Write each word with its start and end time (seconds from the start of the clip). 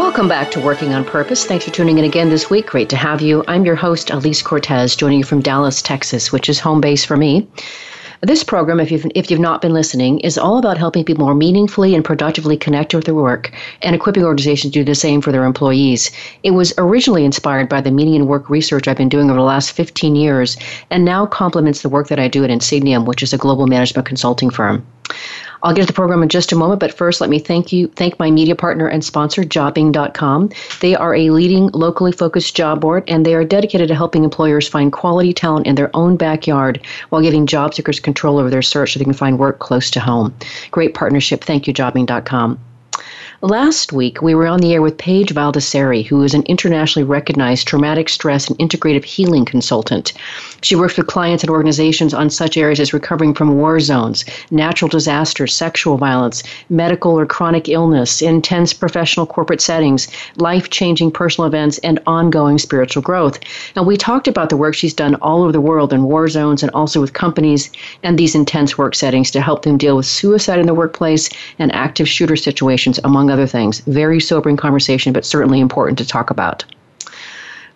Welcome 0.00 0.28
back 0.28 0.50
to 0.52 0.60
Working 0.60 0.94
on 0.94 1.04
Purpose. 1.04 1.44
Thanks 1.44 1.66
for 1.66 1.70
tuning 1.72 1.98
in 1.98 2.06
again 2.06 2.30
this 2.30 2.48
week. 2.48 2.68
Great 2.68 2.88
to 2.88 2.96
have 2.96 3.20
you. 3.20 3.44
I'm 3.46 3.66
your 3.66 3.76
host, 3.76 4.08
Alise 4.08 4.42
Cortez, 4.42 4.96
joining 4.96 5.18
you 5.18 5.24
from 5.24 5.42
Dallas, 5.42 5.82
Texas, 5.82 6.32
which 6.32 6.48
is 6.48 6.58
home 6.58 6.80
base 6.80 7.04
for 7.04 7.18
me. 7.18 7.46
This 8.22 8.42
program, 8.42 8.80
if 8.80 8.90
you've, 8.90 9.04
if 9.14 9.30
you've 9.30 9.38
not 9.38 9.60
been 9.60 9.74
listening, 9.74 10.18
is 10.20 10.38
all 10.38 10.56
about 10.56 10.78
helping 10.78 11.04
people 11.04 11.26
more 11.26 11.34
meaningfully 11.34 11.94
and 11.94 12.02
productively 12.02 12.56
connect 12.56 12.94
with 12.94 13.04
their 13.04 13.14
work 13.14 13.52
and 13.82 13.94
equipping 13.94 14.24
organizations 14.24 14.72
to 14.72 14.78
do 14.78 14.84
the 14.84 14.94
same 14.94 15.20
for 15.20 15.32
their 15.32 15.44
employees. 15.44 16.10
It 16.42 16.52
was 16.52 16.72
originally 16.78 17.26
inspired 17.26 17.68
by 17.68 17.82
the 17.82 17.90
meaning 17.90 18.16
and 18.16 18.26
work 18.26 18.48
research 18.48 18.88
I've 18.88 18.96
been 18.96 19.10
doing 19.10 19.28
over 19.28 19.38
the 19.38 19.44
last 19.44 19.72
15 19.72 20.16
years 20.16 20.56
and 20.88 21.04
now 21.04 21.26
complements 21.26 21.82
the 21.82 21.90
work 21.90 22.08
that 22.08 22.18
I 22.18 22.26
do 22.26 22.42
at 22.42 22.48
Insigniam, 22.48 23.04
which 23.04 23.22
is 23.22 23.34
a 23.34 23.38
global 23.38 23.66
management 23.66 24.06
consulting 24.06 24.48
firm. 24.48 24.82
I'll 25.62 25.74
get 25.74 25.82
to 25.82 25.86
the 25.86 25.92
program 25.92 26.22
in 26.22 26.28
just 26.28 26.52
a 26.52 26.56
moment, 26.56 26.80
but 26.80 26.92
first 26.92 27.20
let 27.20 27.28
me 27.28 27.38
thank 27.38 27.72
you, 27.72 27.88
thank 27.88 28.18
my 28.18 28.30
media 28.30 28.56
partner 28.56 28.86
and 28.86 29.04
sponsor, 29.04 29.42
Jobing.com. 29.42 30.50
They 30.80 30.94
are 30.94 31.14
a 31.14 31.30
leading 31.30 31.68
locally 31.68 32.12
focused 32.12 32.56
job 32.56 32.80
board, 32.80 33.04
and 33.08 33.26
they 33.26 33.34
are 33.34 33.44
dedicated 33.44 33.88
to 33.88 33.94
helping 33.94 34.24
employers 34.24 34.68
find 34.68 34.92
quality 34.92 35.32
talent 35.32 35.66
in 35.66 35.74
their 35.74 35.94
own 35.94 36.16
backyard 36.16 36.80
while 37.10 37.22
giving 37.22 37.46
job 37.46 37.74
seekers 37.74 38.00
control 38.00 38.38
over 38.38 38.50
their 38.50 38.62
search 38.62 38.92
so 38.92 38.98
they 38.98 39.04
can 39.04 39.12
find 39.12 39.38
work 39.38 39.58
close 39.58 39.90
to 39.90 40.00
home. 40.00 40.34
Great 40.70 40.94
partnership. 40.94 41.44
Thank 41.44 41.66
you, 41.66 41.74
Jobing.com. 41.74 42.58
Last 43.42 43.94
week, 43.94 44.20
we 44.20 44.34
were 44.34 44.46
on 44.46 44.60
the 44.60 44.74
air 44.74 44.82
with 44.82 44.98
Paige 44.98 45.32
Valdeseri, 45.32 46.04
who 46.04 46.22
is 46.22 46.34
an 46.34 46.42
internationally 46.42 47.08
recognized 47.08 47.66
traumatic 47.66 48.10
stress 48.10 48.48
and 48.48 48.58
integrative 48.58 49.02
healing 49.02 49.46
consultant. 49.46 50.12
She 50.60 50.76
works 50.76 50.98
with 50.98 51.06
clients 51.06 51.42
and 51.42 51.48
organizations 51.48 52.12
on 52.12 52.28
such 52.28 52.58
areas 52.58 52.80
as 52.80 52.92
recovering 52.92 53.32
from 53.32 53.56
war 53.56 53.80
zones, 53.80 54.26
natural 54.50 54.90
disasters, 54.90 55.54
sexual 55.54 55.96
violence, 55.96 56.42
medical 56.68 57.18
or 57.18 57.24
chronic 57.24 57.66
illness, 57.66 58.20
intense 58.20 58.74
professional 58.74 59.24
corporate 59.24 59.62
settings, 59.62 60.08
life 60.36 60.68
changing 60.68 61.10
personal 61.10 61.48
events, 61.48 61.78
and 61.78 61.98
ongoing 62.06 62.58
spiritual 62.58 63.02
growth. 63.02 63.40
Now, 63.74 63.84
we 63.84 63.96
talked 63.96 64.28
about 64.28 64.50
the 64.50 64.58
work 64.58 64.74
she's 64.74 64.92
done 64.92 65.14
all 65.22 65.44
over 65.44 65.52
the 65.52 65.62
world 65.62 65.94
in 65.94 66.02
war 66.02 66.28
zones 66.28 66.62
and 66.62 66.70
also 66.72 67.00
with 67.00 67.14
companies 67.14 67.70
and 68.02 68.18
these 68.18 68.34
intense 68.34 68.76
work 68.76 68.94
settings 68.94 69.30
to 69.30 69.40
help 69.40 69.62
them 69.62 69.78
deal 69.78 69.96
with 69.96 70.04
suicide 70.04 70.58
in 70.58 70.66
the 70.66 70.74
workplace 70.74 71.30
and 71.58 71.74
active 71.74 72.06
shooter 72.06 72.36
situations, 72.36 73.00
among 73.02 73.29
other 73.30 73.46
things. 73.46 73.80
Very 73.80 74.20
sobering 74.20 74.56
conversation, 74.56 75.12
but 75.12 75.24
certainly 75.24 75.60
important 75.60 75.98
to 75.98 76.06
talk 76.06 76.30
about. 76.30 76.64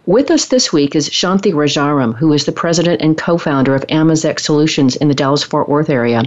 With 0.07 0.31
us 0.31 0.49
this 0.49 0.71
week 0.71 0.95
is 0.95 1.09
Shanti 1.09 1.55
Rajaram, 1.55 2.15
who 2.15 2.35
is 2.35 2.45
the 2.45 2.53
president 2.53 3.01
and 3.01 3.17
co 3.17 3.39
founder 3.39 3.75
of 3.75 3.87
Amazec 3.87 4.39
Solutions 4.39 4.97
in 4.97 5.09
the 5.09 5.15
Dallas 5.15 5.43
Fort 5.43 5.67
Worth 5.67 5.89
area. 5.89 6.25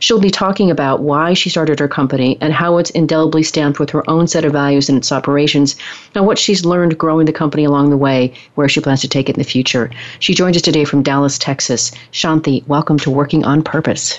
She'll 0.00 0.18
be 0.18 0.30
talking 0.30 0.68
about 0.68 1.02
why 1.02 1.34
she 1.34 1.48
started 1.48 1.78
her 1.78 1.86
company 1.86 2.38
and 2.40 2.52
how 2.52 2.78
it's 2.78 2.90
indelibly 2.90 3.44
stamped 3.44 3.78
with 3.78 3.90
her 3.90 4.08
own 4.10 4.26
set 4.26 4.44
of 4.44 4.52
values 4.52 4.88
in 4.88 4.96
its 4.96 5.12
operations, 5.12 5.76
and 6.16 6.26
what 6.26 6.40
she's 6.40 6.64
learned 6.64 6.98
growing 6.98 7.26
the 7.26 7.32
company 7.32 7.62
along 7.62 7.90
the 7.90 7.96
way, 7.96 8.34
where 8.56 8.68
she 8.68 8.80
plans 8.80 9.00
to 9.02 9.08
take 9.08 9.28
it 9.28 9.36
in 9.36 9.40
the 9.40 9.44
future. 9.44 9.92
She 10.18 10.34
joins 10.34 10.56
us 10.56 10.62
today 10.62 10.84
from 10.84 11.04
Dallas, 11.04 11.38
Texas. 11.38 11.92
Shanti, 12.10 12.66
welcome 12.66 12.98
to 12.98 13.12
Working 13.12 13.44
on 13.44 13.62
Purpose. 13.62 14.18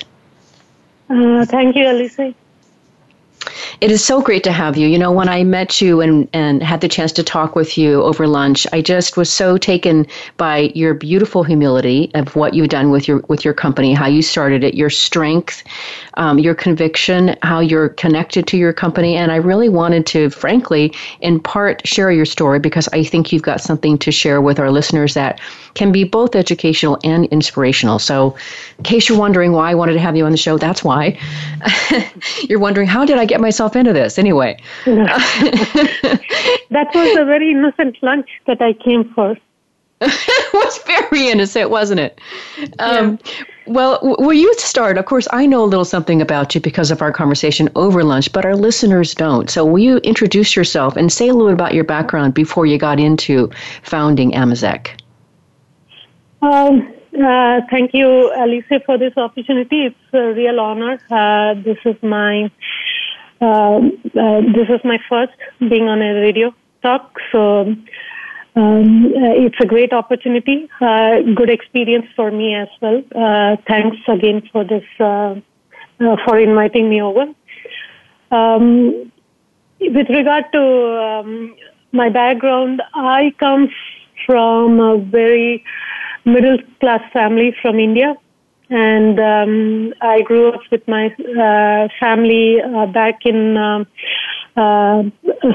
Uh, 1.10 1.44
thank 1.44 1.76
you, 1.76 1.86
Alicia. 1.92 2.34
It 3.80 3.90
is 3.90 4.04
so 4.04 4.22
great 4.22 4.44
to 4.44 4.52
have 4.52 4.78
you. 4.78 4.88
You 4.88 5.00
know, 5.00 5.12
when 5.12 5.28
I 5.28 5.44
met 5.44 5.82
you 5.82 6.02
and, 6.02 6.28
and 6.34 6.62
had 6.62 6.82
the 6.82 6.88
chance 6.88 7.12
to 7.14 7.24
talk 7.24 7.56
with 7.56 7.78
you 7.78 8.04
over 8.04 8.28
lunch, 8.28 8.68
I 8.72 8.82
just 8.82 9.18
was 9.18 9.32
so 9.32 9.58
taken 9.58 10.06
by 10.38 10.72
your 10.76 10.94
beautiful 10.94 11.44
humility 11.44 12.12
of 12.14 12.36
what 12.36 12.54
you've 12.54 12.70
done 12.70 12.92
with 12.92 13.08
your 13.08 13.24
with 13.28 13.44
your 13.44 13.56
company, 13.56 13.94
how 13.94 14.08
you 14.08 14.22
started 14.22 14.64
it, 14.64 14.76
your 14.76 14.92
strength, 14.92 15.64
um, 16.16 16.38
your 16.38 16.54
conviction, 16.54 17.36
how 17.42 17.60
you're 17.60 17.90
connected 17.90 18.46
to 18.48 18.58
your 18.58 18.74
company, 18.74 19.16
and 19.16 19.32
I 19.32 19.38
really 19.38 19.70
wanted 19.70 20.06
to, 20.08 20.30
frankly, 20.30 20.94
in 21.22 21.40
part, 21.40 21.86
share 21.88 22.12
your 22.12 22.26
story 22.26 22.60
because 22.60 22.88
I 22.94 23.04
think 23.04 23.32
you've 23.32 23.42
got 23.42 23.62
something 23.62 23.98
to 24.00 24.12
share 24.12 24.42
with 24.42 24.60
our 24.60 24.70
listeners 24.70 25.16
that 25.16 25.40
can 25.74 25.92
be 25.92 26.04
both 26.04 26.36
educational 26.36 27.00
and 27.04 27.26
inspirational. 27.28 27.98
So, 27.98 28.36
in 28.78 28.84
case 28.84 29.10
you're 29.10 29.18
wondering 29.18 29.54
why 29.54 29.72
I 29.72 29.76
wanted 29.76 29.94
to 29.94 30.00
have 30.00 30.16
you 30.16 30.26
on 30.26 30.32
the 30.32 30.38
show, 30.38 30.58
that's 30.58 30.84
why. 30.84 31.18
you're 32.50 32.60
wondering 32.60 32.88
how 32.88 33.06
did 33.06 33.18
I 33.18 33.31
get 33.32 33.42
myself 33.42 33.76
into 33.76 33.94
this 33.94 34.20
anyway? 34.20 34.62
that 34.86 35.22
was 36.94 37.18
a 37.18 37.26
very 37.26 37.52
innocent 37.52 37.98
lunch 38.02 38.30
that 38.48 38.62
I 38.62 38.74
came 38.74 39.14
for. 39.14 39.38
it 40.02 40.54
was 40.54 40.80
very 40.88 41.30
innocent, 41.30 41.70
wasn't 41.70 42.00
it? 42.00 42.20
Um, 42.80 43.20
yeah. 43.24 43.44
Well, 43.68 44.00
will 44.02 44.34
you 44.34 44.52
start? 44.58 44.98
Of 44.98 45.06
course, 45.06 45.28
I 45.32 45.46
know 45.46 45.64
a 45.64 45.70
little 45.70 45.86
something 45.86 46.22
about 46.22 46.56
you 46.56 46.62
because 46.62 46.90
of 46.90 47.04
our 47.04 47.12
conversation 47.12 47.70
over 47.76 48.04
lunch, 48.04 48.34
but 48.34 48.44
our 48.44 48.56
listeners 48.56 49.14
don't. 49.14 49.50
So, 49.50 49.64
will 49.64 49.80
you 49.80 49.98
introduce 49.98 50.56
yourself 50.56 50.96
and 50.98 51.12
say 51.12 51.28
a 51.28 51.34
little 51.34 51.50
bit 51.50 51.54
about 51.54 51.76
your 51.76 51.84
background 51.84 52.34
before 52.34 52.66
you 52.66 52.80
got 52.80 53.00
into 53.00 53.52
founding 53.84 54.32
Amazec? 54.32 55.00
Um, 56.42 56.92
uh, 57.14 57.62
thank 57.70 57.94
you, 57.94 58.34
Alicia, 58.36 58.82
for 58.86 58.98
this 58.98 59.16
opportunity. 59.18 59.86
It's 59.86 60.14
a 60.14 60.34
real 60.34 60.60
honor. 60.60 61.00
Uh, 61.12 61.54
this 61.62 61.78
is 61.86 61.96
my 62.02 62.50
this 63.42 64.70
is 64.70 64.80
my 64.84 64.98
first 65.10 65.34
being 65.60 65.90
on 65.90 66.02
a 66.02 66.14
radio 66.22 66.54
talk, 66.82 67.18
so 67.32 67.62
um, 68.56 69.06
uh, 69.06 69.34
it's 69.46 69.56
a 69.62 69.66
great 69.66 69.94
opportunity. 69.94 70.70
Uh, 70.80 71.22
good 71.36 71.50
experience 71.50 72.06
for 72.16 72.32
me 72.32 72.56
as 72.56 72.68
well. 72.82 73.02
thanks 73.68 73.98
again 74.08 74.42
for 74.52 74.64
this 74.64 74.84
for 74.98 76.40
inviting 76.40 76.90
me 76.90 77.02
over. 77.02 77.26
Um, 78.32 79.12
with 79.80 80.10
regard 80.10 80.46
to 80.54 80.62
um, 80.62 81.56
my 81.92 82.10
background, 82.10 82.82
I 82.94 83.34
come 83.40 83.70
from 84.26 84.80
a 84.80 84.98
very 84.98 85.64
middle 86.26 86.58
class 86.80 87.02
family 87.12 87.56
from 87.62 87.80
India. 87.80 88.16
And 88.72 89.20
um, 89.20 89.94
I 90.02 90.22
grew 90.22 90.54
up 90.54 90.62
with 90.72 90.88
my 90.88 91.08
uh, 91.08 91.90
family 92.00 92.62
uh, 92.62 92.86
back 92.86 93.26
in 93.26 93.58
um, 93.58 93.86
uh, 94.56 95.04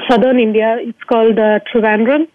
southern 0.09 0.39
India. 0.39 0.77
It's 0.81 1.03
called 1.05 1.39
uh, 1.39 1.61
Trivandrum. 1.73 2.29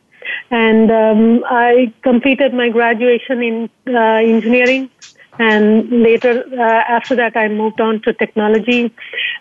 And 0.49 0.91
um, 0.91 1.43
I 1.47 1.93
completed 2.01 2.55
my 2.55 2.69
graduation 2.69 3.43
in 3.43 3.69
uh, 3.87 4.21
engineering. 4.33 4.89
And 5.37 5.87
later, 5.89 6.43
uh, 6.51 6.83
after 6.97 7.15
that, 7.15 7.37
I 7.37 7.47
moved 7.47 7.79
on 7.79 8.01
to 8.01 8.13
technology. 8.13 8.91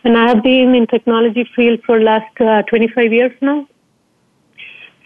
And 0.05 0.19
I 0.19 0.29
have 0.29 0.43
been 0.43 0.75
in 0.75 0.87
technology 0.87 1.49
field 1.56 1.81
for 1.87 2.00
last 2.00 2.39
uh, 2.39 2.62
25 2.62 3.12
years 3.12 3.33
now. 3.41 3.67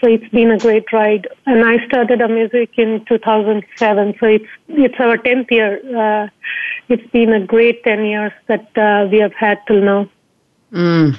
So 0.04 0.10
it's 0.10 0.28
been 0.28 0.50
a 0.50 0.59
great 0.59 0.92
ride. 0.92 1.26
And 1.47 1.65
I 1.65 1.82
started 1.87 2.20
Amazec 2.20 2.78
in 2.78 3.03
2007. 3.06 4.15
So 4.20 4.26
it's, 4.26 4.44
it's 4.69 4.94
our 5.00 5.16
10th 5.16 5.50
year. 5.50 5.81
Uh, 5.97 6.28
it's 6.91 7.10
been 7.10 7.32
a 7.32 7.41
great 7.41 7.82
10 7.84 8.04
years 8.04 8.32
that 8.47 8.76
uh, 8.76 9.09
we 9.10 9.19
have 9.20 9.32
had 9.32 9.67
till 9.67 9.81
now. 9.81 10.11
Mm, 10.73 11.17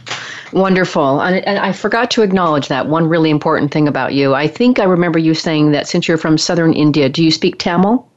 wonderful. 0.54 1.20
And, 1.20 1.38
and, 1.48 1.58
I 1.58 1.72
forgot 1.72 2.12
to 2.12 2.22
acknowledge 2.22 2.68
that 2.68 2.86
one 2.86 3.10
really 3.10 3.32
important 3.32 3.72
thing 3.72 3.88
about 3.88 4.14
you. 4.14 4.36
I 4.36 4.48
think 4.48 4.78
I 4.78 4.84
remember 4.84 5.18
you 5.18 5.34
saying 5.34 5.72
that 5.72 5.88
since 5.88 6.08
you're 6.08 6.20
from 6.20 6.38
southern 6.38 6.72
India, 6.74 7.10
do 7.10 7.24
you 7.24 7.32
speak 7.32 7.58
Tamil? 7.58 8.08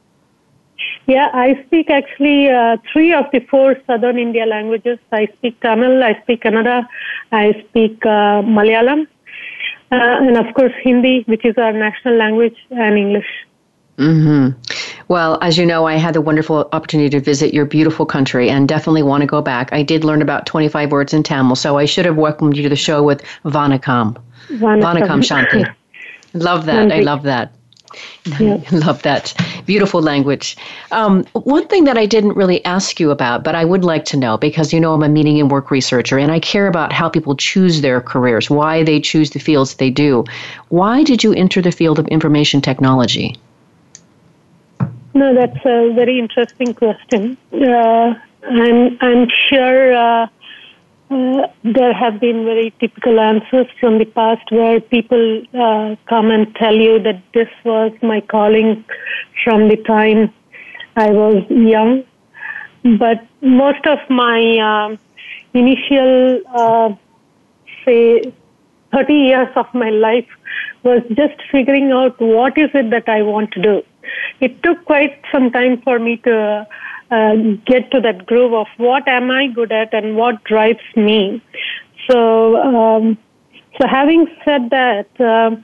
Yeah, 1.07 1.31
I 1.33 1.63
speak 1.65 1.89
actually 1.89 2.47
uh, 2.47 2.77
three 2.93 3.11
of 3.11 3.25
the 3.31 3.39
four 3.39 3.75
southern 3.87 4.19
India 4.19 4.45
languages. 4.45 4.99
I 5.11 5.25
speak 5.37 5.59
Tamil, 5.61 6.03
I 6.03 6.21
speak 6.21 6.43
Kannada, 6.43 6.87
I 7.31 7.65
speak 7.69 8.05
uh, 8.05 8.43
Malayalam, 8.43 9.07
and 9.91 10.37
of 10.37 10.53
course 10.53 10.73
Hindi, 10.83 11.23
which 11.27 11.45
is 11.45 11.57
our 11.57 11.73
national 11.73 12.15
language, 12.15 12.55
and 12.71 12.97
English. 12.97 13.27
Mm-hmm. 13.97 14.57
Well, 15.09 15.39
as 15.41 15.57
you 15.57 15.65
know, 15.65 15.85
I 15.85 15.95
had 15.95 16.13
the 16.13 16.21
wonderful 16.21 16.69
opportunity 16.71 17.09
to 17.09 17.19
visit 17.19 17.53
your 17.53 17.65
beautiful 17.65 18.05
country 18.05 18.49
and 18.49 18.67
definitely 18.67 19.03
want 19.03 19.21
to 19.21 19.27
go 19.27 19.41
back. 19.41 19.73
I 19.73 19.83
did 19.83 20.03
learn 20.05 20.21
about 20.21 20.45
25 20.45 20.91
words 20.91 21.13
in 21.13 21.23
Tamil, 21.23 21.55
so 21.55 21.77
I 21.77 21.85
should 21.85 22.05
have 22.05 22.15
welcomed 22.15 22.55
you 22.55 22.63
to 22.63 22.69
the 22.69 22.77
show 22.77 23.03
with 23.03 23.23
Vanakam. 23.43 24.15
Vanakam, 24.47 24.81
Vanakam 24.81 25.21
Shanti. 25.21 25.75
love 26.33 26.65
that. 26.67 26.91
I 26.91 27.01
love 27.01 27.23
that. 27.23 27.53
Yeah. 28.39 28.61
Love 28.71 29.01
that. 29.03 29.33
Beautiful 29.65 30.01
language. 30.01 30.55
Um, 30.91 31.23
one 31.33 31.67
thing 31.67 31.85
that 31.85 31.97
I 31.97 32.05
didn't 32.05 32.35
really 32.35 32.63
ask 32.65 32.99
you 32.99 33.11
about, 33.11 33.43
but 33.43 33.55
I 33.55 33.65
would 33.65 33.83
like 33.83 34.05
to 34.05 34.17
know 34.17 34.37
because 34.37 34.73
you 34.73 34.79
know 34.79 34.93
I'm 34.93 35.03
a 35.03 35.09
meaning 35.09 35.39
and 35.39 35.49
work 35.49 35.71
researcher 35.71 36.17
and 36.17 36.31
I 36.31 36.39
care 36.39 36.67
about 36.67 36.93
how 36.93 37.09
people 37.09 37.35
choose 37.35 37.81
their 37.81 38.01
careers, 38.01 38.49
why 38.49 38.83
they 38.83 38.99
choose 38.99 39.31
the 39.31 39.39
fields 39.39 39.75
they 39.75 39.89
do. 39.89 40.25
Why 40.69 41.03
did 41.03 41.23
you 41.23 41.33
enter 41.33 41.61
the 41.61 41.71
field 41.71 41.99
of 41.99 42.07
information 42.07 42.61
technology? 42.61 43.35
No, 45.13 45.33
that's 45.33 45.65
a 45.65 45.91
very 45.93 46.19
interesting 46.19 46.73
question. 46.73 47.37
Uh, 47.51 48.13
I'm, 48.47 48.97
I'm 49.01 49.27
sure. 49.49 49.93
Uh, 49.93 50.27
uh, 51.09 51.47
there 51.63 51.93
have 51.93 52.19
been 52.19 52.45
very 52.45 52.73
typical 52.79 53.19
answers 53.19 53.67
from 53.79 53.97
the 53.97 54.05
past 54.05 54.51
where 54.51 54.79
people 54.79 55.41
uh, 55.53 55.95
come 56.07 56.31
and 56.31 56.53
tell 56.55 56.75
you 56.75 56.99
that 56.99 57.21
this 57.33 57.49
was 57.65 57.91
my 58.01 58.21
calling 58.21 58.83
from 59.43 59.67
the 59.67 59.77
time 59.77 60.33
I 60.95 61.09
was 61.11 61.43
young. 61.49 62.03
But 62.83 63.25
most 63.41 63.85
of 63.85 63.99
my 64.09 64.39
uh, 64.57 64.97
initial, 65.53 66.97
say, 67.85 68.31
30 68.93 69.13
years 69.13 69.49
of 69.55 69.65
my 69.73 69.89
life 69.89 70.27
was 70.83 71.01
just 71.09 71.41
figuring 71.51 71.91
out 71.91 72.19
what 72.19 72.57
is 72.57 72.69
it 72.73 72.89
that 72.91 73.09
I 73.09 73.21
want 73.21 73.51
to 73.51 73.61
do. 73.61 73.81
It 74.39 74.61
took 74.63 74.85
quite 74.85 75.21
some 75.31 75.51
time 75.51 75.81
for 75.81 75.99
me 75.99 76.17
to 76.17 76.67
uh, 77.11 77.35
get 77.65 77.91
to 77.91 77.99
that 78.01 78.25
groove 78.25 78.53
of 78.53 78.67
what 78.77 79.07
am 79.07 79.31
I 79.31 79.47
good 79.47 79.71
at 79.71 79.93
and 79.93 80.15
what 80.15 80.43
drives 80.43 80.79
me. 80.95 81.41
So, 82.09 82.55
um, 82.57 83.17
so 83.79 83.87
having 83.87 84.27
said 84.45 84.69
that, 84.69 85.07
uh, 85.19 85.55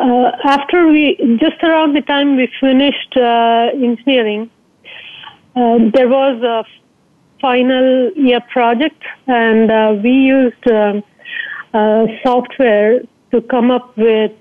uh, 0.00 0.30
after 0.44 0.86
we, 0.88 1.16
just 1.40 1.62
around 1.62 1.94
the 1.94 2.00
time 2.02 2.36
we 2.36 2.48
finished 2.60 3.16
uh, 3.16 3.68
engineering, 3.74 4.50
uh, 5.56 5.78
there 5.92 6.08
was 6.08 6.42
a 6.42 6.64
final 7.40 8.12
year 8.14 8.40
project, 8.52 9.02
and 9.26 10.02
we 10.02 10.10
used 10.10 10.70
um, 10.70 11.02
software 12.22 13.00
to 13.30 13.40
come 13.42 13.70
up 13.70 13.96
with 13.96 14.32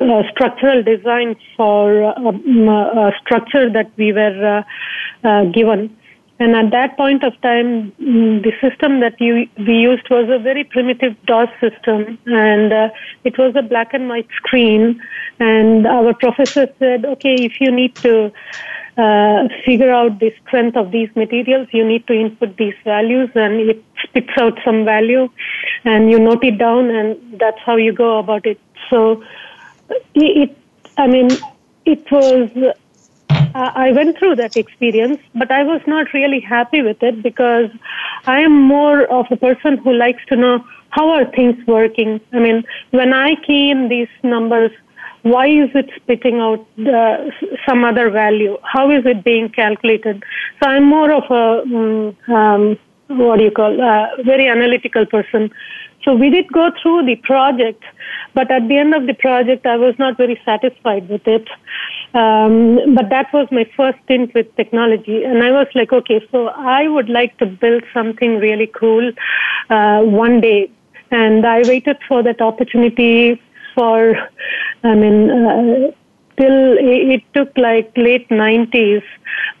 uh, 0.00 0.22
structural 0.30 0.82
design 0.82 1.36
for 1.56 2.04
um, 2.18 2.68
a 2.68 3.12
structure 3.20 3.70
that 3.70 3.90
we 3.96 4.12
were 4.12 4.64
uh, 5.24 5.28
uh, 5.28 5.44
given. 5.46 5.96
And 6.38 6.54
at 6.54 6.70
that 6.72 6.98
point 6.98 7.24
of 7.24 7.32
time, 7.40 7.92
mm, 7.92 8.42
the 8.42 8.52
system 8.60 9.00
that 9.00 9.18
you, 9.20 9.48
we 9.56 9.74
used 9.74 10.06
was 10.10 10.28
a 10.28 10.38
very 10.38 10.64
primitive 10.64 11.16
DOS 11.24 11.48
system, 11.60 12.18
and 12.26 12.72
uh, 12.72 12.88
it 13.24 13.38
was 13.38 13.54
a 13.56 13.62
black 13.62 13.94
and 13.94 14.08
white 14.08 14.28
screen. 14.36 15.00
And 15.38 15.86
our 15.86 16.12
professor 16.12 16.68
said, 16.78 17.06
"Okay, 17.06 17.36
if 17.36 17.58
you 17.58 17.70
need 17.70 17.94
to 17.96 18.30
uh, 18.98 19.48
figure 19.64 19.90
out 19.90 20.20
the 20.20 20.30
strength 20.46 20.76
of 20.76 20.90
these 20.90 21.08
materials, 21.16 21.68
you 21.72 21.86
need 21.86 22.06
to 22.08 22.12
input 22.12 22.54
these 22.58 22.76
values, 22.84 23.30
and 23.34 23.70
it 23.70 23.82
spits 24.02 24.36
out 24.38 24.58
some 24.62 24.84
value, 24.84 25.30
and 25.84 26.10
you 26.10 26.18
note 26.18 26.44
it 26.44 26.58
down, 26.58 26.90
and 26.90 27.16
that's 27.40 27.60
how 27.64 27.76
you 27.76 27.94
go 27.94 28.18
about 28.18 28.44
it." 28.44 28.60
So 28.90 29.24
it, 30.14 30.56
I 30.96 31.06
mean, 31.06 31.28
it 31.84 32.10
was, 32.10 32.50
uh, 33.30 33.72
I 33.74 33.92
went 33.92 34.18
through 34.18 34.36
that 34.36 34.56
experience, 34.56 35.20
but 35.34 35.50
I 35.50 35.62
was 35.62 35.80
not 35.86 36.12
really 36.12 36.40
happy 36.40 36.82
with 36.82 37.02
it 37.02 37.22
because 37.22 37.70
I 38.26 38.40
am 38.40 38.52
more 38.52 39.04
of 39.06 39.26
a 39.30 39.36
person 39.36 39.78
who 39.78 39.92
likes 39.92 40.24
to 40.26 40.36
know 40.36 40.64
how 40.90 41.10
are 41.10 41.24
things 41.32 41.56
working. 41.66 42.20
I 42.32 42.38
mean, 42.38 42.64
when 42.90 43.12
I 43.12 43.34
key 43.46 43.70
in 43.70 43.88
these 43.88 44.08
numbers, 44.22 44.70
why 45.22 45.48
is 45.48 45.70
it 45.74 45.90
spitting 45.96 46.38
out 46.38 46.66
uh, 46.86 47.16
some 47.66 47.84
other 47.84 48.10
value? 48.10 48.58
How 48.62 48.90
is 48.90 49.04
it 49.04 49.24
being 49.24 49.48
calculated? 49.48 50.22
So 50.62 50.68
I'm 50.68 50.84
more 50.84 51.10
of 51.10 51.24
a, 51.30 51.62
um, 51.62 52.16
um, 52.32 52.78
what 53.08 53.38
do 53.38 53.44
you 53.44 53.50
call, 53.50 53.80
uh, 53.80 54.08
very 54.24 54.48
analytical 54.48 55.06
person. 55.06 55.50
So 56.04 56.14
we 56.14 56.30
did 56.30 56.52
go 56.52 56.70
through 56.80 57.06
the 57.06 57.16
project, 57.16 57.82
but 58.34 58.50
at 58.50 58.68
the 58.68 58.78
end 58.78 58.94
of 58.94 59.06
the 59.06 59.14
project, 59.14 59.66
I 59.66 59.76
was 59.76 59.94
not 59.98 60.16
very 60.16 60.40
satisfied 60.44 61.08
with 61.08 61.26
it. 61.26 61.48
Um, 62.14 62.94
but 62.94 63.08
that 63.10 63.32
was 63.32 63.48
my 63.50 63.68
first 63.76 63.98
stint 64.04 64.32
with 64.34 64.54
technology, 64.56 65.24
and 65.24 65.42
I 65.42 65.50
was 65.50 65.66
like, 65.74 65.92
okay, 65.92 66.20
so 66.30 66.48
I 66.48 66.88
would 66.88 67.08
like 67.08 67.36
to 67.38 67.46
build 67.46 67.82
something 67.92 68.38
really 68.38 68.68
cool 68.68 69.12
uh, 69.68 70.00
one 70.02 70.40
day. 70.40 70.70
And 71.10 71.46
I 71.46 71.62
waited 71.66 71.98
for 72.08 72.22
that 72.22 72.40
opportunity 72.40 73.40
for, 73.74 74.16
I 74.82 74.94
mean, 74.94 75.30
uh, 75.30 75.90
till 76.38 76.76
it 76.78 77.22
took 77.34 77.56
like 77.56 77.90
late 77.96 78.28
90s 78.28 79.02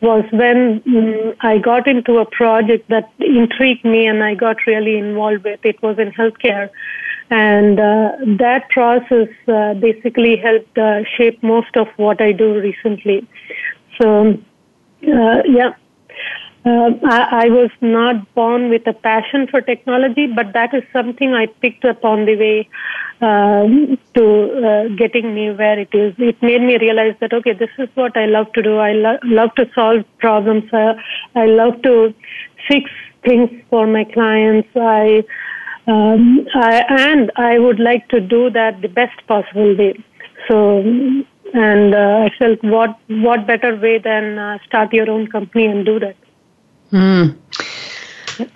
was 0.00 0.24
when 0.30 0.82
um, 0.86 1.34
I 1.40 1.58
got 1.58 1.88
into 1.88 2.18
a 2.18 2.26
project 2.26 2.88
that 2.88 3.10
intrigued 3.18 3.84
me 3.84 4.06
and 4.06 4.22
I 4.22 4.34
got 4.34 4.56
really 4.66 4.98
involved 4.98 5.44
with. 5.44 5.60
It 5.64 5.82
was 5.82 5.98
in 5.98 6.12
healthcare. 6.12 6.70
And 7.30 7.80
uh, 7.80 8.12
that 8.38 8.68
process 8.70 9.28
uh, 9.48 9.74
basically 9.74 10.36
helped 10.36 10.78
uh, 10.78 11.00
shape 11.16 11.42
most 11.42 11.76
of 11.76 11.88
what 11.96 12.20
I 12.20 12.32
do 12.32 12.60
recently. 12.60 13.26
So, 14.00 14.34
uh, 15.02 15.42
yeah. 15.44 15.74
Uh, 16.66 16.90
I, 17.04 17.44
I, 17.44 17.48
was 17.48 17.70
not 17.80 18.34
born 18.34 18.70
with 18.70 18.84
a 18.88 18.92
passion 18.92 19.46
for 19.46 19.60
technology, 19.60 20.26
but 20.26 20.52
that 20.54 20.74
is 20.74 20.82
something 20.92 21.32
I 21.32 21.46
picked 21.46 21.84
up 21.84 22.04
on 22.04 22.26
the 22.26 22.34
way 22.34 22.68
um, 23.20 23.96
to 24.14 24.24
uh, 24.66 24.96
getting 24.96 25.32
me 25.32 25.52
where 25.52 25.78
it 25.78 25.90
is. 25.92 26.14
It 26.18 26.42
made 26.42 26.62
me 26.62 26.76
realize 26.76 27.14
that 27.20 27.32
okay, 27.32 27.52
this 27.52 27.70
is 27.78 27.88
what 27.94 28.16
I 28.16 28.26
love 28.26 28.52
to 28.54 28.62
do. 28.62 28.78
I 28.78 28.94
lo- 28.94 29.20
love 29.22 29.54
to 29.54 29.70
solve 29.76 30.04
problems. 30.18 30.64
Uh, 30.72 30.94
I 31.36 31.46
love 31.46 31.82
to 31.82 32.12
fix 32.66 32.90
things 33.24 33.48
for 33.70 33.86
my 33.86 34.02
clients. 34.02 34.68
I, 34.74 35.22
um, 35.86 36.48
I 36.52 36.84
and 36.88 37.30
I 37.36 37.60
would 37.60 37.78
like 37.78 38.08
to 38.08 38.20
do 38.20 38.50
that 38.50 38.82
the 38.82 38.88
best 38.88 39.24
possible 39.28 39.76
way. 39.76 39.94
So 40.48 40.80
and 41.54 41.94
uh, 41.94 42.26
I 42.26 42.30
felt 42.40 42.58
what 42.64 42.98
what 43.06 43.46
better 43.46 43.76
way 43.76 43.98
than 43.98 44.36
uh, 44.36 44.58
start 44.66 44.92
your 44.92 45.08
own 45.08 45.28
company 45.28 45.66
and 45.66 45.86
do 45.86 46.00
that. 46.00 46.16
Hmm. 46.90 47.30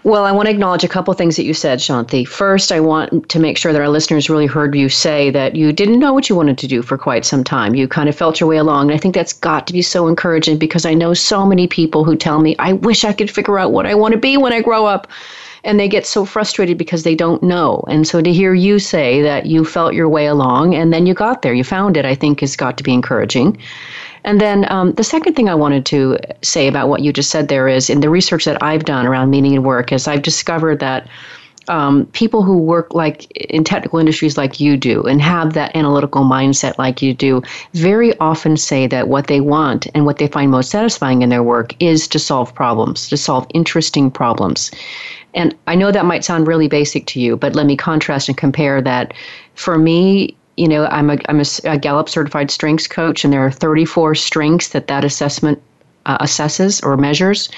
Well, 0.05 0.25
I 0.25 0.33
want 0.33 0.47
to 0.47 0.53
acknowledge 0.53 0.85
a 0.85 0.89
couple 0.89 1.15
things 1.15 1.37
that 1.37 1.45
you 1.45 1.55
said, 1.55 1.79
Shanti. 1.79 2.27
First, 2.27 2.71
I 2.71 2.81
want 2.81 3.29
to 3.31 3.39
make 3.39 3.57
sure 3.57 3.73
that 3.73 3.81
our 3.81 3.89
listeners 3.89 4.29
really 4.29 4.47
heard 4.47 4.75
you 4.75 4.89
say 4.89 5.31
that 5.31 5.57
you 5.57 5.73
didn't 5.73 5.99
know 5.99 6.13
what 6.13 6.29
you 6.29 6.37
wanted 6.37 6.59
to 6.59 6.67
do 6.67 6.83
for 6.83 6.99
quite 6.99 7.25
some 7.25 7.45
time. 7.45 7.75
You 7.75 7.89
kind 7.89 8.09
of 8.09 8.15
felt 8.15 8.41
your 8.41 8.49
way 8.49 8.59
along. 8.59 8.91
And 8.91 8.99
I 8.99 9.01
think 9.01 9.15
that's 9.15 9.33
got 9.33 9.67
to 9.67 9.73
be 9.73 9.83
so 9.83 10.07
encouraging 10.07 10.59
because 10.59 10.85
I 10.85 10.95
know 10.95 11.15
so 11.15 11.47
many 11.47 11.67
people 11.67 12.05
who 12.05 12.15
tell 12.15 12.41
me, 12.41 12.57
I 12.59 12.75
wish 12.75 13.05
I 13.05 13.13
could 13.13 13.31
figure 13.31 13.59
out 13.59 13.73
what 13.73 13.87
I 13.87 13.95
want 13.95 14.13
to 14.13 14.19
be 14.19 14.37
when 14.37 14.53
I 14.53 14.61
grow 14.61 14.85
up. 14.85 15.09
And 15.63 15.79
they 15.79 15.89
get 15.89 16.07
so 16.07 16.25
frustrated 16.25 16.79
because 16.79 17.03
they 17.03 17.15
don't 17.15 17.43
know. 17.43 17.85
And 17.87 18.07
so 18.07 18.23
to 18.23 18.33
hear 18.33 18.55
you 18.55 18.79
say 18.79 19.21
that 19.21 19.45
you 19.45 19.63
felt 19.63 19.93
your 19.93 20.09
way 20.09 20.25
along 20.25 20.75
and 20.75 20.91
then 20.91 21.05
you 21.05 21.13
got 21.13 21.43
there, 21.43 21.53
you 21.53 21.65
found 21.65 21.99
it, 21.99 22.07
I 22.07 22.15
think 22.15 22.41
has 22.41 22.57
got 22.57 22.79
to 22.79 22.83
be 22.83 22.95
encouraging. 22.95 23.59
And 24.25 24.41
then 24.41 24.71
um, 24.71 24.93
the 24.93 25.05
second 25.05 25.35
thing 25.35 25.49
I 25.49 25.55
wanted 25.55 25.87
to 25.87 26.19
say 26.43 26.69
about 26.69 26.89
what 26.89 27.03
you 27.03 27.13
just 27.13 27.31
said 27.31 27.49
there 27.49 27.69
is 27.69 27.91
in 27.91 28.01
the 28.01 28.11
research 28.11 28.45
that 28.45 28.63
I've 28.63 28.85
done 28.85 29.07
around 29.07 29.31
meaning 29.31 29.55
and 29.55 29.65
work 29.65 29.93
is 29.93 30.07
I've 30.07 30.23
discovered 30.23 30.81
that 30.81 31.09
um, 31.69 32.07
people 32.07 32.43
who 32.43 32.59
work 32.59 32.95
like 32.95 33.31
in 33.31 33.63
technical 33.65 33.99
industries 33.99 34.37
like 34.37 34.59
you 34.61 34.77
do 34.77 35.03
and 35.03 35.23
have 35.23 35.53
that 35.53 35.75
analytical 35.77 36.25
mindset 36.25 36.77
like 36.79 37.01
you 37.01 37.15
do 37.15 37.43
very 37.75 38.19
often 38.19 38.57
say 38.57 38.87
that 38.89 39.09
what 39.09 39.29
they 39.29 39.41
want 39.41 39.87
and 39.95 40.05
what 40.05 40.19
they 40.19 40.27
find 40.27 40.51
most 40.51 40.71
satisfying 40.71 41.23
in 41.23 41.29
their 41.29 41.43
work 41.43 41.81
is 41.81 42.09
to 42.09 42.19
solve 42.19 42.53
problems, 42.55 43.09
to 43.09 43.17
solve 43.17 43.47
interesting 43.55 44.11
problems. 44.11 44.71
And 45.33 45.55
I 45.69 45.77
know 45.77 45.93
that 45.93 46.05
might 46.05 46.25
sound 46.25 46.49
really 46.49 46.67
basic 46.67 47.07
to 47.09 47.21
you, 47.21 47.37
but 47.37 47.55
let 47.55 47.67
me 47.67 47.77
contrast 47.77 48.29
and 48.29 48.37
compare 48.37 48.83
that. 48.83 49.15
For 49.55 49.79
me, 49.79 50.37
you 50.61 50.69
know, 50.69 50.85
I'm 50.87 51.09
a, 51.09 51.17
I'm 51.31 51.41
a, 51.41 51.45
a 51.65 51.79
Gallup 51.79 52.11
certified 52.11 52.51
strengths 52.51 52.87
coach, 52.87 53.25
and 53.25 53.33
there 53.33 53.45
are 53.45 53.51
34 53.51 54.15
strengths 54.15 54.69
that 54.69 54.89
that 54.89 55.05
assessment 55.07 55.61
uh, 56.05 56.19
assesses 56.19 56.85
or 56.85 56.99
measures. 56.99 57.49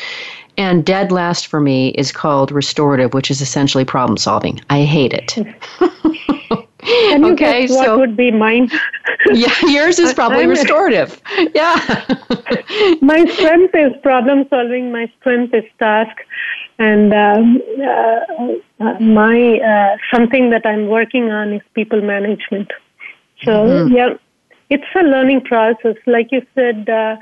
And 0.56 0.84
dead 0.84 1.10
last 1.10 1.48
for 1.48 1.60
me 1.60 1.88
is 1.90 2.12
called 2.12 2.52
restorative, 2.52 3.12
which 3.12 3.28
is 3.28 3.40
essentially 3.40 3.84
problem 3.84 4.16
solving. 4.18 4.60
I 4.70 4.84
hate 4.84 5.12
it. 5.12 5.36
Can 6.82 7.24
you 7.24 7.32
okay, 7.32 7.66
guess 7.66 7.70
what 7.70 7.86
so, 7.86 7.98
would 7.98 8.16
be 8.16 8.30
mine? 8.30 8.70
yeah, 9.32 9.54
yours 9.62 9.98
is 9.98 10.14
probably 10.14 10.46
restorative. 10.46 11.20
Yeah. 11.54 11.74
my 13.00 13.24
strength 13.24 13.74
is 13.74 13.92
problem 14.02 14.46
solving. 14.48 14.92
My 14.92 15.10
strength 15.20 15.54
is 15.54 15.64
task, 15.78 16.16
and 16.78 17.14
um, 17.14 17.62
uh, 17.80 18.84
uh, 18.84 18.98
my 19.00 19.58
uh, 19.58 19.96
something 20.12 20.50
that 20.50 20.66
I'm 20.66 20.88
working 20.88 21.30
on 21.30 21.52
is 21.52 21.62
people 21.74 22.00
management. 22.00 22.72
So 23.44 23.50
mm-hmm. 23.50 23.94
yeah, 23.94 24.14
it's 24.70 24.84
a 24.94 25.02
learning 25.02 25.42
process. 25.42 25.96
Like 26.06 26.28
you 26.30 26.42
said, 26.54 26.88
uh, 26.88 27.16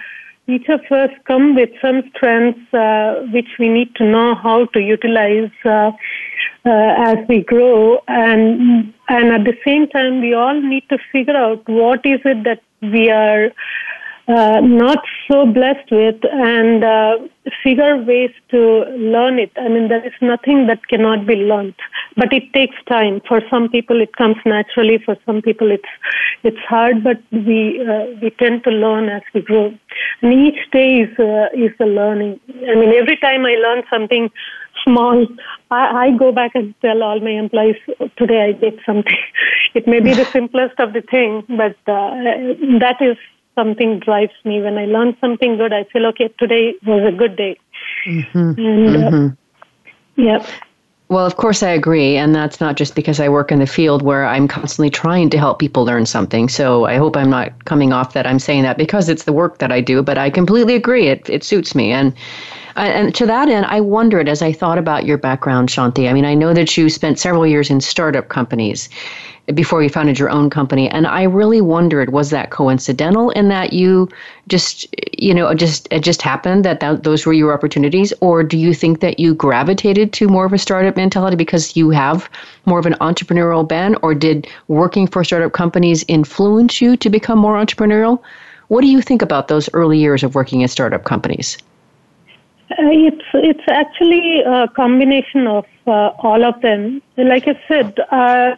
each 0.46 0.68
of 0.68 0.80
us 0.90 1.10
come 1.26 1.54
with 1.54 1.70
some 1.80 2.02
strengths 2.14 2.74
uh, 2.74 3.26
which 3.32 3.48
we 3.58 3.68
need 3.68 3.94
to 3.96 4.04
know 4.04 4.34
how 4.34 4.66
to 4.66 4.80
utilize 4.80 5.50
uh, 5.64 5.92
uh, 6.64 7.10
as 7.10 7.16
we 7.28 7.42
grow, 7.42 8.02
and 8.08 8.92
and 9.08 9.32
at 9.32 9.44
the 9.44 9.56
same 9.64 9.88
time, 9.88 10.20
we 10.20 10.34
all 10.34 10.60
need 10.60 10.88
to 10.90 10.98
figure 11.12 11.36
out 11.36 11.66
what 11.68 12.04
is 12.04 12.20
it 12.24 12.44
that 12.44 12.62
we 12.82 13.10
are 13.10 13.50
uh, 14.30 14.60
not 14.60 15.02
so 15.26 15.46
blessed 15.46 15.90
with 15.90 16.20
and 16.30 16.84
uh, 16.84 17.16
figure 17.62 17.96
ways 17.96 18.30
to 18.50 18.58
learn 19.14 19.38
it. 19.38 19.50
I 19.56 19.68
mean, 19.68 19.88
there 19.88 20.06
is 20.06 20.12
nothing 20.20 20.66
that 20.68 20.86
cannot 20.88 21.26
be 21.26 21.34
learned, 21.34 21.74
but 22.16 22.32
it 22.32 22.52
takes 22.52 22.76
time. 22.88 23.20
For 23.26 23.40
some 23.50 23.68
people, 23.68 24.00
it 24.00 24.14
comes 24.16 24.36
naturally. 24.44 24.98
For 25.04 25.16
some 25.26 25.42
people, 25.42 25.70
it's 25.70 25.92
it's 26.42 26.64
hard, 26.68 27.02
but 27.02 27.20
we 27.32 27.84
uh, 27.86 28.06
we 28.22 28.30
tend 28.38 28.64
to 28.64 28.70
learn 28.70 29.08
as 29.08 29.22
we 29.34 29.40
grow. 29.40 29.74
And 30.22 30.32
each 30.32 30.70
day 30.70 31.00
is 31.00 31.18
uh, 31.18 31.48
is 31.54 31.72
a 31.80 31.86
learning. 31.86 32.38
I 32.68 32.74
mean, 32.76 32.92
every 32.94 33.16
time 33.16 33.44
I 33.44 33.54
learn 33.54 33.82
something 33.90 34.30
small, 34.84 35.26
I, 35.70 36.06
I 36.06 36.10
go 36.16 36.30
back 36.32 36.52
and 36.54 36.74
tell 36.80 37.02
all 37.02 37.20
my 37.20 37.30
employees, 37.30 37.76
today 38.16 38.42
I 38.48 38.52
did 38.52 38.80
something. 38.86 39.16
It 39.74 39.86
may 39.86 40.00
be 40.00 40.14
the 40.14 40.24
simplest 40.24 40.80
of 40.80 40.92
the 40.94 41.00
thing, 41.00 41.44
but 41.48 41.76
uh, 41.86 42.10
that 42.80 42.96
is 43.00 43.16
something 43.54 43.98
drives 43.98 44.32
me. 44.44 44.60
When 44.62 44.78
I 44.78 44.86
learn 44.86 45.16
something 45.20 45.56
good, 45.56 45.72
I 45.72 45.84
feel, 45.84 46.06
okay, 46.06 46.28
today 46.38 46.74
was 46.86 47.02
a 47.06 47.16
good 47.16 47.36
day. 47.36 47.58
Mm-hmm. 48.06 48.38
And, 48.38 48.96
uh, 48.96 49.10
mm-hmm. 49.10 50.22
yeah. 50.22 50.46
Well, 51.10 51.26
of 51.26 51.36
course, 51.36 51.64
I 51.64 51.70
agree. 51.70 52.16
And 52.16 52.36
that's 52.36 52.60
not 52.60 52.76
just 52.76 52.94
because 52.94 53.18
I 53.18 53.28
work 53.28 53.50
in 53.50 53.58
the 53.58 53.66
field 53.66 54.02
where 54.02 54.24
I'm 54.24 54.46
constantly 54.46 54.90
trying 54.90 55.28
to 55.30 55.38
help 55.38 55.58
people 55.58 55.84
learn 55.84 56.06
something. 56.06 56.48
So 56.48 56.84
I 56.84 56.98
hope 56.98 57.16
I'm 57.16 57.30
not 57.30 57.64
coming 57.64 57.92
off 57.92 58.12
that 58.12 58.28
I'm 58.28 58.38
saying 58.38 58.62
that 58.62 58.78
because 58.78 59.08
it's 59.08 59.24
the 59.24 59.32
work 59.32 59.58
that 59.58 59.72
I 59.72 59.80
do, 59.80 60.02
but 60.04 60.18
I 60.18 60.30
completely 60.30 60.76
agree. 60.76 61.08
It, 61.08 61.28
it 61.28 61.42
suits 61.42 61.74
me. 61.74 61.90
And 61.90 62.12
uh, 62.12 62.16
and 62.76 63.14
to 63.14 63.26
that 63.26 63.48
end, 63.48 63.66
I 63.66 63.80
wondered 63.80 64.28
as 64.28 64.42
I 64.42 64.52
thought 64.52 64.78
about 64.78 65.04
your 65.06 65.18
background, 65.18 65.68
Shanti. 65.68 66.08
I 66.08 66.12
mean, 66.12 66.24
I 66.24 66.34
know 66.34 66.54
that 66.54 66.76
you 66.76 66.88
spent 66.88 67.18
several 67.18 67.46
years 67.46 67.70
in 67.70 67.80
startup 67.80 68.28
companies 68.28 68.88
before 69.54 69.82
you 69.82 69.88
founded 69.88 70.18
your 70.18 70.30
own 70.30 70.48
company, 70.50 70.88
and 70.88 71.06
I 71.06 71.22
really 71.24 71.60
wondered 71.60 72.12
was 72.12 72.30
that 72.30 72.50
coincidental 72.50 73.30
in 73.30 73.48
that 73.48 73.72
you 73.72 74.08
just 74.46 74.86
you 75.18 75.34
know 75.34 75.52
just 75.54 75.88
it 75.90 76.00
just 76.00 76.22
happened 76.22 76.64
that, 76.64 76.80
those 77.02 77.26
were 77.26 77.32
your 77.32 77.52
opportunities, 77.52 78.12
or 78.20 78.42
do 78.42 78.56
you 78.56 78.74
think 78.74 79.00
that 79.00 79.18
you 79.18 79.34
gravitated 79.34 80.12
to 80.14 80.28
more 80.28 80.44
of 80.44 80.52
a 80.52 80.58
startup 80.58 80.96
mentality 80.96 81.36
because 81.36 81.76
you 81.76 81.90
have 81.90 82.28
more 82.66 82.78
of 82.78 82.86
an 82.86 82.94
entrepreneurial 83.00 83.66
bent, 83.66 83.96
or 84.02 84.14
did 84.14 84.46
working 84.68 85.06
for 85.06 85.24
startup 85.24 85.52
companies 85.52 86.04
influence 86.06 86.80
you 86.80 86.96
to 86.96 87.10
become 87.10 87.38
more 87.38 87.54
entrepreneurial? 87.54 88.22
What 88.68 88.82
do 88.82 88.86
you 88.86 89.02
think 89.02 89.20
about 89.20 89.48
those 89.48 89.68
early 89.72 89.98
years 89.98 90.22
of 90.22 90.36
working 90.36 90.62
at 90.62 90.70
startup 90.70 91.02
companies? 91.02 91.58
Uh, 92.70 92.90
it's 93.08 93.24
it's 93.34 93.64
actually 93.68 94.42
a 94.42 94.68
combination 94.68 95.46
of 95.48 95.66
uh, 95.88 96.10
all 96.22 96.44
of 96.44 96.60
them. 96.60 97.02
Like 97.16 97.48
I 97.48 97.58
said, 97.66 97.98
uh, 97.98 98.54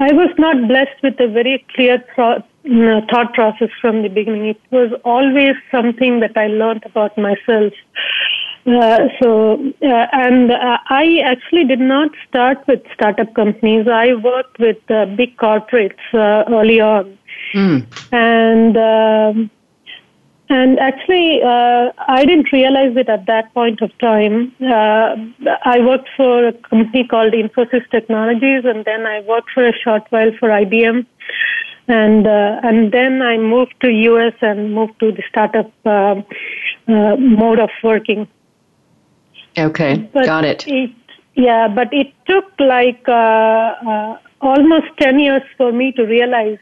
I 0.00 0.12
was 0.12 0.30
not 0.38 0.66
blessed 0.66 1.02
with 1.02 1.20
a 1.20 1.28
very 1.28 1.64
clear 1.74 2.02
thought, 2.16 2.48
thought 3.10 3.34
process 3.34 3.68
from 3.80 4.02
the 4.02 4.08
beginning. 4.08 4.46
It 4.46 4.60
was 4.70 4.92
always 5.04 5.56
something 5.70 6.20
that 6.20 6.38
I 6.38 6.46
learned 6.46 6.84
about 6.86 7.18
myself. 7.18 7.74
Uh, 8.66 9.08
so, 9.20 9.54
uh, 9.82 10.06
and 10.12 10.52
uh, 10.52 10.78
I 10.88 11.20
actually 11.24 11.64
did 11.64 11.80
not 11.80 12.10
start 12.28 12.66
with 12.66 12.82
startup 12.94 13.34
companies. 13.34 13.88
I 13.88 14.14
worked 14.14 14.58
with 14.58 14.78
big 15.16 15.36
corporates 15.36 15.98
early 16.14 16.80
on, 16.80 17.18
mm. 17.54 17.86
and. 18.12 19.50
And 20.50 20.80
actually, 20.80 21.40
uh, 21.44 21.92
I 22.08 22.24
didn't 22.24 22.50
realize 22.52 22.96
it 22.96 23.08
at 23.08 23.26
that 23.26 23.54
point 23.54 23.80
of 23.82 23.96
time. 23.98 24.52
Uh, 24.60 25.14
I 25.64 25.78
worked 25.78 26.08
for 26.16 26.48
a 26.48 26.52
company 26.52 27.06
called 27.06 27.34
Infosys 27.34 27.88
Technologies, 27.92 28.64
and 28.64 28.84
then 28.84 29.06
I 29.06 29.20
worked 29.20 29.50
for 29.54 29.64
a 29.64 29.72
short 29.72 30.02
while 30.10 30.32
for 30.40 30.48
IBM, 30.48 31.06
and 31.86 32.26
uh, 32.26 32.60
and 32.64 32.90
then 32.90 33.22
I 33.22 33.38
moved 33.38 33.74
to 33.82 33.92
US 33.92 34.34
and 34.40 34.74
moved 34.74 34.98
to 34.98 35.12
the 35.12 35.22
startup 35.28 35.70
uh, 35.86 36.20
uh, 36.88 37.16
mode 37.16 37.60
of 37.60 37.70
working. 37.84 38.26
Okay, 39.56 39.98
but 40.12 40.26
got 40.26 40.44
it. 40.44 40.66
it. 40.66 40.90
Yeah, 41.36 41.68
but 41.68 41.94
it 41.94 42.12
took 42.26 42.46
like 42.58 43.08
uh, 43.08 44.16
almost 44.40 44.88
ten 44.98 45.20
years 45.20 45.42
for 45.56 45.70
me 45.70 45.92
to 45.92 46.02
realize 46.02 46.58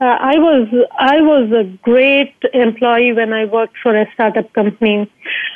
uh, 0.00 0.04
I 0.04 0.38
was 0.38 0.68
I 0.98 1.20
was 1.20 1.50
a 1.50 1.64
great 1.82 2.34
employee 2.54 3.12
when 3.12 3.32
I 3.32 3.46
worked 3.46 3.76
for 3.82 3.96
a 3.96 4.06
startup 4.14 4.52
company, 4.52 5.10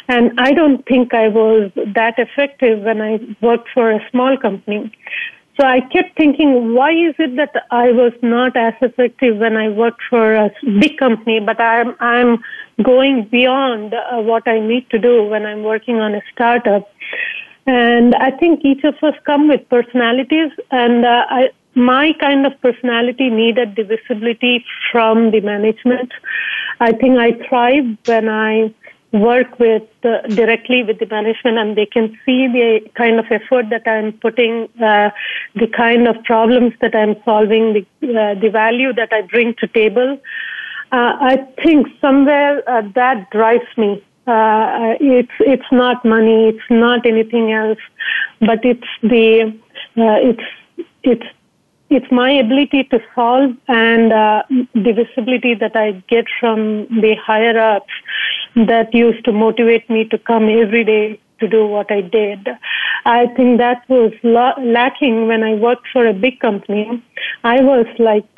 and 0.09 0.33
I 0.39 0.53
don't 0.53 0.85
think 0.87 1.15
I 1.15 1.29
was 1.29 1.71
that 1.95 2.19
effective 2.19 2.81
when 2.83 3.01
I 3.01 3.21
worked 3.41 3.69
for 3.73 3.93
a 3.93 4.01
small 4.11 4.37
company. 4.37 4.93
So 5.61 5.67
I 5.67 5.81
kept 5.81 6.17
thinking, 6.17 6.75
why 6.75 6.91
is 6.91 7.15
it 7.19 7.37
that 7.37 7.67
I 7.71 7.93
was 7.93 8.13
not 8.23 8.57
as 8.57 8.73
effective 8.81 9.37
when 9.37 9.57
I 9.57 9.69
worked 9.69 10.03
for 10.11 10.35
a 10.35 10.51
big 10.81 10.99
company, 10.99 11.39
but 11.39 11.61
I'm 11.61 11.95
I'm 12.01 12.43
going 12.83 13.29
beyond 13.31 13.95
uh, 13.95 14.23
what 14.23 14.49
I 14.49 14.59
need 14.59 14.91
to 14.91 14.99
do 14.99 15.23
when 15.25 15.47
I'm 15.47 15.63
working 15.63 16.01
on 16.01 16.15
a 16.15 16.23
startup. 16.33 16.91
And 17.65 18.17
I 18.17 18.33
think 18.33 18.65
each 18.65 18.83
of 18.83 18.95
us 19.05 19.15
come 19.25 19.47
with 19.47 19.69
personalities, 19.69 20.51
and 20.73 21.05
uh, 21.05 21.27
I 21.31 21.51
my 21.75 22.13
kind 22.21 22.47
of 22.47 22.61
personality 22.61 23.31
needed 23.31 23.77
the 23.77 23.85
visibility 23.85 24.65
from 24.91 25.31
the 25.31 25.41
management. 25.41 26.13
I 26.81 26.93
think 26.93 27.19
I 27.19 27.33
thrive 27.49 27.97
when 28.07 28.29
I 28.29 28.75
work 29.13 29.59
with 29.59 29.83
uh, 30.05 30.23
directly 30.29 30.83
with 30.83 30.99
the 30.99 31.07
management 31.07 31.59
and 31.59 31.77
they 31.77 31.85
can 31.87 32.19
see 32.25 32.49
the 32.49 32.81
kind 32.95 33.19
of 33.19 33.27
effort 33.31 33.67
that 33.71 33.87
I'm 33.87 34.13
putting, 34.15 34.69
uh, 34.83 35.11
the 35.55 35.67
kind 35.67 36.09
of 36.09 36.23
problems 36.25 36.73
that 36.81 36.95
I'm 36.95 37.17
solving, 37.25 37.75
the, 37.75 38.09
uh, 38.09 38.41
the 38.41 38.49
value 38.49 38.93
that 38.95 39.13
I 39.13 39.23
bring 39.23 39.55
to 39.61 39.67
table. 39.67 40.19
Uh, 40.91 41.17
I 41.21 41.37
think 41.63 41.89
somewhere 42.01 42.69
uh, 42.69 42.83
that 42.95 43.31
drives 43.31 43.67
me. 43.77 44.03
Uh, 44.27 44.95
it's 45.01 45.33
it's 45.41 45.73
not 45.73 46.05
money, 46.05 46.51
it's 46.51 46.71
not 46.71 47.05
anything 47.05 47.51
else, 47.51 47.79
but 48.41 48.65
it's 48.65 48.87
the 49.03 49.53
it's 49.97 50.45
it's 51.03 51.27
it's 51.93 52.11
my 52.11 52.31
ability 52.31 52.85
to 52.85 53.01
solve 53.15 53.57
and 53.69 54.13
uh, 54.13 54.43
the 54.75 54.93
visibility 54.93 55.55
that 55.55 55.77
I 55.77 55.93
get 56.09 56.27
from 56.41 56.87
the 57.01 57.15
higher 57.23 57.59
ups 57.59 57.93
that 58.57 58.95
used 58.95 59.25
to 59.25 59.33
motivate 59.33 59.89
me 59.89 60.05
to 60.07 60.19
come 60.19 60.49
every 60.49 60.85
day 60.85 61.21
to 61.41 61.49
do 61.49 61.67
what 61.67 61.91
I 61.91 62.01
did. 62.01 62.49
I 63.05 63.27
think 63.37 63.59
that 63.59 63.89
was 63.89 64.13
la- 64.23 64.59
lacking 64.59 65.27
when 65.27 65.43
I 65.43 65.55
worked 65.55 65.89
for 65.93 66.07
a 66.07 66.13
big 66.13 66.41
company. 66.41 67.03
I 67.45 67.61
was 67.61 67.87
like 67.99 68.29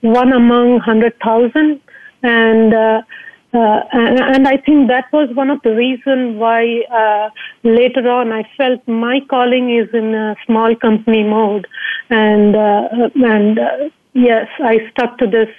one 0.00 0.32
among 0.32 0.72
100,000 0.72 1.80
and 2.22 2.74
uh, 2.74 3.02
uh, 3.54 3.80
and, 3.92 4.18
and, 4.18 4.48
I 4.48 4.56
think 4.56 4.88
that 4.88 5.12
was 5.12 5.28
one 5.34 5.50
of 5.50 5.60
the 5.62 5.74
reasons 5.74 6.38
why 6.38 6.84
uh, 6.90 7.28
later 7.62 8.08
on 8.08 8.32
I 8.32 8.48
felt 8.56 8.86
my 8.88 9.20
calling 9.28 9.76
is 9.76 9.92
in 9.92 10.14
a 10.14 10.36
small 10.46 10.74
company 10.74 11.22
mode, 11.22 11.66
and 12.08 12.56
uh, 12.56 12.88
and 13.14 13.58
uh, 13.58 13.90
yes, 14.14 14.48
I 14.58 14.88
stuck 14.90 15.18
to 15.18 15.26
this 15.26 15.50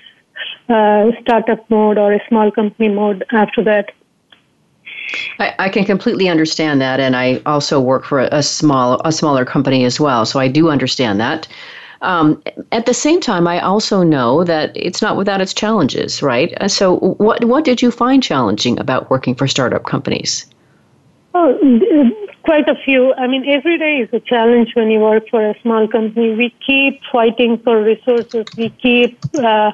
uh, 0.69 1.11
startup 1.21 1.69
mode 1.69 1.99
or 1.99 2.13
a 2.13 2.19
small 2.27 2.49
company 2.51 2.89
mode 2.89 3.25
after 3.31 3.63
that. 3.63 3.91
I, 5.37 5.53
I, 5.59 5.69
can 5.69 5.85
completely 5.85 6.29
understand 6.29 6.81
that, 6.81 6.99
and 6.99 7.15
I 7.15 7.41
also 7.45 7.79
work 7.79 8.05
for 8.05 8.21
a, 8.21 8.29
a 8.31 8.41
small 8.41 9.01
a 9.05 9.11
smaller 9.11 9.45
company 9.45 9.85
as 9.85 9.99
well, 9.99 10.25
so 10.25 10.39
I 10.39 10.47
do 10.47 10.69
understand 10.69 11.19
that. 11.19 11.47
Um, 12.03 12.43
at 12.73 12.85
the 12.85 12.93
same 12.93 13.21
time, 13.21 13.47
I 13.47 13.61
also 13.61 14.03
know 14.03 14.43
that 14.43 14.71
it's 14.75 15.01
not 15.01 15.15
without 15.15 15.39
its 15.41 15.53
challenges, 15.53 16.21
right? 16.21 16.53
Uh, 16.59 16.67
so, 16.67 16.97
what 16.97 17.43
what 17.45 17.63
did 17.63 17.81
you 17.81 17.91
find 17.91 18.21
challenging 18.21 18.77
about 18.77 19.09
working 19.09 19.35
for 19.35 19.47
startup 19.47 19.85
companies? 19.85 20.45
Oh, 21.33 21.57
quite 22.43 22.67
a 22.67 22.75
few. 22.85 23.13
I 23.13 23.27
mean, 23.27 23.49
every 23.49 23.77
day 23.77 23.99
is 23.99 24.09
a 24.13 24.19
challenge 24.19 24.75
when 24.75 24.91
you 24.91 24.99
work 24.99 25.29
for 25.29 25.49
a 25.49 25.55
small 25.61 25.87
company. 25.87 26.35
We 26.35 26.53
keep 26.65 27.01
fighting 27.11 27.57
for 27.63 27.81
resources. 27.81 28.45
We 28.57 28.69
keep 28.69 29.17
uh, 29.35 29.71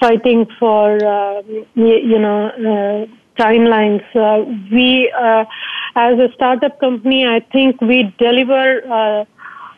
fighting 0.00 0.46
for 0.58 0.96
uh, 1.04 1.42
you 1.74 2.18
know 2.18 2.48
uh, 2.48 3.40
timelines. 3.40 4.04
Uh, 4.14 4.44
we, 4.72 5.12
uh, 5.12 5.44
as 5.94 6.18
a 6.18 6.32
startup 6.34 6.80
company, 6.80 7.26
I 7.26 7.40
think 7.52 7.80
we 7.82 8.14
deliver 8.18 9.26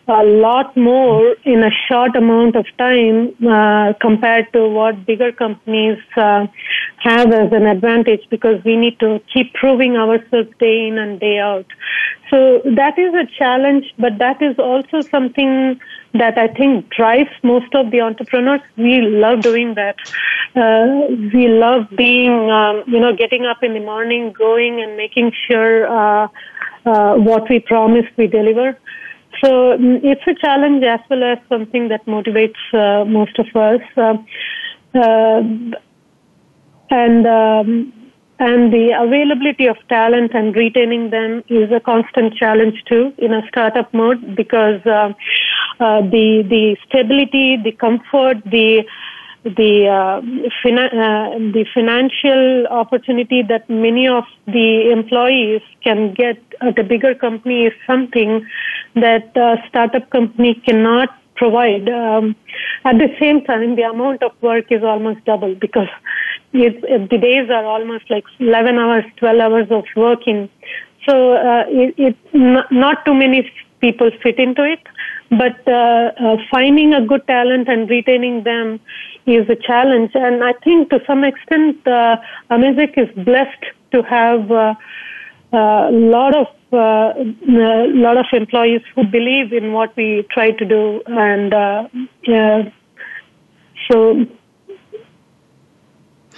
a 0.09 0.25
lot 0.25 0.76
more 0.76 1.37
in 1.44 1.62
a 1.62 1.71
short 1.88 2.16
amount 2.16 2.56
of 2.56 2.66
time 2.76 3.35
uh, 3.49 3.92
compared 4.00 4.52
to 4.52 4.68
what 4.68 5.06
bigger 5.06 5.30
companies 5.30 5.99
uh, 6.16 6.47
have 6.99 7.32
as 7.32 7.52
an 7.52 7.66
advantage 7.66 8.23
because 8.28 8.62
we 8.64 8.76
need 8.76 8.99
to 8.99 9.21
keep 9.32 9.54
proving 9.54 9.97
ourselves 9.97 10.49
day 10.59 10.88
in 10.88 10.99
and 10.99 11.21
day 11.21 11.38
out. 11.38 11.66
So 12.30 12.62
that 12.64 12.99
is 12.99 13.14
a 13.14 13.26
challenge, 13.38 13.92
but 13.99 14.18
that 14.18 14.42
is 14.42 14.59
also 14.59 15.02
something 15.02 15.80
that 16.14 16.37
I 16.37 16.49
think 16.49 16.90
drives 16.90 17.30
most 17.42 17.75
of 17.75 17.90
the 17.90 18.00
entrepreneurs. 18.00 18.61
We 18.76 19.00
love 19.02 19.40
doing 19.42 19.75
that. 19.75 19.97
Uh, 20.54 21.14
we 21.32 21.49
love 21.49 21.88
being, 21.97 22.50
um, 22.50 22.82
you 22.87 23.00
know, 23.00 23.14
getting 23.14 23.47
up 23.47 23.62
in 23.62 23.75
the 23.75 23.80
morning, 23.80 24.32
going 24.32 24.82
and 24.82 24.97
making 24.97 25.32
sure 25.47 25.87
uh, 25.87 26.28
uh, 26.85 27.14
what 27.14 27.49
we 27.49 27.61
promise 27.61 28.06
we 28.16 28.26
deliver. 28.26 28.76
So 29.42 29.76
mm, 29.76 30.00
it's 30.04 30.22
a 30.26 30.34
challenge 30.34 30.84
as 30.84 31.00
well 31.11 31.25
as 31.25 31.38
something 31.49 31.88
that 31.88 32.06
motivates 32.06 32.62
uh, 32.72 33.04
most 33.04 33.38
of 33.38 33.46
us. 33.56 33.80
Uh, 33.96 34.16
uh, 34.94 35.42
and 36.90 37.26
um, 37.26 37.92
and 38.38 38.72
the 38.72 38.90
availability 38.99 39.66
of 39.66 39.76
talent 39.88 40.32
and 40.34 40.54
retaining 40.56 41.11
them 41.11 41.44
is 41.49 41.70
a 41.70 41.80
constant 41.80 42.34
challenge 42.34 42.82
too 42.87 43.12
in 43.18 43.32
a 43.32 43.42
startup 43.49 43.92
mode 43.94 44.34
because 44.37 44.80
uh, 44.84 45.12
uh, 45.80 46.00
the 46.02 46.42
the 46.49 46.76
stability, 46.87 47.56
the 47.56 47.72
comfort, 47.72 48.42
the 48.44 48.84
the 49.44 49.88
uh, 49.88 50.20
fina- 50.62 50.87
uh, 50.87 51.38
the 51.52 51.64
financial 51.75 52.66
opportunity 52.68 53.42
that 53.42 53.68
many 53.68 54.06
of 54.06 54.25
the 54.46 54.90
employees 54.92 55.62
can 55.82 56.14
get 56.14 56.38
at 56.61 56.78
a 56.78 56.84
bigger 56.84 57.14
company 57.14 57.66
is 57.66 57.72
something 57.87 58.46
that 58.94 59.37
a 59.37 59.56
startup 59.68 60.08
company 60.11 60.54
cannot 60.66 61.08
provide. 61.34 61.88
Um, 61.88 62.37
at 62.84 62.99
the 62.99 63.08
same 63.18 63.44
time, 63.44 63.75
the 63.75 63.82
amount 63.82 64.22
of 64.22 64.32
work 64.42 64.70
is 64.70 64.84
almost 64.84 65.25
double 65.25 65.54
because 65.56 65.88
it, 66.52 66.84
it, 66.84 67.11
the 67.11 67.18
days 67.18 67.50
are 67.50 67.64
almost 67.64 68.04
like 68.11 68.25
11 68.38 68.78
hours, 68.78 69.04
12 69.16 69.40
hours 69.40 69.66
of 69.70 69.84
working. 69.96 70.49
So 71.08 71.32
uh, 71.32 71.64
it, 71.68 71.94
it 71.99 72.16
not, 72.32 72.70
not 72.70 73.04
too 73.04 73.14
many 73.14 73.50
people 73.80 74.11
fit 74.22 74.38
into 74.38 74.62
it, 74.62 74.80
but 75.30 75.66
uh, 75.66 76.12
uh, 76.20 76.37
finding 76.50 76.94
a 76.94 77.04
good 77.04 77.26
talent 77.26 77.68
and 77.68 77.90
retaining 77.90 78.44
them 78.44 78.78
is 79.26 79.49
a 79.49 79.57
challenge. 79.57 80.12
And 80.14 80.43
I 80.43 80.52
think 80.64 80.91
to 80.91 81.00
some 81.07 81.25
extent, 81.25 81.87
uh, 81.87 82.17
Amazec 82.50 82.99
is 82.99 83.25
blessed 83.25 83.64
to 83.93 84.02
have 84.02 84.50
uh, 84.50 84.75
a 85.52 85.91
lot 85.93 86.35
of 86.35 86.47
uh, 86.73 87.12
a 87.19 87.87
lot 87.88 88.17
of 88.17 88.25
employees 88.33 88.81
who 88.95 89.05
believe 89.05 89.52
in 89.52 89.73
what 89.73 89.95
we 89.95 90.26
try 90.31 90.52
to 90.52 90.64
do, 90.64 91.02
and 91.07 91.52
uh, 91.52 91.87
yeah, 92.26 92.71
so 93.91 94.26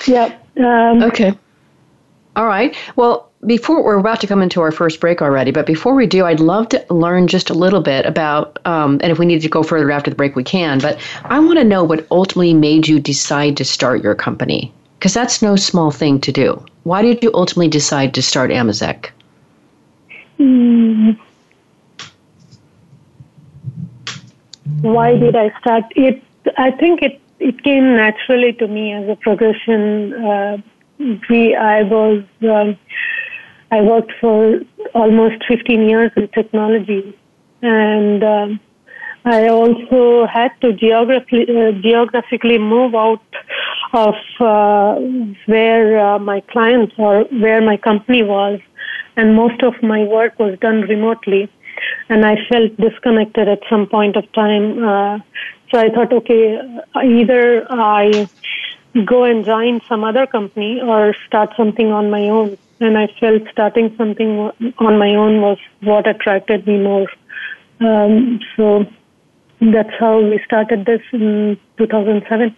yeah. 0.06 0.36
Um, 0.56 1.02
okay. 1.04 1.34
All 2.36 2.46
right. 2.46 2.76
Well, 2.96 3.30
before 3.46 3.84
we're 3.84 3.98
about 3.98 4.20
to 4.22 4.26
come 4.26 4.42
into 4.42 4.60
our 4.60 4.72
first 4.72 5.00
break 5.00 5.22
already, 5.22 5.50
but 5.50 5.66
before 5.66 5.94
we 5.94 6.06
do, 6.06 6.24
I'd 6.24 6.40
love 6.40 6.68
to 6.70 6.84
learn 6.90 7.28
just 7.28 7.50
a 7.50 7.54
little 7.54 7.80
bit 7.80 8.06
about, 8.06 8.58
um, 8.64 8.98
and 9.02 9.12
if 9.12 9.18
we 9.18 9.26
need 9.26 9.42
to 9.42 9.48
go 9.48 9.62
further 9.62 9.90
after 9.90 10.10
the 10.10 10.16
break, 10.16 10.34
we 10.34 10.42
can. 10.42 10.78
But 10.78 10.98
I 11.24 11.38
want 11.38 11.58
to 11.58 11.64
know 11.64 11.84
what 11.84 12.06
ultimately 12.10 12.54
made 12.54 12.88
you 12.88 12.98
decide 12.98 13.56
to 13.58 13.64
start 13.64 14.02
your 14.02 14.14
company, 14.14 14.72
because 14.98 15.14
that's 15.14 15.42
no 15.42 15.56
small 15.56 15.90
thing 15.90 16.20
to 16.22 16.32
do. 16.32 16.64
Why 16.84 17.02
did 17.02 17.22
you 17.22 17.30
ultimately 17.34 17.68
decide 17.68 18.14
to 18.14 18.22
start 18.22 18.50
Amazec? 18.50 19.10
Mm. 20.38 21.18
Why 24.80 25.16
did 25.16 25.36
I 25.36 25.56
start 25.60 25.84
it? 25.94 26.22
I 26.58 26.70
think 26.72 27.02
it 27.02 27.20
it 27.40 27.62
came 27.62 27.94
naturally 27.96 28.52
to 28.54 28.66
me 28.66 28.92
as 28.92 29.08
a 29.08 29.16
progression. 29.16 30.14
Uh, 30.14 30.58
we 30.98 31.54
I 31.54 31.82
was 31.82 32.22
um, 32.42 32.76
I 33.70 33.80
worked 33.80 34.12
for 34.20 34.60
almost 34.94 35.44
15 35.48 35.88
years 35.88 36.12
in 36.16 36.28
technology, 36.28 37.16
and 37.62 38.22
um, 38.22 38.60
I 39.24 39.48
also 39.48 40.26
had 40.26 40.52
to 40.60 40.72
geographically, 40.74 41.46
uh, 41.48 41.72
geographically 41.82 42.58
move 42.58 42.94
out 42.94 43.22
of 43.94 44.14
uh, 44.38 44.94
where 45.46 45.98
uh, 45.98 46.18
my 46.18 46.40
clients 46.40 46.94
or 46.98 47.24
where 47.24 47.62
my 47.62 47.76
company 47.78 48.22
was, 48.22 48.60
and 49.16 49.34
most 49.34 49.62
of 49.62 49.74
my 49.82 50.04
work 50.04 50.38
was 50.38 50.58
done 50.60 50.82
remotely. 50.82 51.50
And 52.08 52.24
I 52.24 52.36
felt 52.50 52.76
disconnected 52.76 53.48
at 53.48 53.60
some 53.68 53.86
point 53.86 54.16
of 54.16 54.30
time. 54.32 54.84
Uh, 54.84 55.18
so 55.70 55.78
I 55.78 55.88
thought, 55.88 56.12
okay, 56.12 56.58
either 56.94 57.66
I 57.70 58.28
go 59.06 59.24
and 59.24 59.44
join 59.44 59.80
some 59.88 60.04
other 60.04 60.26
company 60.26 60.80
or 60.80 61.14
start 61.26 61.50
something 61.56 61.90
on 61.92 62.10
my 62.10 62.28
own. 62.28 62.56
And 62.80 62.98
I 62.98 63.06
felt 63.18 63.42
starting 63.50 63.94
something 63.96 64.50
on 64.78 64.98
my 64.98 65.14
own 65.14 65.40
was 65.40 65.58
what 65.80 66.06
attracted 66.06 66.66
me 66.66 66.78
more. 66.78 67.08
Um, 67.80 68.40
so 68.56 68.84
that's 69.60 69.94
how 69.98 70.20
we 70.20 70.40
started 70.44 70.84
this 70.84 71.00
in 71.12 71.58
2007. 71.78 72.54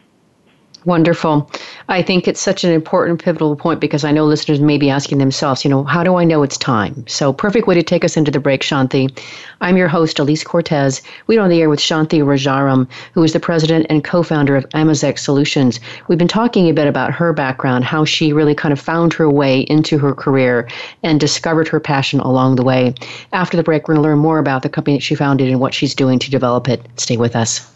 Wonderful. 0.85 1.51
I 1.89 2.03
think 2.03 2.27
it's 2.27 2.41
such 2.41 2.65
an 2.65 2.73
important 2.73 3.23
pivotal 3.23 3.55
point 3.55 3.81
because 3.81 4.03
I 4.03 4.11
know 4.11 4.25
listeners 4.25 4.59
may 4.59 4.77
be 4.77 4.91
asking 4.91 5.19
themselves, 5.19 5.65
you 5.65 5.71
know, 5.71 5.85
how 5.85 6.03
do 6.03 6.17
I 6.17 6.25
know 6.25 6.43
it's 6.43 6.59
time? 6.59 7.05
So, 7.07 7.33
perfect 7.33 7.69
way 7.69 7.77
to 7.77 7.83
take 7.83 8.05
us 8.05 8.17
into 8.17 8.33
the 8.33 8.41
break, 8.41 8.63
Shanti. 8.63 9.17
I'm 9.61 9.77
your 9.77 9.87
host, 9.87 10.17
Alise 10.17 10.45
Cortez. 10.45 11.01
We're 11.29 11.41
on 11.41 11.49
the 11.49 11.61
air 11.61 11.71
with 11.71 11.79
Shanti 11.79 12.23
Rajaram, 12.23 12.89
who 13.13 13.23
is 13.23 13.33
the 13.33 13.41
president 13.41 13.87
and 13.89 14.03
co 14.03 14.25
founder 14.25 14.57
of 14.57 14.69
Amazec 14.71 15.17
Solutions. 15.17 15.79
We've 16.09 16.19
been 16.19 16.27
talking 16.27 16.69
a 16.69 16.75
bit 16.75 16.89
about 16.89 17.13
her 17.13 17.33
background, 17.33 17.85
how 17.85 18.05
she 18.05 18.33
really 18.33 18.55
kind 18.55 18.73
of 18.73 18.81
found 18.81 19.13
her 19.15 19.31
way 19.31 19.61
into 19.61 19.97
her 19.99 20.13
career 20.13 20.69
and 21.05 21.21
discovered 21.21 21.69
her 21.69 21.79
passion 21.79 22.19
along 22.19 22.57
the 22.57 22.65
way. 22.65 22.95
After 23.33 23.57
the 23.57 23.63
break, 23.63 23.87
we're 23.87 23.95
going 23.95 24.03
to 24.03 24.09
learn 24.09 24.19
more 24.19 24.41
about 24.41 24.63
the 24.63 24.69
company 24.69 24.97
that 24.97 25.05
she 25.05 25.15
founded 25.15 25.49
and 25.49 25.61
what 25.61 25.73
she's 25.73 25.95
doing 25.95 26.19
to 26.19 26.31
develop 26.33 26.69
it. 26.69 26.85
Stay 26.97 27.17
with 27.17 27.37
us. 27.37 27.76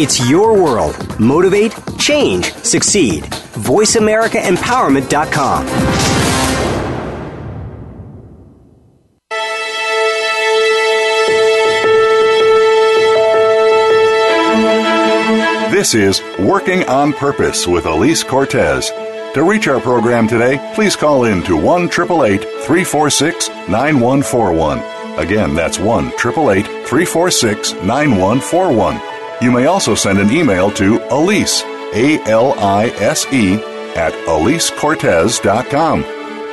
It's 0.00 0.30
your 0.30 0.54
world. 0.54 1.18
Motivate, 1.18 1.74
change, 1.98 2.54
succeed. 2.54 3.24
VoiceAmericaEmpowerment.com. 3.24 5.66
This 15.72 15.96
is 15.96 16.22
Working 16.38 16.84
on 16.84 17.12
Purpose 17.12 17.66
with 17.66 17.82
Alise 17.82 18.24
Cortez. 18.24 18.92
To 19.34 19.42
reach 19.42 19.66
our 19.66 19.80
program 19.80 20.28
today, 20.28 20.60
please 20.76 20.94
call 20.94 21.24
in 21.24 21.42
to 21.42 21.56
1 21.56 21.88
346 21.88 23.48
9141. 23.48 24.78
Again, 25.18 25.56
that's 25.56 25.80
1 25.80 26.12
346 26.12 27.72
9141. 27.72 29.07
You 29.40 29.52
may 29.52 29.66
also 29.66 29.94
send 29.94 30.18
an 30.18 30.32
email 30.32 30.68
to 30.72 30.98
Alise, 31.10 31.62
A 31.94 32.20
L 32.28 32.58
I 32.58 32.88
S 32.98 33.24
E, 33.32 33.54
at 33.94 34.12
AliseCortez.com. 34.26 36.00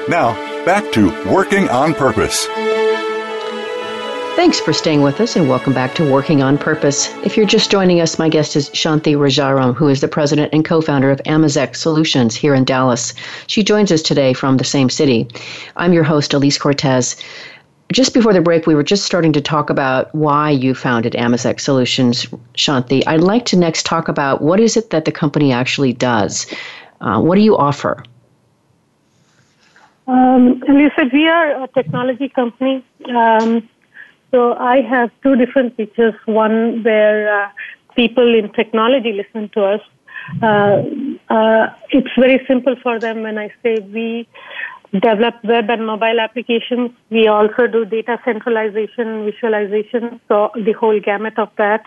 Now, 0.08 0.36
back 0.66 0.92
to 0.92 1.08
Working 1.28 1.68
on 1.70 1.96
Purpose. 1.96 2.46
Thanks 4.36 4.60
for 4.60 4.74
staying 4.74 5.02
with 5.02 5.20
us 5.20 5.36
and 5.36 5.50
welcome 5.50 5.74
back 5.74 5.96
to 5.96 6.12
Working 6.12 6.44
on 6.44 6.60
Purpose. 6.60 7.12
If 7.24 7.36
you're 7.36 7.48
just 7.48 7.72
joining 7.72 8.02
us, 8.02 8.20
my 8.20 8.30
guest 8.30 8.56
is 8.56 8.70
Shanti 8.70 9.16
Rajaram, 9.16 9.74
who 9.74 9.88
is 9.88 10.02
the 10.02 10.08
president 10.08 10.54
and 10.54 10.64
co 10.64 10.80
founder 10.80 11.10
of 11.10 11.24
Amazec 11.24 11.76
Solutions 11.76 12.36
here 12.36 12.54
in 12.54 12.66
Dallas. 12.66 13.16
She 13.48 13.64
joins 13.64 13.92
us 13.92 14.04
today 14.04 14.34
from 14.34 14.58
the 14.58 14.64
same 14.64 14.92
city. 14.92 15.28
I'm 15.76 15.94
your 15.94 16.04
host, 16.04 16.34
Alise 16.34 16.60
Cortez 16.60 17.16
just 17.96 18.14
before 18.14 18.34
the 18.34 18.42
break, 18.42 18.68
we 18.68 18.76
were 18.76 18.84
just 18.84 19.06
starting 19.06 19.32
to 19.32 19.40
talk 19.40 19.70
about 19.70 20.14
why 20.14 20.50
you 20.50 20.76
founded 20.76 21.14
Amazec 21.14 21.62
Solutions, 21.62 22.26
Shanti. 22.54 23.02
I'd 23.08 23.22
like 23.22 23.46
to 23.46 23.56
next 23.56 23.86
talk 23.86 24.10
about 24.10 24.42
what 24.42 24.60
is 24.60 24.76
it 24.76 24.90
that 24.90 25.06
the 25.06 25.14
company 25.14 25.54
actually 25.54 25.94
does. 25.94 26.46
Uh, 27.00 27.22
what 27.22 27.36
do 27.36 27.42
you 27.42 27.56
offer? 27.56 28.04
Um, 30.08 30.60
Lisa, 30.68 31.10
we 31.14 31.26
are 31.26 31.64
a 31.64 31.70
technology 31.70 32.28
company. 32.28 32.84
Um, 33.08 33.68
so 34.30 34.56
I 34.56 34.82
have 34.82 35.10
two 35.24 35.38
different 35.38 35.78
pitches. 35.78 36.14
One 36.26 36.84
where 36.84 37.44
uh, 37.44 37.50
people 37.96 38.28
in 38.38 38.52
technology 38.52 39.14
listen 39.14 39.48
to 39.54 39.64
us. 39.64 39.82
Uh, 40.44 40.84
uh, 41.30 41.74
it's 41.92 42.14
very 42.18 42.44
simple 42.46 42.76
for 42.84 43.00
them 43.00 43.22
when 43.22 43.38
I 43.38 43.54
say 43.64 43.78
we 43.80 44.28
develop 45.00 45.44
web 45.44 45.70
and 45.70 45.86
mobile 45.86 46.20
applications. 46.20 46.92
We 47.10 47.28
also 47.28 47.68
do 47.68 47.86
data 47.86 48.20
centralization, 48.24 49.26
visualization, 49.26 50.22
so 50.28 50.52
the 50.56 50.74
whole 50.74 51.00
gamut 51.00 51.38
of 51.38 51.50
that. 51.58 51.84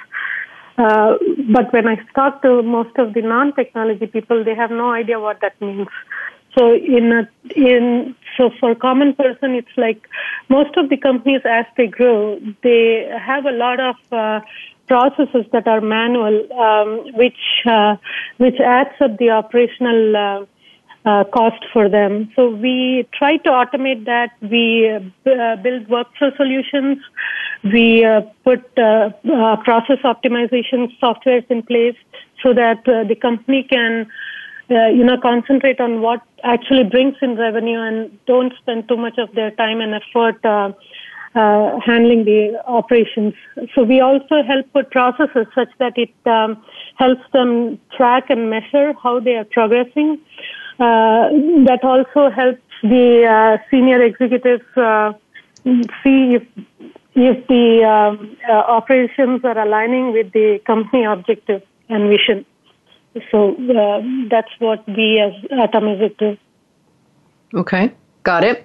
Uh, 0.77 1.15
but 1.53 1.73
when 1.73 1.89
I 1.89 1.97
talk 2.15 2.43
to 2.43 2.63
most 2.63 2.97
of 2.99 3.15
the 3.15 3.23
non-technology 3.23 4.07
people, 4.07 4.45
they 4.45 4.55
have 4.55 4.71
no 4.71 4.93
idea 4.93 5.19
what 5.19 5.41
that 5.41 5.61
means. 5.61 5.89
So 6.57 6.73
in 6.75 7.13
a, 7.13 7.29
in 7.57 8.15
so 8.37 8.51
for 8.61 8.75
common 8.75 9.15
person, 9.15 9.55
it's 9.55 9.77
like 9.77 10.09
most 10.49 10.77
of 10.77 10.89
the 10.89 10.97
companies 10.97 11.43
as 11.45 11.67
they 11.77 11.89
grow, 11.89 12.39
they 12.63 13.11
have 13.21 13.45
a 13.45 13.51
lot 13.51 13.81
of 13.81 13.97
uh, 14.13 14.41
processes 14.87 15.47
that 15.53 15.67
are 15.69 15.81
manual, 15.81 16.37
um, 16.53 17.13
which 17.15 17.43
uh, 17.67 17.97
which 18.39 18.59
adds 18.61 18.95
up 19.01 19.19
the 19.19 19.31
operational 19.31 20.47
uh, 21.09 21.25
cost 21.25 21.65
for 21.73 21.89
them. 21.89 22.31
So 22.37 22.51
we 22.51 23.09
try 23.19 23.39
to 23.39 23.51
automate 23.51 24.05
that. 24.05 24.31
We 24.43 24.91
uh, 24.91 25.57
build 25.57 25.89
workflow 25.89 26.37
solutions. 26.37 26.99
We 27.65 28.05
uh, 28.05 28.23
put 28.45 28.63
uh, 28.77 28.83
uh, 28.83 29.57
process 29.69 30.01
optimization 30.05 30.81
softwares 31.03 31.47
in 31.51 31.63
place 31.63 31.97
so 32.43 32.53
that 32.53 32.81
uh, 32.87 33.05
the 33.09 33.15
company 33.15 33.67
can, 33.75 34.07
you 34.69 35.05
know, 35.05 35.17
concentrate 35.21 35.81
on 35.81 36.03
what 36.03 36.23
actually 36.45 36.85
brings 36.85 37.17
in 37.23 37.37
revenue 37.37 37.81
and 37.81 37.97
don't 38.27 38.53
spend 38.61 38.87
too 38.89 38.99
much 38.99 39.17
of 39.19 39.35
their 39.35 39.51
time 39.63 39.81
and 39.81 39.95
effort. 40.01 40.39
handling 41.89 42.23
the 42.29 42.41
operations. 42.79 43.35
So 43.75 43.83
we 43.91 43.99
also 44.01 44.37
help 44.51 44.65
put 44.77 44.91
processes 44.91 45.47
such 45.55 45.73
that 45.83 45.95
it 46.05 46.15
um, 46.37 46.51
helps 47.03 47.27
them 47.33 47.51
track 47.97 48.25
and 48.35 48.51
measure 48.51 48.89
how 49.03 49.15
they 49.21 49.37
are 49.41 49.49
progressing. 49.59 50.19
Uh, 50.79 51.29
that 51.67 51.81
also 51.83 52.31
helps 52.31 52.63
the 52.83 53.25
uh, 53.27 53.59
senior 53.69 54.01
executives 54.01 54.65
uh, 54.77 55.13
see 55.65 56.37
if 56.37 56.47
if 57.15 57.47
the 57.49 57.83
um, 57.83 58.37
operations 58.49 59.45
are 59.45 59.59
aligning 59.59 60.13
with 60.13 60.31
the 60.33 60.61
company 60.65 61.05
objective 61.05 61.63
and 61.89 62.09
vision. 62.09 62.47
So 63.33 63.57
that's 64.31 64.53
what 64.61 64.87
we 64.87 65.19
as 65.19 65.33
Atomic 65.51 66.17
do. 66.19 66.37
Okay, 67.55 67.93
got 68.23 68.45
it. 68.45 68.65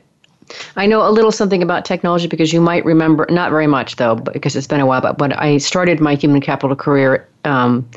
I 0.76 0.86
know 0.86 1.08
a 1.08 1.10
little 1.10 1.32
something 1.32 1.64
about 1.64 1.86
technology 1.86 2.28
because 2.28 2.54
you 2.54 2.62
might 2.62 2.86
remember, 2.86 3.26
not 3.32 3.50
very 3.50 3.66
much 3.66 3.96
though, 3.96 4.16
because 4.16 4.56
it's 4.56 4.68
been 4.68 4.82
a 4.82 4.86
while, 4.86 5.02
but 5.02 5.18
when 5.18 5.34
I 5.34 5.58
started 5.58 6.00
my 6.00 6.14
human 6.14 6.42
capital 6.42 6.76
career 6.76 7.28
um, 7.46 7.90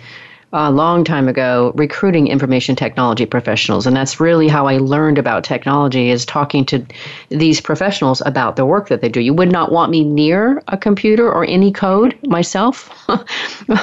a 0.59 0.71
long 0.71 1.05
time 1.05 1.29
ago 1.29 1.73
recruiting 1.75 2.29
information 2.29 2.75
technology 2.75 3.27
professionals. 3.27 3.87
And 3.87 3.95
that's 3.95 4.19
really 4.19 4.49
how 4.49 4.67
i 4.67 4.79
learned 4.79 5.19
about 5.19 5.45
technology 5.45 6.09
is 6.11 6.25
talking 6.25 6.65
to 6.67 6.85
these 7.29 7.61
professionals 7.61 8.23
about 8.25 8.57
the 8.57 8.65
work 8.65 8.89
that 8.89 9.03
they 9.03 9.11
do. 9.11 9.21
You 9.21 9.35
would 9.35 9.53
not 9.53 9.71
want 9.71 9.91
me 9.91 10.03
near 10.03 10.63
a 10.69 10.79
computer 10.79 11.31
or 11.31 11.45
any 11.45 11.71
code 11.71 12.19
myself 12.23 12.91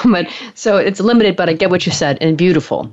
but 0.05 0.27
so 0.55 0.77
it's 0.77 0.99
limited 0.99 1.35
but 1.35 1.47
i 1.47 1.53
get 1.53 1.69
what 1.69 1.85
you 1.85 1.91
said 1.91 2.17
and 2.21 2.37
beautiful. 2.37 2.91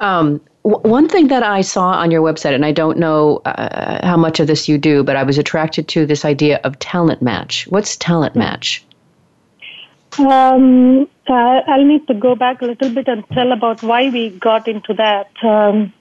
Um, 0.00 0.40
w- 0.64 0.82
one 0.90 1.08
thing 1.08 1.28
that 1.28 1.44
i 1.44 1.60
saw 1.60 1.90
on 1.90 2.10
your 2.10 2.22
website 2.22 2.54
and 2.54 2.66
i 2.66 2.72
don't 2.72 2.98
know 2.98 3.40
uh, 3.44 4.04
how 4.04 4.16
much 4.16 4.40
of 4.40 4.48
this 4.48 4.68
you 4.68 4.78
do 4.78 5.04
but 5.04 5.16
i 5.16 5.22
was 5.22 5.38
attracted 5.38 5.86
to 5.88 6.06
this 6.06 6.24
idea 6.24 6.60
of 6.64 6.78
talent 6.80 7.22
match. 7.22 7.66
What's 7.68 7.96
talent 7.96 8.34
match 8.34 8.85
um, 10.18 11.08
uh, 11.28 11.60
I'll 11.66 11.84
need 11.84 12.06
to 12.08 12.14
go 12.14 12.34
back 12.34 12.62
a 12.62 12.66
little 12.66 12.90
bit 12.90 13.08
and 13.08 13.24
tell 13.30 13.52
about 13.52 13.82
why 13.82 14.08
we 14.10 14.30
got 14.30 14.68
into 14.68 14.94
that. 14.94 15.30
Um, 15.42 15.92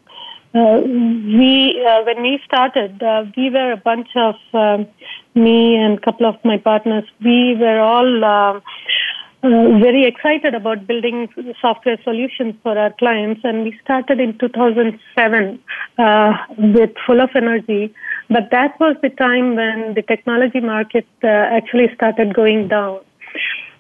uh, 0.54 0.80
we, 0.86 1.86
uh, 1.86 2.04
when 2.04 2.22
we 2.22 2.40
started, 2.46 3.04
uh, 3.04 3.26
we 3.36 3.50
were 3.50 3.74
a 3.74 3.78
bunch 3.78 4.08
of 4.16 4.36
um, 4.54 4.88
me 5.34 5.76
and 5.76 5.98
a 5.98 6.02
couple 6.02 6.26
of 6.26 6.36
my 6.46 6.58
partners. 6.58 7.04
We 7.22 7.58
were 7.60 7.80
all 7.80 8.24
uh, 8.24 8.60
uh, 9.44 9.80
very 9.80 10.06
excited 10.06 10.56
about 10.56 10.88
building 10.88 11.28
software 11.60 11.98
solutions 12.04 12.56
for 12.64 12.78
our 12.78 12.94
clients, 12.94 13.42
and 13.44 13.64
we 13.64 13.78
started 13.84 14.22
in 14.22 14.38
2007 14.38 15.60
with 16.58 16.92
full 17.06 17.20
of 17.20 17.30
energy. 17.36 17.94
But 18.30 18.50
that 18.52 18.80
was 18.80 18.96
the 19.02 19.10
time 19.10 19.56
when 19.56 19.94
the 19.94 20.04
technology 20.04 20.62
market 20.62 21.06
actually 21.22 21.94
started 21.96 22.34
going 22.34 22.70
down. 22.70 23.02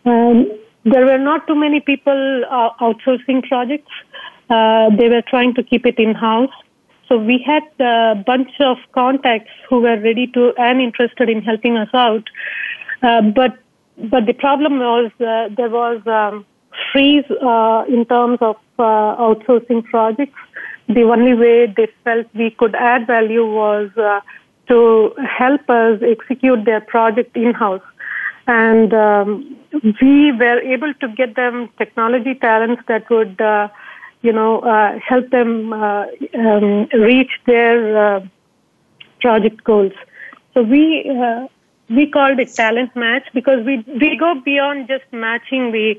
Um, 0.05 0.51
there 0.83 1.05
were 1.05 1.17
not 1.17 1.47
too 1.47 1.55
many 1.55 1.79
people 1.79 2.43
uh, 2.49 2.69
outsourcing 2.79 3.43
projects. 3.47 3.91
Uh, 4.49 4.95
they 4.95 5.09
were 5.09 5.23
trying 5.27 5.55
to 5.55 5.63
keep 5.63 5.85
it 5.85 5.97
in 5.97 6.13
house. 6.13 6.53
So 7.09 7.17
we 7.17 7.43
had 7.45 7.63
a 7.79 8.15
bunch 8.15 8.51
of 8.59 8.77
contacts 8.93 9.51
who 9.67 9.79
were 9.81 9.99
ready 9.99 10.27
to 10.27 10.53
and 10.57 10.79
interested 10.79 11.29
in 11.29 11.41
helping 11.41 11.77
us 11.77 11.89
out. 11.93 12.23
Uh, 13.01 13.21
but 13.21 13.57
but 13.97 14.25
the 14.25 14.33
problem 14.33 14.79
was 14.79 15.11
uh, 15.19 15.49
there 15.55 15.69
was 15.69 16.01
um, 16.05 16.45
freeze 16.91 17.23
uh, 17.41 17.85
in 17.87 18.05
terms 18.05 18.39
of 18.41 18.57
uh, 18.77 19.15
outsourcing 19.17 19.83
projects. 19.85 20.37
The 20.87 21.03
only 21.03 21.33
way 21.33 21.73
they 21.75 21.87
felt 22.03 22.27
we 22.35 22.51
could 22.51 22.75
add 22.75 23.07
value 23.07 23.45
was 23.45 23.89
to 24.67 25.13
help 25.17 25.69
us 25.69 26.01
execute 26.01 26.65
their 26.65 26.81
project 26.81 27.35
in 27.37 27.53
house 27.53 27.81
and 28.47 28.93
um, 28.93 29.57
we 30.01 30.31
were 30.31 30.59
able 30.59 30.93
to 30.95 31.07
get 31.09 31.35
them 31.35 31.69
technology 31.77 32.35
talents 32.35 32.81
that 32.87 33.09
would, 33.09 33.39
uh, 33.41 33.67
you 34.21 34.31
know, 34.31 34.59
uh, 34.59 34.99
help 34.99 35.29
them 35.29 35.73
uh, 35.73 36.05
um, 36.37 36.87
reach 36.93 37.31
their 37.45 38.17
uh, 38.17 38.19
project 39.19 39.63
goals. 39.63 39.93
So 40.53 40.61
we 40.61 41.09
uh, 41.09 41.47
we 41.89 42.09
called 42.09 42.39
it 42.39 42.51
talent 42.53 42.95
match 42.95 43.27
because 43.33 43.63
we 43.65 43.83
we 43.87 44.17
go 44.17 44.33
beyond 44.43 44.87
just 44.87 45.03
matching 45.11 45.71
the 45.71 45.95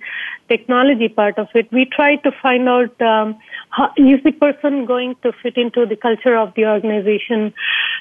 technology 0.49 1.09
part 1.09 1.39
of 1.39 1.49
it. 1.55 1.71
We 1.73 1.85
try 1.85 2.17
to 2.17 2.33
find 2.43 2.69
out 2.69 3.01
um, 3.01 3.39
how, 3.71 3.93
is 3.97 4.23
the 4.25 4.33
person 4.33 4.85
going 4.87 5.17
to 5.23 5.33
fit 5.43 5.57
into 5.57 5.87
the 5.87 5.97
culture 5.97 6.37
of 6.37 6.55
the 6.55 6.67
organization? 6.67 7.53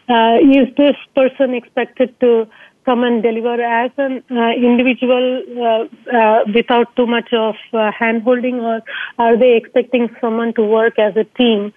Uh, 0.09 0.37
is 0.41 0.73
this 0.77 0.95
person 1.15 1.53
expected 1.53 2.19
to 2.21 2.47
come 2.85 3.03
and 3.03 3.23
deliver 3.23 3.61
as 3.61 3.91
an 3.97 4.23
uh, 4.31 4.51
individual 4.51 5.43
uh, 5.57 6.15
uh, 6.17 6.39
without 6.53 6.95
too 6.95 7.07
much 7.07 7.33
of 7.33 7.55
uh, 7.73 7.91
hand 7.91 8.21
holding 8.21 8.59
or 8.59 8.81
are 9.17 9.37
they 9.37 9.55
expecting 9.55 10.09
someone 10.21 10.53
to 10.53 10.63
work 10.63 10.99
as 10.99 11.15
a 11.17 11.23
team? 11.37 11.73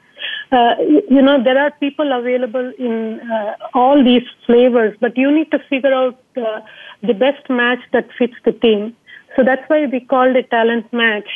Uh, 0.52 0.74
you 1.08 1.22
know 1.22 1.42
there 1.42 1.58
are 1.58 1.70
people 1.80 2.12
available 2.12 2.72
in 2.78 3.20
uh, 3.20 3.54
all 3.74 4.02
these 4.04 4.26
flavors 4.46 4.96
but 5.00 5.16
you 5.16 5.30
need 5.30 5.50
to 5.50 5.58
figure 5.70 5.94
out 5.94 6.18
the 6.34 7.14
best 7.14 7.48
match 7.48 7.80
that 7.92 8.08
fits 8.18 8.34
the 8.44 8.52
team. 8.52 8.94
So 9.36 9.44
that's 9.44 9.62
why 9.68 9.86
we 9.86 10.00
called 10.00 10.36
it 10.36 10.50
talent 10.50 10.92
match 10.92 11.28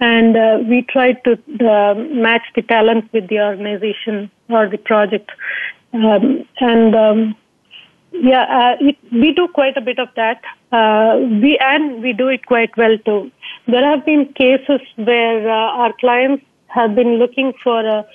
and 0.00 0.68
we 0.68 0.82
tried 0.82 1.22
to 1.24 1.36
match 2.10 2.46
the 2.54 2.62
talent 2.62 3.12
with 3.12 3.28
the 3.28 3.40
organization 3.40 4.30
or 4.48 4.68
the 4.68 4.78
project. 4.78 5.30
Um, 5.92 6.46
and 6.60 6.94
um, 6.94 7.36
yeah, 8.12 8.42
uh, 8.42 8.76
it, 8.80 8.96
we 9.12 9.32
do 9.32 9.48
quite 9.48 9.76
a 9.76 9.80
bit 9.80 9.98
of 9.98 10.08
that. 10.16 10.42
Uh, 10.72 11.18
we 11.42 11.58
and 11.58 12.02
we 12.02 12.12
do 12.12 12.28
it 12.28 12.46
quite 12.46 12.76
well 12.76 12.96
too. 13.04 13.30
There 13.66 13.84
have 13.84 14.04
been 14.04 14.32
cases 14.34 14.80
where 14.96 15.48
uh, 15.48 15.82
our 15.82 15.92
clients 16.00 16.44
have 16.68 16.94
been 16.94 17.18
looking 17.18 17.52
for 17.62 17.80
a, 17.80 18.06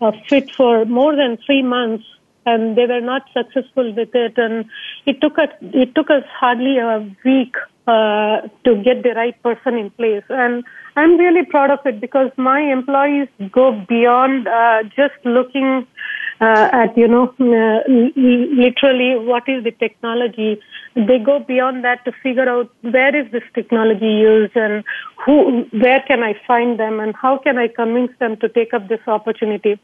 a 0.00 0.12
fit 0.28 0.50
for 0.56 0.84
more 0.84 1.16
than 1.16 1.38
three 1.46 1.62
months, 1.62 2.04
and 2.46 2.76
they 2.76 2.86
were 2.86 3.00
not 3.00 3.22
successful 3.32 3.94
with 3.94 4.14
it. 4.14 4.34
And 4.36 4.64
it 5.06 5.20
took 5.20 5.38
us 5.38 5.50
it 5.60 5.94
took 5.94 6.10
us 6.10 6.24
hardly 6.38 6.78
a 6.78 6.98
week 7.24 7.54
uh, 7.86 8.42
to 8.64 8.82
get 8.82 9.02
the 9.02 9.12
right 9.16 9.40
person 9.42 9.74
in 9.76 9.90
place. 9.90 10.24
And 10.28 10.64
I'm 10.96 11.16
really 11.16 11.44
proud 11.44 11.70
of 11.70 11.80
it 11.84 12.00
because 12.00 12.30
my 12.36 12.60
employees 12.60 13.28
go 13.52 13.72
beyond 13.88 14.48
uh, 14.48 14.84
just 14.96 15.14
looking 15.24 15.86
uh, 16.40 16.68
at 16.72 16.96
you 16.96 17.06
know 17.08 17.32
uh, 17.40 17.80
literally 18.16 19.10
what 19.26 19.48
is 19.48 19.64
the 19.64 19.72
technology 19.72 20.60
they 20.94 21.18
go 21.18 21.38
beyond 21.40 21.84
that 21.84 22.04
to 22.04 22.12
figure 22.22 22.48
out 22.48 22.70
where 22.82 23.14
is 23.14 23.30
this 23.32 23.42
technology 23.54 24.06
used 24.06 24.56
and 24.56 24.84
who 25.24 25.62
where 25.84 26.02
can 26.08 26.22
i 26.22 26.34
find 26.46 26.78
them 26.78 27.00
and 27.00 27.14
how 27.14 27.38
can 27.38 27.58
i 27.58 27.68
convince 27.68 28.10
them 28.18 28.36
to 28.36 28.48
take 28.48 28.74
up 28.74 28.88
this 28.88 29.00
opportunity 29.06 29.78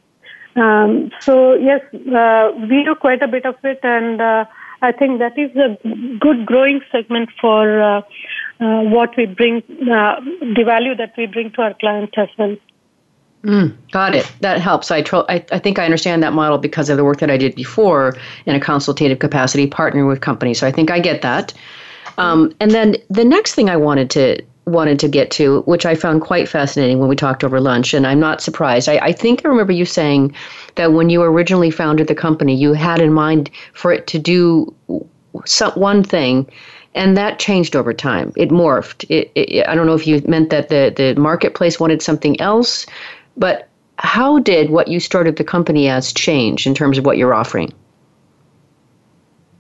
Um, 0.57 1.11
so 1.21 1.55
yes, 1.55 1.81
uh, 1.95 2.53
we 2.61 2.85
do 2.85 2.95
quite 3.01 3.23
a 3.23 3.29
bit 3.29 3.47
of 3.47 3.57
it, 3.63 3.81
and 3.83 4.21
uh, 4.21 4.45
I 4.83 4.93
think 4.93 5.19
that 5.21 5.39
is 5.39 5.55
a 5.57 5.77
good 6.19 6.47
growing 6.47 6.81
segment 6.91 7.31
for 7.41 7.81
uh, 7.81 8.03
uh 8.61 8.83
what 8.83 9.17
we 9.17 9.27
bring, 9.27 9.63
uh, 9.83 10.21
the 10.57 10.65
value 10.65 10.95
that 10.97 11.15
we 11.17 11.27
bring 11.27 11.53
to 11.53 11.63
our 11.63 11.75
clients 11.75 12.15
as 12.17 12.29
well. 12.39 12.57
Mm, 13.43 13.75
got 13.91 14.15
it. 14.15 14.31
That 14.41 14.61
helps. 14.61 14.91
I, 14.91 15.01
tro- 15.01 15.25
I, 15.29 15.45
I 15.51 15.59
think 15.59 15.79
I 15.79 15.85
understand 15.85 16.23
that 16.23 16.35
model 16.35 16.59
because 16.59 16.91
of 16.91 16.99
the 16.99 17.05
work 17.05 17.21
that 17.21 17.31
I 17.31 17.39
did 17.39 17.55
before 17.55 18.17
in 18.45 18.55
a 18.55 18.61
consultative 18.61 19.19
capacity, 19.19 19.67
partnering 19.67 20.09
with 20.09 20.21
companies. 20.21 20.59
So 20.59 20.67
I 20.67 20.73
think 20.73 20.91
I 20.91 21.01
get 21.01 21.23
that. 21.23 21.55
Um, 22.19 22.53
and 22.61 22.71
then 22.71 22.97
the 23.09 23.25
next 23.25 23.55
thing 23.55 23.71
I 23.71 23.77
wanted 23.77 24.11
to 24.11 24.43
wanted 24.67 24.99
to 25.01 25.09
get 25.09 25.31
to, 25.33 25.63
which 25.63 25.87
I 25.87 25.95
found 25.95 26.21
quite 26.21 26.49
fascinating 26.49 26.99
when 26.99 27.09
we 27.09 27.17
talked 27.17 27.43
over 27.45 27.61
lunch, 27.61 27.95
and 27.95 28.07
I'm 28.07 28.21
not 28.21 28.41
surprised. 28.41 28.89
I, 28.89 28.99
I 28.99 29.13
think 29.13 29.43
I 29.45 29.49
remember 29.49 29.73
you 29.73 29.85
saying 29.85 30.35
that 30.77 30.93
when 30.93 31.11
you 31.11 31.23
originally 31.23 31.71
founded 31.71 32.07
the 32.09 32.15
company, 32.15 32.55
you 32.55 32.73
had 32.73 33.01
in 33.01 33.13
mind 33.13 33.51
for 33.73 33.93
it 33.93 34.07
to 34.09 34.19
do 34.19 34.75
some, 35.45 35.73
one 35.73 36.03
thing, 36.03 36.51
and 36.95 37.17
that 37.17 37.39
changed 37.39 37.77
over 37.77 37.93
time. 37.93 38.33
It 38.37 38.51
morphed. 38.51 39.05
It, 39.09 39.31
it, 39.35 39.67
I 39.69 39.75
don't 39.75 39.87
know 39.87 39.95
if 39.95 40.07
you 40.07 40.23
meant 40.27 40.51
that 40.51 40.69
the, 40.69 40.93
the 40.95 41.21
marketplace 41.21 41.81
wanted 41.81 42.03
something 42.03 42.41
else, 42.41 42.87
but 43.37 43.69
how 43.99 44.39
did 44.39 44.71
what 44.71 44.89
you 44.89 44.99
started 44.99 45.37
the 45.37 45.45
company 45.45 45.89
as 45.89 46.13
change 46.13 46.67
in 46.67 46.75
terms 46.75 46.99
of 46.99 47.05
what 47.05 47.17
you're 47.17 47.35
offering? 47.35 47.73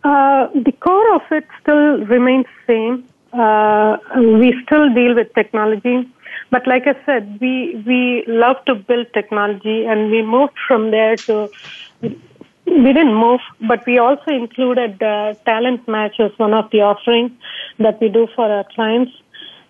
Uh, 0.02 0.48
the 0.54 0.72
core 0.80 1.14
of 1.14 1.22
it 1.30 1.46
still 1.60 2.04
remains 2.06 2.46
same. 2.66 3.06
Uh, 3.32 3.96
we 4.16 4.54
still 4.64 4.92
deal 4.92 5.14
with 5.14 5.32
technology, 5.34 6.08
but 6.50 6.66
like 6.66 6.86
I 6.86 6.94
said, 7.06 7.38
we 7.40 7.82
we 7.86 8.24
love 8.26 8.56
to 8.66 8.74
build 8.74 9.06
technology, 9.14 9.84
and 9.86 10.10
we 10.10 10.22
moved 10.22 10.58
from 10.66 10.90
there 10.90 11.16
to. 11.16 11.48
We 12.02 12.92
didn't 12.92 13.14
move, 13.14 13.40
but 13.66 13.84
we 13.86 13.98
also 13.98 14.30
included 14.30 15.02
uh, 15.02 15.34
talent 15.44 15.88
match 15.88 16.20
as 16.20 16.30
one 16.38 16.54
of 16.54 16.70
the 16.70 16.82
offerings 16.82 17.32
that 17.78 18.00
we 18.00 18.08
do 18.08 18.28
for 18.34 18.50
our 18.50 18.64
clients. 18.74 19.12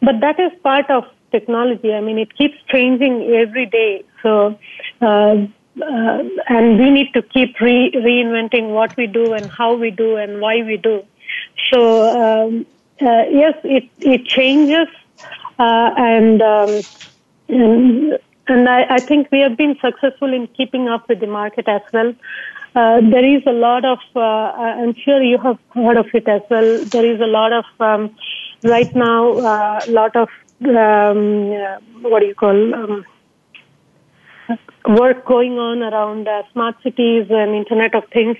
But 0.03 0.20
that 0.20 0.38
is 0.38 0.53
part 0.62 0.90
of 0.90 1.05
technology. 1.31 1.92
I 1.94 2.01
mean, 2.01 2.18
it 2.18 2.37
keeps 2.37 2.57
changing 2.68 3.23
every 3.35 3.66
day. 3.66 4.05
So, 4.23 4.59
uh, 5.01 5.37
uh, 5.83 6.23
and 6.49 6.79
we 6.79 6.90
need 6.90 7.12
to 7.14 7.23
keep 7.23 7.59
re- 7.61 7.92
reinventing 7.94 8.70
what 8.75 8.94
we 8.96 9.07
do 9.07 9.33
and 9.33 9.51
how 9.51 9.75
we 9.77 9.90
do 9.90 10.16
and 10.16 10.40
why 10.40 10.62
we 10.62 10.77
do. 10.77 11.03
So, 11.73 12.09
um, 12.09 12.66
uh, 13.03 13.25
yes, 13.31 13.55
it 13.65 13.89
it 13.99 14.27
changes, 14.27 14.89
uh, 15.59 15.91
and, 15.97 16.43
um, 16.43 16.83
and 17.49 18.19
and 18.49 18.69
I, 18.69 18.97
I 18.97 19.01
think 19.01 19.29
we 19.31 19.41
have 19.41 19.57
been 19.57 19.77
successful 19.81 20.33
in 20.33 20.49
keeping 20.49 20.89
up 20.89 21.09
with 21.09 21.21
the 21.21 21.27
market 21.27 21.69
as 21.69 21.83
well. 21.93 22.15
Uh, 22.75 23.01
there 23.01 23.25
is 23.25 23.43
a 23.47 23.53
lot 23.53 23.85
of, 23.85 23.99
uh, 24.15 24.21
I'm 24.21 24.95
sure 24.95 25.21
you 25.23 25.39
have 25.39 25.59
heard 25.75 25.97
of 25.97 26.07
it 26.15 26.29
as 26.29 26.43
well. 26.51 26.85
There 26.93 27.05
is 27.15 27.21
a 27.21 27.27
lot 27.27 27.53
of, 27.53 27.65
um, 27.81 28.15
right 28.63 28.95
now, 28.95 29.33
a 29.33 29.83
uh, 29.83 29.85
lot 29.89 30.15
of 30.15 30.29
um, 30.65 31.51
what 32.03 32.21
do 32.21 32.27
you 32.27 32.35
call 32.35 32.75
um, 32.75 33.05
work 34.89 35.25
going 35.27 35.59
on 35.59 35.83
around 35.83 36.29
uh, 36.29 36.43
smart 36.53 36.77
cities 36.83 37.27
and 37.31 37.55
Internet 37.55 37.95
of 37.95 38.05
Things. 38.13 38.37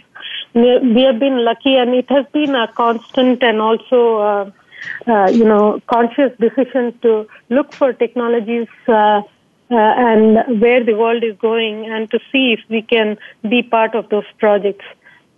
We 0.55 1.03
have 1.03 1.19
been 1.19 1.45
lucky, 1.45 1.77
and 1.77 1.95
it 1.95 2.11
has 2.11 2.27
been 2.33 2.55
a 2.55 2.67
constant 2.69 3.43
and 3.43 3.61
also, 3.61 4.17
uh, 4.19 4.51
uh, 5.07 5.29
you 5.31 5.45
know, 5.45 5.81
conscious 5.87 6.33
decision 6.39 6.99
to 7.03 7.27
look 7.49 7.73
for 7.73 7.93
technologies. 7.93 8.69
Uh, 8.89 9.23
uh, 9.71 9.77
and 9.77 10.61
where 10.61 10.83
the 10.83 10.95
world 10.95 11.23
is 11.23 11.37
going, 11.39 11.87
and 11.89 12.11
to 12.11 12.19
see 12.33 12.53
if 12.55 12.61
we 12.69 12.83
can 12.83 13.17
be 13.49 13.63
part 13.63 13.95
of 13.95 14.09
those 14.09 14.25
projects. 14.39 14.85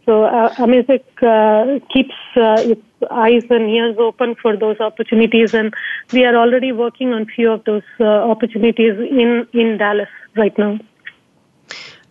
So 0.07 0.25
uh, 0.25 0.55
Amazec 0.55 1.05
uh, 1.23 1.85
keeps 1.93 2.15
uh, 2.35 2.57
its 2.59 2.83
eyes 3.11 3.45
and 3.51 3.69
ears 3.69 3.97
open 3.99 4.35
for 4.37 4.57
those 4.57 4.81
opportunities, 4.81 5.53
and 5.53 5.75
we 6.13 6.25
are 6.25 6.35
already 6.35 6.73
working 6.73 7.13
on 7.13 7.27
few 7.27 7.51
of 7.51 7.65
those 7.65 7.83
opportunities 8.01 8.95
in 8.99 9.47
in 9.53 9.77
Dallas 9.77 10.09
right 10.35 10.57
now. 10.57 10.79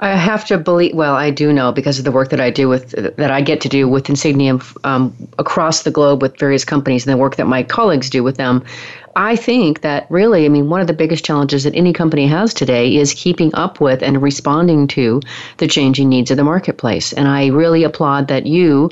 I 0.01 0.15
have 0.15 0.45
to 0.45 0.57
believe. 0.57 0.95
Well, 0.95 1.13
I 1.13 1.29
do 1.29 1.53
know 1.53 1.71
because 1.71 1.99
of 1.99 2.05
the 2.05 2.11
work 2.11 2.29
that 2.29 2.41
I 2.41 2.49
do 2.49 2.67
with 2.67 2.89
that 3.17 3.29
I 3.29 3.41
get 3.41 3.61
to 3.61 3.69
do 3.69 3.87
with 3.87 4.05
Insigniam 4.05 4.59
um, 4.83 5.15
across 5.37 5.83
the 5.83 5.91
globe 5.91 6.23
with 6.23 6.39
various 6.39 6.65
companies, 6.65 7.05
and 7.05 7.13
the 7.13 7.17
work 7.17 7.35
that 7.35 7.45
my 7.45 7.61
colleagues 7.61 8.09
do 8.09 8.23
with 8.23 8.37
them. 8.37 8.63
I 9.15 9.35
think 9.35 9.81
that 9.81 10.07
really, 10.09 10.45
I 10.45 10.49
mean, 10.49 10.69
one 10.69 10.81
of 10.81 10.87
the 10.87 10.93
biggest 10.93 11.23
challenges 11.23 11.65
that 11.65 11.75
any 11.75 11.93
company 11.93 12.25
has 12.27 12.53
today 12.53 12.95
is 12.95 13.13
keeping 13.13 13.53
up 13.53 13.79
with 13.79 14.01
and 14.01 14.21
responding 14.21 14.87
to 14.87 15.21
the 15.57 15.67
changing 15.67 16.09
needs 16.09 16.31
of 16.31 16.37
the 16.37 16.43
marketplace. 16.43 17.13
And 17.13 17.27
I 17.27 17.47
really 17.47 17.83
applaud 17.83 18.27
that 18.29 18.47
you, 18.47 18.89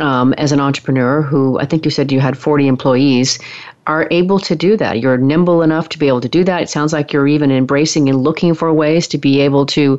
um, 0.00 0.34
as 0.34 0.52
an 0.52 0.60
entrepreneur 0.60 1.22
who 1.22 1.58
I 1.58 1.64
think 1.64 1.84
you 1.84 1.90
said 1.90 2.12
you 2.12 2.20
had 2.20 2.36
40 2.36 2.68
employees, 2.68 3.38
are 3.86 4.06
able 4.10 4.38
to 4.40 4.54
do 4.54 4.76
that. 4.76 5.00
You're 5.00 5.18
nimble 5.18 5.62
enough 5.62 5.88
to 5.90 5.98
be 5.98 6.08
able 6.08 6.20
to 6.20 6.28
do 6.28 6.44
that. 6.44 6.62
It 6.62 6.70
sounds 6.70 6.92
like 6.92 7.12
you're 7.12 7.28
even 7.28 7.50
embracing 7.50 8.08
and 8.08 8.22
looking 8.22 8.54
for 8.54 8.72
ways 8.72 9.06
to 9.08 9.18
be 9.18 9.40
able 9.40 9.66
to 9.66 9.98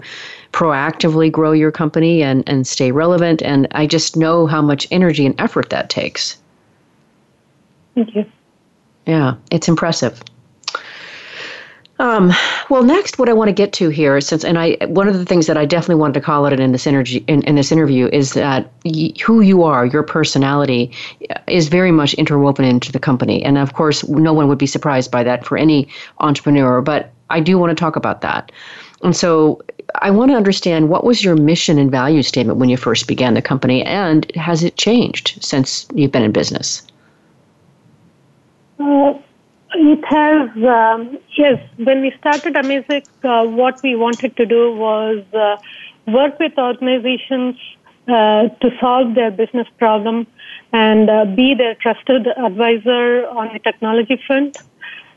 proactively 0.55 1.29
grow 1.29 1.51
your 1.51 1.69
company 1.71 2.23
and, 2.23 2.41
and 2.47 2.65
stay 2.65 2.89
relevant. 2.93 3.43
And 3.43 3.67
I 3.71 3.85
just 3.85 4.15
know 4.15 4.47
how 4.47 4.61
much 4.61 4.87
energy 4.89 5.25
and 5.25 5.35
effort 5.37 5.69
that 5.69 5.89
takes. 5.89 6.37
Thank 7.93 8.15
you. 8.15 8.25
Yeah, 9.05 9.35
it's 9.51 9.67
impressive. 9.67 10.23
Um, 11.99 12.31
well, 12.69 12.83
next, 12.83 13.19
what 13.19 13.29
I 13.29 13.33
want 13.33 13.49
to 13.49 13.53
get 13.53 13.73
to 13.73 13.89
here, 13.89 14.19
since 14.21 14.43
and 14.43 14.57
I, 14.57 14.77
one 14.87 15.07
of 15.09 15.17
the 15.17 15.25
things 15.25 15.47
that 15.47 15.57
I 15.57 15.65
definitely 15.65 15.95
wanted 15.95 16.15
to 16.15 16.21
call 16.21 16.45
out 16.45 16.57
in 16.57 16.71
this 16.71 16.87
energy 16.87 17.23
in, 17.27 17.41
in 17.43 17.55
this 17.55 17.71
interview 17.71 18.07
is 18.11 18.33
that 18.33 18.71
y- 18.83 19.13
who 19.25 19.41
you 19.41 19.63
are, 19.63 19.85
your 19.85 20.03
personality, 20.03 20.91
is 21.47 21.67
very 21.67 21.91
much 21.91 22.13
interwoven 22.15 22.65
into 22.65 22.91
the 22.91 22.99
company, 22.99 23.43
and 23.43 23.57
of 23.57 23.73
course, 23.73 24.07
no 24.09 24.33
one 24.33 24.49
would 24.49 24.57
be 24.57 24.67
surprised 24.67 25.09
by 25.09 25.23
that 25.23 25.45
for 25.45 25.57
any 25.57 25.87
entrepreneur. 26.19 26.81
But 26.81 27.11
I 27.29 27.39
do 27.39 27.57
want 27.57 27.69
to 27.69 27.75
talk 27.75 27.95
about 27.95 28.19
that, 28.21 28.51
and 29.03 29.15
so 29.15 29.61
I 30.01 30.11
want 30.11 30.31
to 30.31 30.37
understand 30.37 30.89
what 30.89 31.03
was 31.03 31.23
your 31.23 31.35
mission 31.35 31.77
and 31.77 31.91
value 31.91 32.23
statement 32.23 32.59
when 32.59 32.69
you 32.69 32.77
first 32.77 33.07
began 33.07 33.33
the 33.33 33.41
company, 33.41 33.83
and 33.83 34.29
has 34.35 34.63
it 34.63 34.77
changed 34.77 35.37
since 35.41 35.87
you've 35.93 36.11
been 36.11 36.23
in 36.23 36.31
business? 36.31 36.85
Uh, 38.79 39.13
it 39.73 40.05
has, 40.05 40.49
um, 40.63 41.17
yes. 41.37 41.61
When 41.77 42.01
we 42.01 42.11
started 42.19 42.55
Amazec, 42.55 43.05
uh, 43.23 43.45
what 43.45 43.81
we 43.83 43.95
wanted 43.95 44.35
to 44.37 44.45
do 44.45 44.73
was 44.73 45.23
uh, 45.33 45.57
work 46.07 46.39
with 46.39 46.57
organizations 46.57 47.55
uh, 48.07 48.49
to 48.49 48.77
solve 48.79 49.15
their 49.15 49.31
business 49.31 49.67
problem 49.77 50.27
and 50.71 51.09
uh, 51.09 51.25
be 51.25 51.53
their 51.53 51.75
trusted 51.75 52.27
advisor 52.27 53.25
on 53.27 53.51
the 53.53 53.59
technology 53.59 54.21
front. 54.27 54.57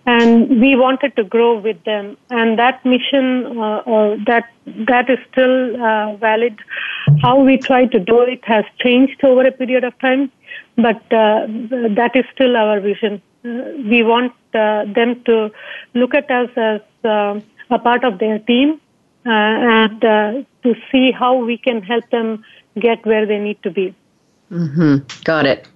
And 0.06 0.60
we 0.60 0.74
wanted 0.74 1.16
to 1.16 1.24
grow 1.24 1.58
with 1.58 1.84
them, 1.84 2.16
and 2.30 2.58
that 2.58 2.82
mission, 2.84 3.58
uh, 3.58 3.82
or 3.84 4.16
that 4.26 4.50
that 4.88 5.10
is 5.10 5.18
still 5.30 5.76
valid. 6.16 6.58
How 7.20 7.38
we 7.38 7.58
try 7.58 7.84
to 7.84 8.00
do 8.00 8.22
it 8.22 8.42
has 8.46 8.64
changed 8.78 9.22
over 9.22 9.46
a 9.46 9.52
period 9.52 9.84
of 9.84 9.98
time, 9.98 10.32
but 10.76 11.02
that 11.10 12.12
is 12.14 12.24
still 12.32 12.56
our 12.56 12.80
vision 12.80 13.20
we 13.42 14.02
want 14.02 14.32
uh, 14.54 14.84
them 14.92 15.22
to 15.24 15.50
look 15.94 16.14
at 16.14 16.30
us 16.30 16.50
as 16.56 16.80
uh, 17.04 17.40
a 17.70 17.78
part 17.78 18.04
of 18.04 18.18
their 18.18 18.38
team 18.38 18.80
uh, 19.26 19.30
and 19.30 20.00
to 20.00 20.74
see 20.90 21.12
how 21.12 21.36
we 21.44 21.56
can 21.56 21.82
help 21.82 22.08
them 22.10 22.44
get 22.78 23.04
where 23.06 23.26
they 23.26 23.38
need 23.38 23.62
to 23.62 23.70
be. 23.70 23.94
Mm-hmm. 24.50 24.96
Got 25.24 25.46
it. 25.46 25.68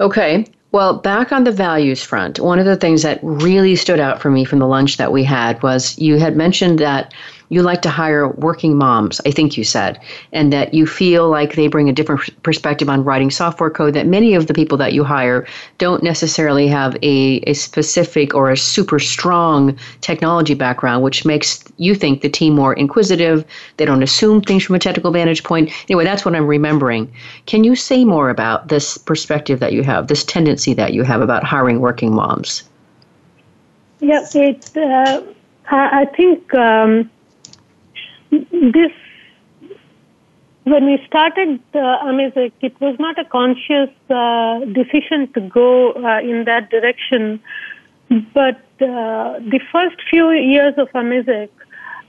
Okay. 0.00 0.46
Well, 0.70 0.98
back 0.98 1.32
on 1.32 1.44
the 1.44 1.52
values 1.52 2.02
front, 2.02 2.38
one 2.38 2.58
of 2.58 2.66
the 2.66 2.76
things 2.76 3.02
that 3.02 3.20
really 3.22 3.74
stood 3.74 4.00
out 4.00 4.20
for 4.20 4.30
me 4.30 4.44
from 4.44 4.58
the 4.58 4.66
lunch 4.66 4.98
that 4.98 5.12
we 5.12 5.24
had 5.24 5.62
was 5.62 5.98
you 5.98 6.18
had 6.18 6.36
mentioned 6.36 6.78
that 6.80 7.14
you 7.48 7.62
like 7.62 7.82
to 7.82 7.90
hire 7.90 8.28
working 8.28 8.76
moms, 8.76 9.20
I 9.24 9.30
think 9.30 9.56
you 9.56 9.64
said, 9.64 10.00
and 10.32 10.52
that 10.52 10.74
you 10.74 10.86
feel 10.86 11.28
like 11.28 11.54
they 11.54 11.68
bring 11.68 11.88
a 11.88 11.92
different 11.92 12.42
perspective 12.42 12.88
on 12.88 13.04
writing 13.04 13.30
software 13.30 13.70
code 13.70 13.94
that 13.94 14.06
many 14.06 14.34
of 14.34 14.46
the 14.46 14.54
people 14.54 14.76
that 14.78 14.92
you 14.92 15.04
hire 15.04 15.46
don't 15.78 16.02
necessarily 16.02 16.68
have 16.68 16.96
a, 17.02 17.40
a 17.46 17.54
specific 17.54 18.34
or 18.34 18.50
a 18.50 18.56
super 18.56 18.98
strong 18.98 19.78
technology 20.00 20.54
background, 20.54 21.02
which 21.02 21.24
makes 21.24 21.64
you 21.78 21.94
think 21.94 22.20
the 22.20 22.28
team 22.28 22.54
more 22.54 22.74
inquisitive. 22.74 23.44
They 23.76 23.84
don't 23.84 24.02
assume 24.02 24.42
things 24.42 24.64
from 24.64 24.76
a 24.76 24.78
technical 24.78 25.10
vantage 25.10 25.42
point. 25.42 25.70
Anyway, 25.88 26.04
that's 26.04 26.24
what 26.24 26.34
I'm 26.34 26.46
remembering. 26.46 27.10
Can 27.46 27.64
you 27.64 27.74
say 27.74 28.04
more 28.04 28.30
about 28.30 28.68
this 28.68 28.98
perspective 28.98 29.60
that 29.60 29.72
you 29.72 29.82
have, 29.82 30.08
this 30.08 30.24
tendency 30.24 30.74
that 30.74 30.92
you 30.92 31.02
have 31.02 31.20
about 31.20 31.44
hiring 31.44 31.80
working 31.80 32.14
moms? 32.14 32.64
Yeah, 34.00 34.24
it, 34.34 34.76
uh, 34.76 35.22
I 35.70 36.04
think 36.16 36.54
um, 36.54 37.10
this 38.30 38.92
when 40.64 40.84
we 40.84 41.02
started 41.06 41.60
uh, 41.74 41.78
Amazec, 42.04 42.52
it 42.60 42.78
was 42.80 42.96
not 42.98 43.18
a 43.18 43.24
conscious 43.24 43.90
uh, 44.10 44.60
decision 44.72 45.32
to 45.32 45.40
go 45.40 45.92
uh, 45.92 46.20
in 46.20 46.44
that 46.44 46.70
direction. 46.70 47.40
But 48.10 48.60
uh, 48.80 49.40
the 49.54 49.60
first 49.72 49.96
few 50.10 50.30
years 50.30 50.74
of 50.76 50.88
Amazec, 50.90 51.48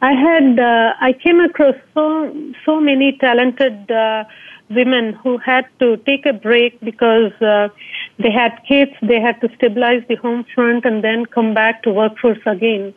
I 0.02 0.14
had 0.14 0.60
uh, 0.60 0.94
I 1.02 1.14
came 1.14 1.40
across 1.40 1.76
so 1.94 2.34
so 2.66 2.80
many 2.80 3.18
talented 3.20 3.92
uh, 3.92 4.24
women 4.70 5.14
who 5.14 5.38
had 5.38 5.66
to 5.80 5.98
take 5.98 6.26
a 6.26 6.34
break 6.34 6.80
because 6.82 7.34
uh, 7.42 7.68
they 8.18 8.32
had 8.32 8.62
kids, 8.68 8.92
they 9.02 9.20
had 9.20 9.42
to 9.42 9.50
stabilize 9.56 10.04
the 10.08 10.16
home 10.16 10.46
front, 10.56 10.86
and 10.86 11.04
then 11.04 11.26
come 11.26 11.54
back 11.54 11.84
to 11.84 11.92
workforce 11.92 12.46
again. 12.46 12.94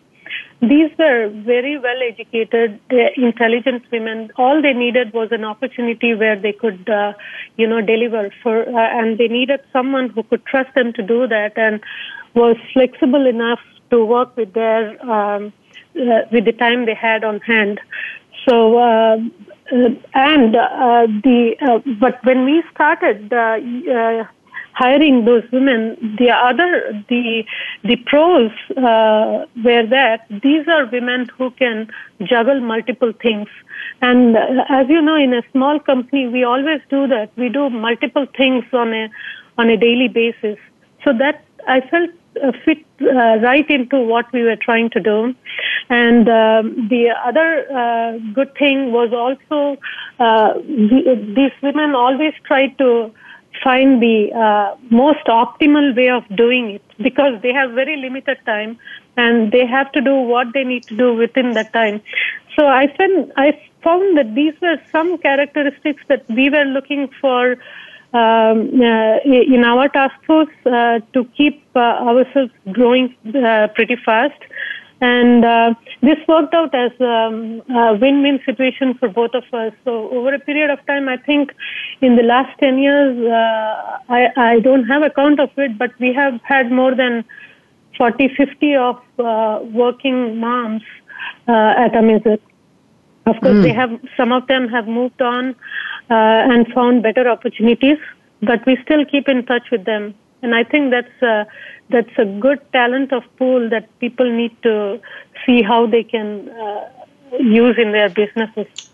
These 0.63 0.91
were 0.97 1.29
very 1.29 1.77
well 1.77 2.01
educated, 2.09 2.79
uh, 2.93 2.97
intelligent 3.17 3.83
women. 3.91 4.31
All 4.37 4.63
they 4.63 4.73
needed 4.73 5.13
was 5.13 5.33
an 5.33 5.45
opportunity 5.45 6.15
where 6.15 6.37
they 6.37 6.53
could, 6.53 6.89
uh, 6.89 7.15
you 7.57 7.67
know, 7.67 7.81
deliver 7.81 8.31
for, 8.45 8.63
uh, 8.63 9.01
and 9.01 9.19
they 9.19 9.27
needed 9.27 9.59
someone 9.73 10.11
who 10.11 10.23
could 10.23 10.47
trust 10.47 10.73
them 10.77 10.93
to 10.93 11.03
do 11.03 11.27
that 11.27 11.59
and 11.59 11.81
was 12.35 12.57
flexible 12.73 13.27
enough 13.27 13.59
to 13.91 14.05
work 14.05 14.37
with 14.37 14.53
their, 14.53 14.85
um, 15.11 15.53
uh, 16.01 16.23
with 16.31 16.45
the 16.45 16.53
time 16.53 16.87
they 16.87 16.95
had 16.95 17.25
on 17.25 17.41
hand. 17.41 17.81
So, 18.49 18.79
uh, 18.79 19.17
uh, 19.73 19.89
and 20.15 20.55
uh, 20.55 21.07
the 21.25 21.57
uh, 21.61 21.79
but 21.99 22.25
when 22.25 22.45
we 22.45 22.63
started 22.73 23.33
uh, 23.33 23.59
uh, 23.91 24.25
hiring 24.75 25.25
those 25.25 25.45
women, 25.53 26.17
the 26.19 26.31
other 26.31 27.05
the 27.09 27.45
the 27.85 27.97
pros 28.07 28.51
uh, 28.77 29.47
were 29.65 29.87
that 29.87 30.27
these 30.43 30.67
are 30.69 30.87
women 30.87 31.29
who 31.37 31.51
can 31.53 31.91
juggle 32.23 32.61
multiple 32.61 33.13
things. 33.21 33.49
And 34.01 34.37
as 34.37 34.89
you 34.89 35.01
know, 35.03 35.17
in 35.17 35.35
a 35.35 35.43
small 35.53 35.79
company, 35.81 36.29
we 36.29 36.45
always 36.45 36.81
do 36.89 37.07
that. 37.09 37.31
We 37.37 37.49
do 37.49 37.71
multiple 37.71 38.27
things 38.37 38.65
on 38.73 38.93
a 38.93 39.09
on 39.59 39.69
a 39.69 39.77
daily 39.77 40.09
basis. 40.09 40.59
So 41.05 41.13
that 41.19 41.45
I 41.67 41.81
felt 41.81 42.11
uh, 42.43 42.53
fit 42.65 42.85
uh, 43.03 43.39
right 43.41 43.69
into 43.69 43.99
what 43.99 44.33
we 44.33 44.43
were 44.43 44.57
trying 44.57 44.89
to 44.91 45.01
do. 45.01 45.35
And 45.91 46.29
um, 46.29 46.89
the 46.89 47.11
other 47.25 47.67
uh, 47.71 48.19
good 48.33 48.55
thing 48.57 48.93
was 48.93 49.13
also 49.13 49.79
uh, 50.19 50.55
the, 50.55 51.33
these 51.37 51.53
women 51.63 51.95
always 51.95 52.33
tried 52.45 52.79
to 52.79 53.13
find 53.63 54.03
the 54.03 54.33
uh, 54.33 54.77
most 54.91 55.25
optimal 55.27 55.97
way 55.97 56.09
of 56.09 56.25
doing 56.37 56.71
it 56.71 56.83
because 56.99 57.41
they 57.43 57.53
have 57.53 57.73
very 57.73 57.97
limited 57.97 58.39
time 58.47 58.79
and 59.17 59.53
they 59.53 59.67
have 59.67 59.91
to 59.93 60.01
do 60.01 60.15
what 60.15 60.49
they 60.55 60.65
need 60.65 60.87
to 60.89 60.97
do 60.97 61.15
within 61.15 61.55
that 61.55 61.73
time. 61.73 62.01
So 62.59 62.67
I 62.67 62.87
found 62.97 63.33
I 63.37 63.61
found 63.83 64.19
that 64.19 64.35
these 64.35 64.55
were 64.61 64.77
some 64.91 65.19
characteristics 65.19 66.03
that 66.09 66.25
we 66.29 66.51
were 66.51 66.65
looking 66.65 67.09
for 67.21 67.57
um, 68.13 68.81
uh, 68.81 69.19
in 69.25 69.65
our 69.65 69.89
task 69.89 70.15
force 70.27 70.49
uh, 70.67 71.01
to 71.15 71.25
keep 71.37 71.65
uh, 71.75 71.79
ourselves 71.79 72.53
growing 72.71 73.15
uh, 73.35 73.69
pretty 73.75 73.97
fast. 74.05 74.41
And 75.03 75.45
uh, 75.45 75.75
this 76.01 76.19
worked 76.29 76.55
out 76.55 76.73
as 76.73 76.93
um, 77.01 77.61
a 77.69 77.99
win-win 78.01 78.39
situation 78.47 78.95
for 78.95 79.09
both 79.09 79.35
of 79.35 79.43
us. 79.53 79.73
So 79.85 80.09
over 80.11 80.33
a 80.33 80.39
period 80.39 80.71
of 80.71 80.79
time, 80.87 81.09
I 81.09 81.17
think 81.17 81.53
in 82.01 82.15
the 82.15 82.23
last 82.23 82.57
10 82.61 82.79
years, 82.79 83.19
uh, 83.19 83.99
I, 84.09 84.29
I 84.37 84.61
don't 84.61 84.85
have 84.85 85.03
a 85.03 85.11
count 85.11 85.41
of 85.41 85.51
it, 85.57 85.77
but 85.77 85.91
we 85.99 86.13
have 86.15 86.41
had 86.45 86.71
more 86.71 86.95
than 86.95 87.25
40, 87.99 88.29
50 88.37 88.77
of 88.77 89.03
uh, 89.19 89.59
working 89.73 90.39
moms 90.39 90.83
uh, 91.49 91.75
at 91.85 91.95
Amazec. 91.95 92.39
Of 93.27 93.41
course, 93.41 93.57
mm. 93.57 93.63
they 93.65 93.73
have 93.73 93.91
some 94.17 94.31
of 94.31 94.47
them 94.47 94.69
have 94.69 94.87
moved 94.87 95.21
on 95.21 95.57
uh, 96.11 96.53
and 96.53 96.65
found 96.73 97.03
better 97.03 97.29
opportunities, 97.29 97.99
but 98.41 98.65
we 98.67 98.79
still 98.85 99.05
keep 99.05 99.29
in 99.29 99.47
touch 99.47 99.69
with 99.73 99.85
them. 99.85 100.15
And 100.43 100.55
I 100.55 100.65
think 100.65 100.91
that's 100.91 101.23
uh, 101.23 101.45
that's 101.91 102.19
a 102.19 102.25
good 102.25 102.61
talent 102.73 103.13
of 103.13 103.23
pool 103.37 103.69
that 103.71 103.89
people 104.01 104.31
need 104.31 104.55
to 104.63 105.01
see 105.47 105.63
how 105.63 105.87
they 105.87 106.03
can 106.03 106.49
uh, 106.49 106.89
use 107.39 107.77
in 107.79 107.93
their 107.93 108.09
businesses. 108.09 108.89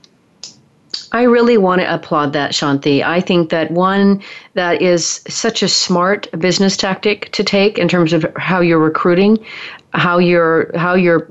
I 1.12 1.22
really 1.22 1.56
want 1.56 1.80
to 1.80 1.94
applaud 1.94 2.32
that, 2.34 2.52
Shanti. 2.52 3.02
I 3.02 3.20
think 3.20 3.48
that 3.50 3.70
one 3.70 4.22
that 4.54 4.82
is 4.82 5.22
such 5.28 5.62
a 5.62 5.68
smart 5.68 6.28
business 6.38 6.76
tactic 6.76 7.30
to 7.32 7.42
take 7.42 7.78
in 7.78 7.88
terms 7.88 8.12
of 8.12 8.26
how 8.36 8.60
you're 8.60 8.78
recruiting, 8.78 9.38
how 9.94 10.18
you're 10.18 10.70
how 10.76 10.94
you're 10.94 11.30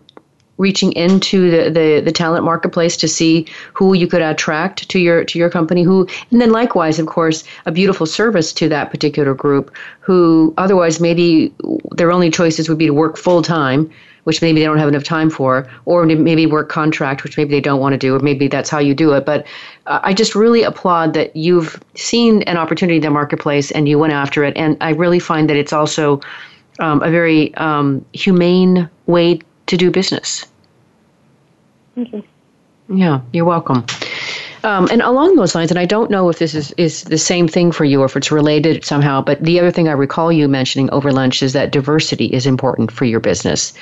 reaching 0.58 0.92
into 0.94 1.52
the, 1.52 1.70
the, 1.70 2.02
the 2.02 2.12
talent 2.12 2.44
marketplace 2.44 2.98
to 2.98 3.08
see 3.08 3.46
who 3.74 3.94
you 3.94 4.08
could 4.08 4.22
attract 4.22 4.90
to 4.90 5.00
your 5.00 5.24
to 5.24 5.38
your 5.40 5.50
company 5.50 5.84
who 5.84 6.08
and 6.32 6.42
then 6.42 6.52
likewise 6.52 7.00
of 7.00 7.06
course 7.08 7.44
a 7.66 7.72
beautiful 7.72 8.06
service 8.06 8.52
to 8.54 8.68
that 8.70 8.90
particular 8.90 9.34
group 9.34 9.74
who 10.00 10.54
otherwise 10.58 11.00
maybe 11.00 11.54
their 11.92 12.12
only 12.12 12.30
choices 12.30 12.70
would 12.70 12.78
be 12.78 12.88
to 12.88 12.94
work 12.94 13.18
full 13.18 13.42
time 13.42 13.90
which 14.28 14.42
maybe 14.42 14.60
they 14.60 14.66
don't 14.66 14.78
have 14.78 14.90
enough 14.90 15.06
time 15.06 15.30
for 15.30 15.66
or 15.86 16.06
maybe 16.06 16.46
work 16.46 16.68
contract 16.68 17.24
which 17.24 17.38
maybe 17.38 17.50
they 17.50 17.62
don't 17.62 17.80
want 17.80 17.94
to 17.94 17.98
do 17.98 18.14
or 18.14 18.20
maybe 18.20 18.50
that's 18.50 18.70
how 18.70 18.78
you 18.78 18.94
do 18.94 19.14
it. 19.14 19.26
But 19.26 19.48
uh, 19.86 20.02
i 20.04 20.14
just 20.14 20.36
really 20.36 20.64
applaud 20.64 21.14
that 21.14 21.34
you've 21.34 21.82
seen 21.96 22.42
an 22.42 22.58
opportunity 22.58 22.98
in 22.98 23.04
the 23.04 23.10
marketplace 23.10 23.72
and 23.72 23.88
you 23.88 23.98
went 23.98 24.12
after 24.12 24.44
it. 24.44 24.58
And 24.58 24.76
i 24.82 24.90
really 24.90 25.20
find 25.20 25.50
that 25.50 25.56
it's 25.56 25.72
also 25.72 26.20
um, 26.80 27.02
a 27.04 27.10
very 27.10 27.56
um, 27.56 28.06
humane 28.12 28.90
way 29.06 29.40
to 29.68 29.78
do 29.78 29.92
business. 29.92 30.46
Thank 31.96 32.14
you. 32.14 32.24
Yeah, 32.90 33.22
you're 33.34 33.46
welcome. 33.46 33.86
Um, 34.64 34.88
and 34.92 35.02
along 35.02 35.36
those 35.36 35.56
lines, 35.56 35.72
and 35.72 35.80
I 35.80 35.86
don't 35.86 36.10
know 36.10 36.30
if 36.30 36.40
this 36.40 36.56
is, 36.56 36.72
is 36.74 37.04
the 37.04 37.18
same 37.18 37.48
thing 37.48 37.72
for 37.72 37.86
you 37.86 38.02
or 38.02 38.06
if 38.06 38.16
it's 38.16 38.32
related 38.32 38.84
somehow, 38.84 39.22
but 39.22 39.42
the 39.42 39.60
other 39.60 39.72
thing 39.72 39.88
I 39.88 39.92
recall 39.92 40.32
you 40.32 40.48
mentioning 40.48 40.90
over 40.92 41.12
lunch 41.12 41.44
is 41.44 41.54
that 41.54 41.72
diversity 41.72 42.26
is 42.26 42.46
important 42.46 42.92
for 42.92 43.06
your 43.06 43.20
business. 43.20 43.74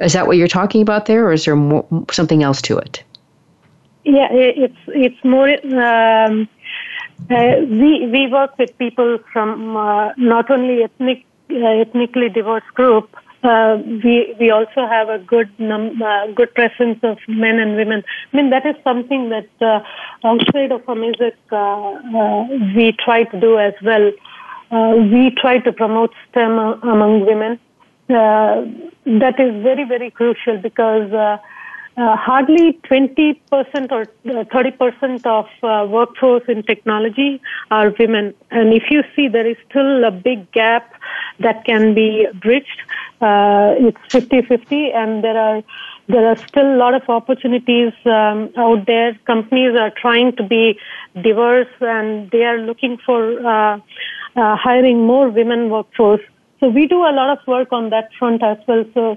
Is 0.00 0.12
that 0.12 0.26
what 0.26 0.36
you're 0.36 0.48
talking 0.48 0.82
about 0.82 1.06
there, 1.06 1.26
or 1.26 1.32
is 1.32 1.44
there 1.44 1.56
more, 1.56 1.86
something 2.10 2.42
else 2.42 2.62
to 2.62 2.78
it? 2.78 3.02
Yeah, 4.04 4.28
it's 4.30 4.76
it's 4.88 5.24
more. 5.24 5.48
Um, 5.48 6.48
uh, 7.30 7.56
we 7.60 8.06
we 8.06 8.26
work 8.28 8.56
with 8.58 8.76
people 8.78 9.18
from 9.32 9.76
uh, 9.76 10.12
not 10.16 10.50
only 10.50 10.82
ethnic 10.84 11.24
uh, 11.50 11.80
ethnically 11.82 12.28
diverse 12.28 12.68
group, 12.74 13.16
uh, 13.46 13.80
we 14.04 14.34
we 14.40 14.50
also 14.50 14.86
have 14.86 15.08
a 15.08 15.18
good 15.18 15.48
num- 15.58 16.02
uh, 16.02 16.26
good 16.38 16.52
presence 16.54 16.98
of 17.02 17.18
men 17.28 17.58
and 17.58 17.76
women. 17.76 18.02
I 18.32 18.36
mean 18.36 18.50
that 18.50 18.66
is 18.66 18.76
something 18.84 19.28
that 19.30 19.48
uh, 19.60 19.80
outside 20.24 20.72
of 20.72 20.82
Amazec 20.86 21.34
uh, 21.52 21.56
uh, 21.56 22.46
we 22.74 22.92
try 23.04 23.24
to 23.24 23.40
do 23.40 23.58
as 23.58 23.74
well. 23.82 24.12
Uh, 24.70 24.96
we 25.12 25.30
try 25.30 25.58
to 25.58 25.72
promote 25.72 26.12
STEM 26.30 26.58
among 26.94 27.24
women. 27.26 27.58
that 28.08 29.36
is 29.38 29.62
very 29.62 29.84
very 29.84 30.10
crucial 30.10 30.58
because. 30.58 31.40
Hardly 31.98 32.78
20% 32.90 33.38
or 33.90 34.04
30% 34.26 35.26
of 35.26 35.46
workforce 35.90 36.42
in 36.46 36.62
technology 36.62 37.40
are 37.70 37.88
women. 37.98 38.34
And 38.50 38.74
if 38.74 38.90
you 38.90 39.02
see, 39.14 39.28
there 39.28 39.46
is 39.46 39.56
still 39.70 40.04
a 40.04 40.10
big 40.10 40.52
gap 40.52 40.92
that 41.40 41.64
can 41.64 41.94
be 41.94 42.26
bridged. 42.40 42.82
Uh, 43.20 43.74
it's 43.78 43.98
50-50 44.14 44.94
and 44.94 45.24
there 45.24 45.38
are 45.38 45.62
there 46.08 46.28
are 46.28 46.36
still 46.36 46.74
a 46.74 46.76
lot 46.76 46.94
of 46.94 47.08
opportunities 47.08 47.92
um, 48.04 48.50
out 48.56 48.86
there. 48.86 49.18
Companies 49.26 49.76
are 49.76 49.90
trying 49.90 50.36
to 50.36 50.44
be 50.44 50.78
diverse 51.20 51.72
and 51.80 52.30
they 52.30 52.44
are 52.44 52.58
looking 52.58 52.96
for 53.04 53.44
uh, 53.44 53.76
uh, 54.36 54.56
hiring 54.56 55.04
more 55.04 55.30
women 55.30 55.68
workforce. 55.68 56.20
So 56.60 56.68
we 56.68 56.86
do 56.86 56.98
a 56.98 57.12
lot 57.12 57.36
of 57.36 57.44
work 57.46 57.72
on 57.72 57.90
that 57.90 58.10
front 58.18 58.42
as 58.42 58.58
well. 58.68 58.84
So 58.94 59.16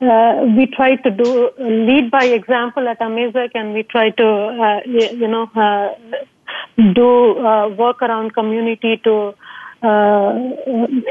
uh, 0.00 0.44
we 0.56 0.66
try 0.66 0.96
to 0.96 1.10
do 1.10 1.50
lead 1.58 2.10
by 2.10 2.24
example 2.24 2.86
at 2.88 3.00
Amazec, 3.00 3.50
and 3.54 3.74
we 3.74 3.82
try 3.82 4.10
to 4.10 4.26
uh, 4.26 4.80
you 4.86 5.26
know 5.26 5.50
uh, 5.56 5.88
do 6.92 7.34
work 7.76 8.00
around 8.02 8.32
community 8.32 9.00
to 9.04 9.34
uh, 9.82 10.32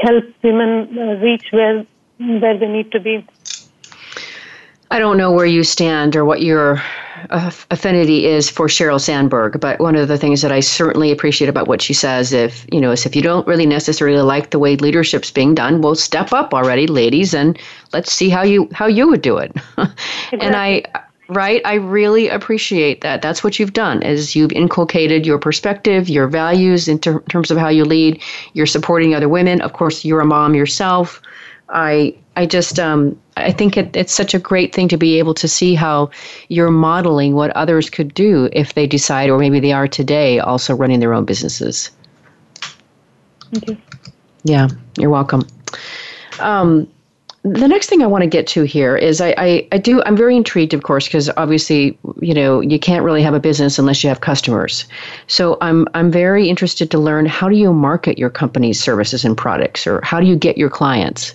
help 0.02 0.24
women 0.42 1.20
reach 1.22 1.44
where 1.50 1.86
where 2.18 2.58
they 2.58 2.68
need 2.68 2.92
to 2.92 3.00
be. 3.00 3.26
I 4.90 4.98
don't 4.98 5.18
know 5.18 5.32
where 5.32 5.46
you 5.46 5.64
stand 5.64 6.16
or 6.16 6.24
what 6.24 6.40
your 6.40 6.82
uh, 7.30 7.50
affinity 7.70 8.26
is 8.26 8.48
for 8.48 8.68
Sheryl 8.68 9.00
Sandberg, 9.00 9.60
but 9.60 9.80
one 9.80 9.96
of 9.96 10.08
the 10.08 10.16
things 10.16 10.40
that 10.40 10.50
I 10.50 10.60
certainly 10.60 11.12
appreciate 11.12 11.48
about 11.48 11.68
what 11.68 11.82
she 11.82 11.92
says, 11.92 12.32
if 12.32 12.66
you 12.72 12.80
know, 12.80 12.92
is 12.92 13.04
if 13.04 13.14
you 13.14 13.20
don't 13.20 13.46
really 13.46 13.66
necessarily 13.66 14.22
like 14.22 14.50
the 14.50 14.58
way 14.58 14.76
leadership's 14.76 15.30
being 15.30 15.54
done, 15.54 15.82
well, 15.82 15.94
step 15.94 16.32
up 16.32 16.54
already, 16.54 16.86
ladies, 16.86 17.34
and 17.34 17.58
let's 17.92 18.12
see 18.12 18.30
how 18.30 18.42
you 18.42 18.68
how 18.72 18.86
you 18.86 19.08
would 19.08 19.22
do 19.22 19.36
it. 19.36 19.52
Exactly. 19.76 20.40
and 20.40 20.56
I 20.56 20.82
right 21.28 21.60
i 21.66 21.74
really 21.74 22.28
appreciate 22.28 23.02
that 23.02 23.20
that's 23.20 23.44
what 23.44 23.58
you've 23.58 23.74
done 23.74 24.02
is 24.02 24.34
you've 24.34 24.52
inculcated 24.52 25.26
your 25.26 25.38
perspective 25.38 26.08
your 26.08 26.26
values 26.26 26.88
in 26.88 26.98
ter- 26.98 27.20
terms 27.24 27.50
of 27.50 27.58
how 27.58 27.68
you 27.68 27.84
lead 27.84 28.20
you're 28.54 28.64
supporting 28.64 29.14
other 29.14 29.28
women 29.28 29.60
of 29.60 29.74
course 29.74 30.06
you're 30.06 30.20
a 30.20 30.24
mom 30.24 30.54
yourself 30.54 31.20
i 31.70 32.14
i 32.36 32.46
just 32.46 32.78
um, 32.78 33.18
i 33.36 33.52
think 33.52 33.76
it, 33.76 33.94
it's 33.96 34.12
such 34.12 34.34
a 34.34 34.38
great 34.38 34.74
thing 34.74 34.88
to 34.88 34.96
be 34.96 35.18
able 35.18 35.34
to 35.34 35.48
see 35.48 35.74
how 35.74 36.10
you're 36.48 36.70
modeling 36.70 37.34
what 37.34 37.50
others 37.50 37.90
could 37.90 38.12
do 38.14 38.48
if 38.52 38.74
they 38.74 38.86
decide 38.86 39.30
or 39.30 39.38
maybe 39.38 39.60
they 39.60 39.72
are 39.72 39.88
today 39.88 40.38
also 40.38 40.74
running 40.74 41.00
their 41.00 41.14
own 41.14 41.24
businesses 41.24 41.90
thank 43.52 43.68
you 43.68 43.76
yeah 44.44 44.68
you're 44.98 45.10
welcome 45.10 45.46
um, 46.40 46.88
the 47.42 47.68
next 47.68 47.88
thing 47.88 48.02
I 48.02 48.06
want 48.06 48.22
to 48.22 48.28
get 48.28 48.46
to 48.48 48.64
here 48.64 48.96
is 48.96 49.20
I, 49.20 49.34
I, 49.38 49.68
I 49.72 49.78
do 49.78 50.02
I'm 50.02 50.16
very 50.16 50.36
intrigued, 50.36 50.74
of 50.74 50.82
course, 50.82 51.06
because 51.06 51.30
obviously 51.36 51.98
you 52.20 52.34
know 52.34 52.60
you 52.60 52.78
can't 52.78 53.04
really 53.04 53.22
have 53.22 53.34
a 53.34 53.40
business 53.40 53.78
unless 53.78 54.02
you 54.02 54.08
have 54.08 54.20
customers. 54.20 54.86
So 55.28 55.56
I'm 55.60 55.86
I'm 55.94 56.10
very 56.10 56.48
interested 56.48 56.90
to 56.90 56.98
learn 56.98 57.26
how 57.26 57.48
do 57.48 57.56
you 57.56 57.72
market 57.72 58.18
your 58.18 58.30
company's 58.30 58.80
services 58.80 59.24
and 59.24 59.36
products, 59.36 59.86
or 59.86 60.00
how 60.02 60.20
do 60.20 60.26
you 60.26 60.36
get 60.36 60.58
your 60.58 60.70
clients? 60.70 61.34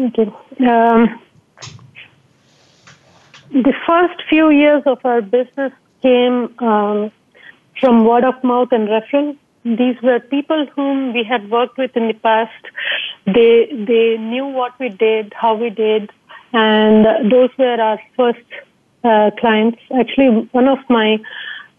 Okay. 0.00 0.32
Um, 0.60 1.20
the 3.50 3.74
first 3.86 4.22
few 4.28 4.50
years 4.50 4.82
of 4.86 4.98
our 5.04 5.20
business 5.20 5.72
came 6.00 6.54
um, 6.58 7.12
from 7.78 8.04
word 8.06 8.24
of 8.24 8.42
mouth 8.42 8.68
and 8.72 8.88
referral 8.88 9.36
these 9.64 10.00
were 10.02 10.18
people 10.18 10.66
whom 10.74 11.12
we 11.12 11.22
had 11.22 11.48
worked 11.50 11.78
with 11.78 11.96
in 11.96 12.08
the 12.08 12.14
past. 12.14 12.64
They 13.26 13.68
they 13.70 14.16
knew 14.18 14.46
what 14.46 14.78
we 14.80 14.88
did, 14.88 15.32
how 15.34 15.54
we 15.54 15.70
did, 15.70 16.10
and 16.52 17.30
those 17.30 17.50
were 17.56 17.80
our 17.80 18.00
first 18.16 18.46
uh, 19.04 19.30
clients. 19.38 19.78
Actually, 19.96 20.48
one 20.50 20.66
of 20.66 20.78
my 20.88 21.18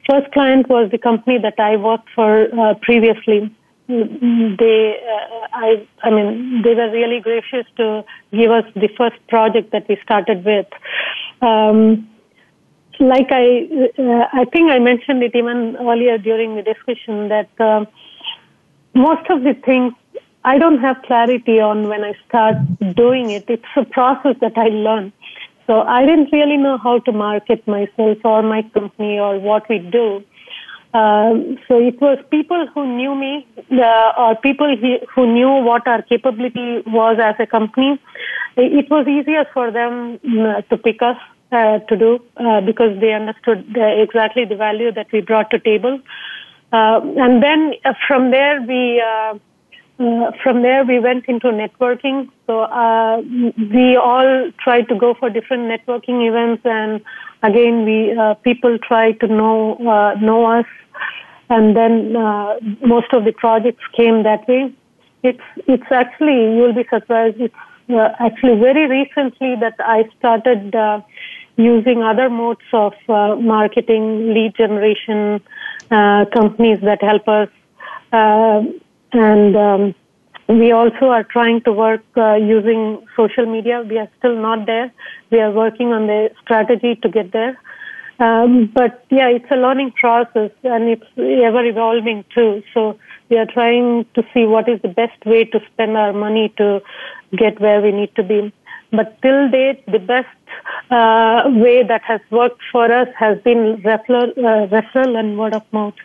first 0.09 0.31
clients 0.31 0.69
was 0.69 0.91
the 0.91 0.97
company 0.97 1.39
that 1.39 1.59
I 1.59 1.75
worked 1.75 2.09
for 2.15 2.47
uh, 2.57 2.75
previously. 2.75 3.53
They, 3.87 4.99
uh, 5.13 5.47
I, 5.53 5.87
I 6.01 6.09
mean, 6.09 6.61
they 6.63 6.73
were 6.73 6.89
really 6.89 7.19
gracious 7.19 7.65
to 7.77 8.05
give 8.31 8.49
us 8.49 8.65
the 8.75 8.89
first 8.97 9.17
project 9.27 9.71
that 9.71 9.87
we 9.89 9.97
started 10.03 10.45
with. 10.45 10.67
Um, 11.41 12.09
like 12.99 13.27
I, 13.31 13.67
uh, 13.97 14.27
I 14.31 14.45
think 14.45 14.71
I 14.71 14.79
mentioned 14.79 15.23
it 15.23 15.35
even 15.35 15.75
earlier 15.77 16.17
during 16.17 16.55
the 16.55 16.61
discussion 16.61 17.29
that 17.29 17.49
uh, 17.59 17.85
most 18.93 19.29
of 19.29 19.43
the 19.43 19.53
things 19.65 19.93
I 20.45 20.57
don't 20.57 20.79
have 20.79 21.01
clarity 21.03 21.59
on 21.59 21.87
when 21.87 22.03
I 22.03 22.13
start 22.27 22.55
doing 22.95 23.31
it. 23.31 23.45
It's 23.47 23.63
a 23.75 23.85
process 23.85 24.35
that 24.41 24.57
I 24.57 24.67
learn. 24.67 25.11
So 25.67 25.81
I 25.81 26.05
didn't 26.05 26.31
really 26.31 26.57
know 26.57 26.77
how 26.77 26.99
to 26.99 27.11
market 27.11 27.65
myself 27.67 28.17
or 28.25 28.43
my 28.43 28.61
company 28.73 29.17
or 29.17 29.39
what 29.39 29.67
we 29.69 29.79
do. 29.79 30.23
Um, 30.93 31.57
so 31.67 31.79
it 31.79 31.99
was 31.99 32.19
people 32.29 32.67
who 32.73 32.85
knew 32.95 33.15
me 33.15 33.47
uh, 33.71 34.13
or 34.15 34.35
people 34.35 34.75
who 35.15 35.33
knew 35.33 35.49
what 35.49 35.87
our 35.87 36.03
capability 36.03 36.83
was 36.85 37.17
as 37.19 37.35
a 37.39 37.47
company. 37.47 37.99
It 38.55 38.89
was 38.91 39.07
easier 39.07 39.45
for 39.53 39.71
them 39.71 40.19
uh, 40.23 40.61
to 40.61 40.77
pick 40.77 41.01
us 41.01 41.17
uh, 41.51 41.79
to 41.79 41.95
do 41.95 42.19
uh, 42.37 42.61
because 42.61 42.99
they 42.99 43.13
understood 43.13 43.73
the, 43.73 44.01
exactly 44.01 44.45
the 44.45 44.55
value 44.55 44.91
that 44.91 45.11
we 45.11 45.21
brought 45.21 45.49
to 45.51 45.59
table. 45.59 45.99
Uh, 46.71 46.99
and 47.17 47.41
then 47.41 47.73
uh, 47.85 47.93
from 48.07 48.31
there 48.31 48.61
we 48.61 49.01
from 50.41 50.63
there 50.63 50.83
we 50.83 50.99
went 50.99 51.25
into 51.25 51.47
networking. 51.47 52.27
So 52.47 52.65
we 53.57 53.95
all 53.95 54.51
tried 54.59 54.89
to 54.89 54.95
go 54.95 55.13
for 55.13 55.29
different 55.29 55.69
networking 55.71 56.27
events, 56.27 56.63
and 56.65 57.01
again 57.43 57.85
we 57.85 57.97
people 58.43 58.77
try 58.79 59.11
to 59.13 59.27
know 59.27 59.77
know 60.21 60.45
us, 60.45 60.65
and 61.49 61.75
then 61.75 62.13
most 62.93 63.13
of 63.13 63.25
the 63.25 63.33
projects 63.33 63.83
came 63.95 64.23
that 64.23 64.47
way. 64.47 64.73
It's 65.23 65.47
it's 65.67 65.91
actually 65.91 66.55
you'll 66.55 66.73
be 66.73 66.87
surprised. 66.89 67.39
It's 67.39 67.55
actually 68.19 68.59
very 68.59 68.87
recently 68.87 69.55
that 69.59 69.75
I 69.79 70.09
started 70.17 70.73
using 71.55 72.01
other 72.01 72.29
modes 72.29 72.61
of 72.71 72.93
uh, 73.07 73.35
marketing, 73.35 74.33
lead 74.33 74.55
generation, 74.55 75.41
uh, 75.91 76.25
companies 76.33 76.79
that 76.81 77.01
help 77.01 77.27
us. 77.27 77.49
Uh, 78.11 78.63
and 79.11 79.55
um, 79.55 79.95
we 80.47 80.71
also 80.71 81.05
are 81.07 81.23
trying 81.23 81.61
to 81.61 81.71
work 81.71 82.03
uh, 82.17 82.35
using 82.35 83.05
social 83.15 83.45
media. 83.45 83.83
We 83.87 83.97
are 83.97 84.09
still 84.19 84.35
not 84.35 84.65
there. 84.65 84.91
We 85.31 85.39
are 85.39 85.51
working 85.51 85.93
on 85.93 86.07
the 86.07 86.31
strategy 86.41 86.95
to 86.95 87.09
get 87.09 87.31
there. 87.31 87.57
Um, 88.19 88.71
but 88.73 89.05
yeah, 89.09 89.27
it's 89.29 89.49
a 89.51 89.55
learning 89.55 89.91
process 89.91 90.51
and 90.63 90.89
it's 90.89 91.05
ever 91.17 91.65
evolving 91.65 92.23
too. 92.35 92.63
So 92.73 92.99
we 93.29 93.37
are 93.37 93.45
trying 93.45 94.05
to 94.13 94.23
see 94.33 94.45
what 94.45 94.69
is 94.69 94.81
the 94.81 94.89
best 94.89 95.25
way 95.25 95.45
to 95.45 95.59
spend 95.71 95.97
our 95.97 96.13
money 96.13 96.53
to 96.57 96.81
get 97.35 97.59
where 97.59 97.81
we 97.81 97.91
need 97.91 98.15
to 98.15 98.23
be. 98.23 98.53
But 98.91 99.19
till 99.23 99.49
date, 99.49 99.83
the 99.87 99.97
best 99.97 100.27
uh, 100.91 101.43
way 101.47 101.81
that 101.83 102.03
has 102.03 102.21
worked 102.29 102.61
for 102.71 102.91
us 102.91 103.07
has 103.17 103.39
been 103.41 103.81
referral, 103.83 104.37
uh, 104.37 104.67
referral 104.67 105.17
and 105.17 105.37
word 105.37 105.55
of 105.55 105.63
mouth 105.73 105.95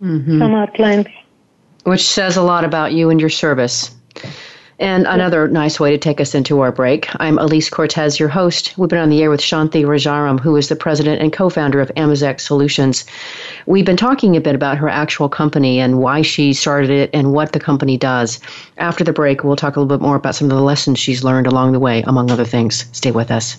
mm-hmm. 0.00 0.38
from 0.38 0.54
our 0.54 0.70
clients. 0.70 1.10
Which 1.86 2.04
says 2.04 2.36
a 2.36 2.42
lot 2.42 2.64
about 2.64 2.94
you 2.94 3.10
and 3.10 3.20
your 3.20 3.30
service. 3.30 3.94
And 4.80 5.06
another 5.06 5.46
nice 5.46 5.78
way 5.78 5.92
to 5.92 5.98
take 5.98 6.20
us 6.20 6.34
into 6.34 6.58
our 6.58 6.72
break. 6.72 7.06
I'm 7.20 7.38
Alise 7.38 7.70
Cortez, 7.70 8.18
your 8.18 8.28
host. 8.28 8.76
We've 8.76 8.88
been 8.88 8.98
on 8.98 9.08
the 9.08 9.22
air 9.22 9.30
with 9.30 9.40
Shanti 9.40 9.84
Rajaram, 9.84 10.40
who 10.40 10.56
is 10.56 10.68
the 10.68 10.74
president 10.74 11.22
and 11.22 11.32
co 11.32 11.48
founder 11.48 11.80
of 11.80 11.92
Amazec 11.96 12.40
Solutions. 12.40 13.04
We've 13.66 13.86
been 13.86 13.96
talking 13.96 14.36
a 14.36 14.40
bit 14.40 14.56
about 14.56 14.78
her 14.78 14.88
actual 14.88 15.28
company 15.28 15.78
and 15.78 16.00
why 16.00 16.22
she 16.22 16.52
started 16.54 16.90
it 16.90 17.10
and 17.14 17.32
what 17.32 17.52
the 17.52 17.60
company 17.60 17.96
does. 17.96 18.40
After 18.78 19.04
the 19.04 19.12
break, 19.12 19.44
we'll 19.44 19.54
talk 19.54 19.76
a 19.76 19.80
little 19.80 19.96
bit 19.96 20.02
more 20.02 20.16
about 20.16 20.34
some 20.34 20.50
of 20.50 20.56
the 20.56 20.64
lessons 20.64 20.98
she's 20.98 21.22
learned 21.22 21.46
along 21.46 21.70
the 21.70 21.78
way, 21.78 22.02
among 22.02 22.32
other 22.32 22.44
things. 22.44 22.84
Stay 22.90 23.12
with 23.12 23.30
us. 23.30 23.58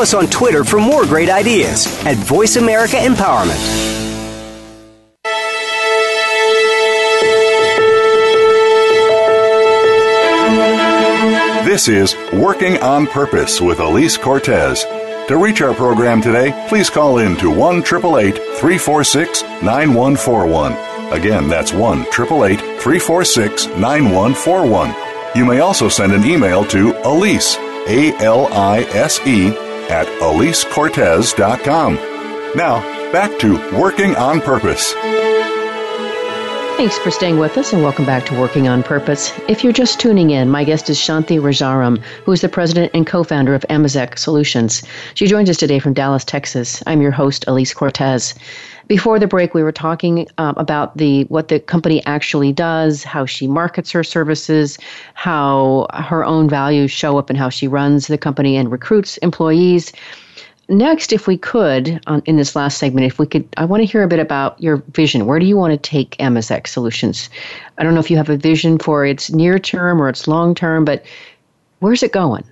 Us 0.00 0.14
on 0.14 0.28
Twitter 0.28 0.64
for 0.64 0.80
more 0.80 1.04
great 1.04 1.28
ideas 1.28 1.86
at 2.06 2.16
Voice 2.16 2.56
America 2.56 2.96
Empowerment. 2.96 3.60
This 11.66 11.86
is 11.88 12.16
Working 12.32 12.78
on 12.78 13.08
Purpose 13.08 13.60
with 13.60 13.76
Alise 13.76 14.18
Cortez. 14.18 14.84
To 15.28 15.36
reach 15.36 15.60
our 15.60 15.74
program 15.74 16.22
today, 16.22 16.66
please 16.70 16.88
call 16.88 17.18
in 17.18 17.36
to 17.36 17.50
1 17.50 17.80
888 17.80 18.36
346 18.56 19.42
9141. 19.42 20.72
Again, 21.12 21.46
that's 21.46 21.74
1 21.74 22.00
888 22.00 22.58
346 22.80 23.66
9141. 23.66 24.94
You 25.36 25.44
may 25.44 25.60
also 25.60 25.90
send 25.90 26.14
an 26.14 26.24
email 26.24 26.64
to 26.68 26.92
Alise, 27.04 27.58
A 27.86 28.16
L 28.24 28.46
I 28.50 28.80
S 28.94 29.20
E, 29.26 29.54
at 29.90 30.06
AliseCortez.com. 30.06 31.94
Now, 32.56 32.80
back 33.12 33.38
to 33.40 33.54
Working 33.78 34.16
on 34.16 34.40
Purpose. 34.40 34.94
Thanks 36.80 36.96
for 36.96 37.10
staying 37.10 37.38
with 37.38 37.58
us 37.58 37.74
and 37.74 37.82
welcome 37.82 38.06
back 38.06 38.24
to 38.24 38.40
Working 38.40 38.66
on 38.66 38.82
Purpose. 38.82 39.38
If 39.48 39.62
you're 39.62 39.70
just 39.70 40.00
tuning 40.00 40.30
in, 40.30 40.48
my 40.48 40.64
guest 40.64 40.88
is 40.88 40.96
Shanti 40.96 41.38
Rajaram, 41.38 41.98
who 42.24 42.32
is 42.32 42.40
the 42.40 42.48
president 42.48 42.90
and 42.94 43.06
co 43.06 43.22
founder 43.22 43.54
of 43.54 43.66
Amazec 43.68 44.18
Solutions. 44.18 44.82
She 45.12 45.26
joins 45.26 45.50
us 45.50 45.58
today 45.58 45.78
from 45.78 45.92
Dallas, 45.92 46.24
Texas. 46.24 46.82
I'm 46.86 47.02
your 47.02 47.10
host, 47.10 47.44
Alise 47.46 47.74
Cortez. 47.74 48.34
Before 48.86 49.18
the 49.18 49.26
break, 49.26 49.52
we 49.52 49.62
were 49.62 49.72
talking 49.72 50.26
um, 50.38 50.54
about 50.56 50.96
the 50.96 51.24
what 51.24 51.48
the 51.48 51.60
company 51.60 52.02
actually 52.06 52.50
does, 52.50 53.04
how 53.04 53.26
she 53.26 53.46
markets 53.46 53.90
her 53.90 54.02
services, 54.02 54.78
how 55.12 55.86
her 55.92 56.24
own 56.24 56.48
values 56.48 56.90
show 56.90 57.18
up 57.18 57.28
in 57.28 57.36
how 57.36 57.50
she 57.50 57.68
runs 57.68 58.06
the 58.06 58.16
company 58.16 58.56
and 58.56 58.72
recruits 58.72 59.18
employees 59.18 59.92
next, 60.70 61.12
if 61.12 61.26
we 61.26 61.36
could, 61.36 62.00
on, 62.06 62.22
in 62.24 62.36
this 62.36 62.56
last 62.56 62.78
segment, 62.78 63.06
if 63.06 63.18
we 63.18 63.26
could, 63.26 63.46
I 63.56 63.64
want 63.64 63.82
to 63.82 63.84
hear 63.84 64.02
a 64.02 64.08
bit 64.08 64.20
about 64.20 64.60
your 64.62 64.78
vision. 64.92 65.26
Where 65.26 65.38
do 65.38 65.46
you 65.46 65.56
want 65.56 65.72
to 65.72 65.76
take 65.78 66.16
Amazec 66.18 66.66
Solutions? 66.66 67.28
I 67.76 67.82
don't 67.82 67.94
know 67.94 68.00
if 68.00 68.10
you 68.10 68.16
have 68.16 68.30
a 68.30 68.36
vision 68.36 68.78
for 68.78 69.04
its 69.04 69.30
near 69.30 69.58
term 69.58 70.00
or 70.00 70.08
its 70.08 70.26
long 70.26 70.54
term, 70.54 70.84
but 70.84 71.04
where's 71.80 72.02
it 72.02 72.12
going? 72.12 72.44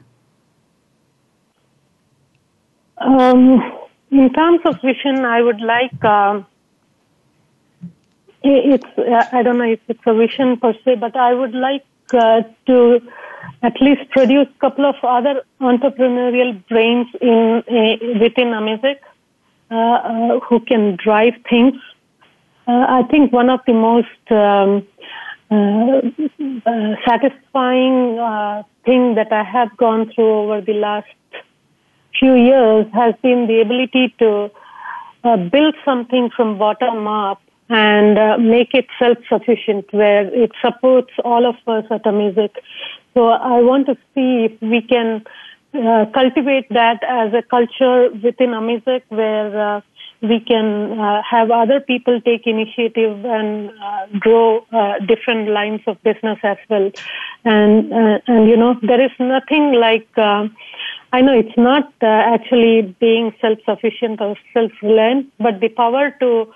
Um, 2.98 3.62
in 4.10 4.32
terms 4.32 4.60
of 4.64 4.80
vision, 4.82 5.24
I 5.24 5.40
would 5.40 5.60
like. 5.60 6.04
Um, 6.04 6.46
it's 8.42 8.86
I 9.32 9.42
don't 9.42 9.58
know 9.58 9.64
if 9.64 9.80
it's 9.88 10.00
a 10.06 10.14
vision 10.14 10.58
per 10.58 10.72
se, 10.84 10.96
but 10.96 11.16
I 11.16 11.34
would 11.34 11.54
like 11.54 11.84
uh, 12.12 12.42
to 12.66 13.00
at 13.62 13.74
least 13.80 14.08
produce 14.10 14.46
a 14.54 14.60
couple 14.60 14.86
of 14.86 14.94
other 15.02 15.42
entrepreneurial 15.60 16.66
brains 16.68 17.08
in 17.20 17.62
uh, 17.68 18.20
within 18.20 18.48
Amazec 18.48 18.98
uh, 19.70 19.74
uh, 19.74 20.40
who 20.40 20.60
can 20.60 20.96
drive 20.96 21.34
things. 21.50 21.74
Uh, 22.66 22.86
I 22.88 23.02
think 23.10 23.32
one 23.32 23.50
of 23.50 23.60
the 23.66 23.72
most 23.72 24.24
um, 24.30 24.86
uh, 25.50 26.00
uh, 26.66 26.96
satisfying 27.06 28.16
thing 28.84 29.14
that 29.16 29.32
I 29.32 29.42
have 29.42 29.76
gone 29.76 30.10
through 30.14 30.42
over 30.42 30.60
the 30.60 30.74
last 30.74 31.06
few 32.18 32.34
years 32.34 32.86
has 32.94 33.14
been 33.22 33.46
the 33.46 33.60
ability 33.60 34.14
to 34.20 34.50
build 35.50 35.74
something 35.84 36.30
from 36.34 36.58
bottom 36.58 37.06
up 37.06 37.42
and 37.68 38.18
uh, 38.18 38.38
make 38.38 38.72
it 38.72 38.86
self-sufficient 38.98 39.92
where 39.92 40.26
it 40.34 40.52
supports 40.64 41.12
all 41.24 41.46
of 41.46 41.56
us 41.66 41.84
at 41.90 42.04
Amazec. 42.04 42.50
So 43.14 43.28
I 43.28 43.60
want 43.60 43.86
to 43.86 43.94
see 44.14 44.46
if 44.46 44.62
we 44.62 44.80
can 44.80 45.24
uh, 45.74 46.06
cultivate 46.14 46.68
that 46.70 47.02
as 47.02 47.34
a 47.34 47.42
culture 47.42 48.08
within 48.10 48.50
Amazec 48.50 49.02
where 49.10 49.76
uh, 49.76 49.80
we 50.22 50.40
can 50.40 50.98
uh, 50.98 51.22
have 51.22 51.50
other 51.50 51.78
people 51.80 52.20
take 52.22 52.46
initiative 52.46 53.22
and 53.24 53.70
uh, 53.70 54.06
grow 54.18 54.64
uh, 54.72 54.94
different 55.06 55.50
lines 55.50 55.82
of 55.86 56.02
business 56.02 56.38
as 56.42 56.56
well. 56.70 56.90
And, 57.44 57.92
and 57.92 58.48
you 58.48 58.56
know, 58.56 58.76
there 58.82 59.04
is 59.04 59.12
nothing 59.20 59.74
like, 59.74 60.08
I 60.16 61.20
know 61.20 61.38
it's 61.38 61.56
not 61.56 61.92
actually 62.02 62.96
being 62.98 63.32
self-sufficient 63.40 64.20
or 64.20 64.36
self-reliant, 64.54 65.32
but 65.38 65.60
the 65.60 65.68
power 65.68 66.10
to 66.20 66.52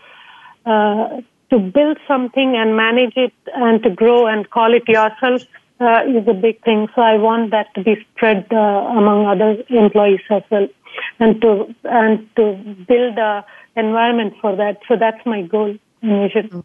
uh, 0.67 1.21
to 1.51 1.59
build 1.59 1.99
something 2.09 2.57
and 2.57 2.77
manage 2.77 3.17
it 3.17 3.33
and 3.55 3.83
to 3.83 3.91
grow 3.91 4.27
and 4.27 4.49
call 4.51 4.73
it 4.75 4.89
yourself 4.89 5.43
uh, 5.81 6.01
is 6.07 6.27
a 6.29 6.35
big 6.35 6.63
thing. 6.65 6.89
So 6.95 7.03
I 7.03 7.19
want 7.19 7.51
that 7.51 7.75
to 7.75 7.83
be 7.83 7.97
spread 8.15 8.47
uh, 8.53 8.57
among 8.57 9.27
other 9.27 9.63
employees 9.69 10.21
as 10.31 10.43
well, 10.51 10.69
and 11.19 11.41
to 11.43 11.75
and 11.85 12.29
to 12.37 12.53
build 12.89 13.19
a 13.19 13.45
environment 13.77 14.35
for 14.41 14.57
that. 14.57 14.79
So 14.89 14.97
that's 14.97 15.25
my 15.27 15.43
goal 15.43 15.77
and 16.03 16.33
vision. 16.33 16.65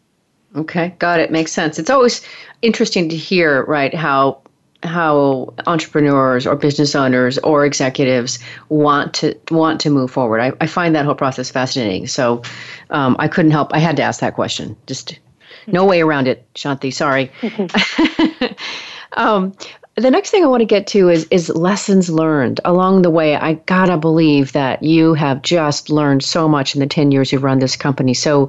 Okay, 0.56 0.94
got 0.98 1.20
it. 1.20 1.30
Makes 1.30 1.52
sense. 1.52 1.78
It's 1.78 1.90
always 1.90 2.22
interesting 2.62 3.08
to 3.10 3.16
hear, 3.16 3.64
right, 3.64 3.94
how 3.94 4.40
how 4.82 5.52
entrepreneurs 5.66 6.46
or 6.46 6.54
business 6.54 6.94
owners 6.94 7.36
or 7.38 7.64
executives 7.64 8.38
want 8.68 9.12
to 9.14 9.34
want 9.50 9.80
to 9.80 9.90
move 9.90 10.10
forward. 10.10 10.40
I, 10.40 10.52
I 10.60 10.66
find 10.66 10.94
that 10.94 11.04
whole 11.04 11.14
process 11.14 11.50
fascinating. 11.50 12.06
So 12.06 12.42
um, 12.90 13.16
I 13.18 13.28
couldn't 13.28 13.50
help. 13.50 13.74
I 13.74 13.78
had 13.78 13.96
to 13.96 14.02
ask 14.02 14.20
that 14.20 14.34
question. 14.34 14.76
Just 14.86 15.18
no 15.66 15.84
way 15.84 16.00
around 16.00 16.28
it, 16.28 16.46
Shanti. 16.54 16.92
Sorry. 16.92 17.30
um, 19.12 19.52
the 19.96 20.10
next 20.12 20.30
thing 20.30 20.44
I 20.44 20.46
want 20.46 20.60
to 20.60 20.66
get 20.66 20.86
to 20.88 21.08
is 21.08 21.26
is 21.30 21.48
lessons 21.48 22.08
learned 22.08 22.60
along 22.64 23.02
the 23.02 23.10
way. 23.10 23.34
I 23.34 23.54
gotta 23.54 23.96
believe 23.96 24.52
that 24.52 24.82
you 24.82 25.14
have 25.14 25.42
just 25.42 25.90
learned 25.90 26.22
so 26.22 26.48
much 26.48 26.74
in 26.74 26.80
the 26.80 26.86
ten 26.86 27.10
years 27.10 27.32
you've 27.32 27.42
run 27.42 27.58
this 27.58 27.74
company. 27.74 28.14
So 28.14 28.48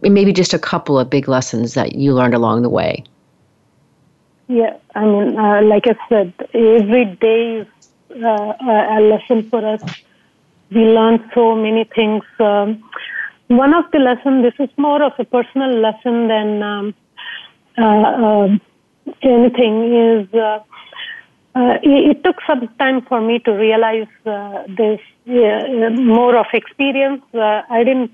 maybe 0.00 0.32
just 0.32 0.54
a 0.54 0.58
couple 0.58 0.98
of 0.98 1.10
big 1.10 1.28
lessons 1.28 1.74
that 1.74 1.96
you 1.96 2.14
learned 2.14 2.34
along 2.34 2.62
the 2.62 2.70
way. 2.70 3.04
Yeah, 4.50 4.78
I 4.96 5.04
mean, 5.04 5.38
uh, 5.38 5.62
like 5.62 5.86
I 5.86 5.96
said, 6.08 6.32
every 6.52 7.04
day 7.04 7.58
is 7.60 7.68
uh, 8.20 8.52
a 8.60 9.00
lesson 9.00 9.48
for 9.48 9.64
us. 9.64 9.80
We 10.72 10.86
learn 10.86 11.30
so 11.32 11.54
many 11.54 11.84
things. 11.84 12.24
Um, 12.40 12.82
one 13.46 13.72
of 13.74 13.84
the 13.92 14.00
lessons, 14.00 14.42
this 14.42 14.58
is 14.58 14.68
more 14.76 15.04
of 15.04 15.12
a 15.20 15.24
personal 15.24 15.72
lesson 15.78 16.26
than 16.26 16.64
um, 16.64 16.94
uh, 17.78 17.82
um, 17.84 18.60
anything, 19.22 19.94
is 19.94 20.34
uh, 20.34 20.58
uh, 21.54 21.78
it, 21.84 22.16
it, 22.16 22.24
took 22.24 22.38
some 22.44 22.66
time 22.80 23.02
for 23.02 23.20
me 23.20 23.38
to 23.40 23.52
realize 23.52 24.08
uh, 24.26 24.64
this 24.66 24.98
more 25.26 26.36
of 26.36 26.46
experience. 26.52 27.22
I 27.34 27.84
didn't 27.84 28.10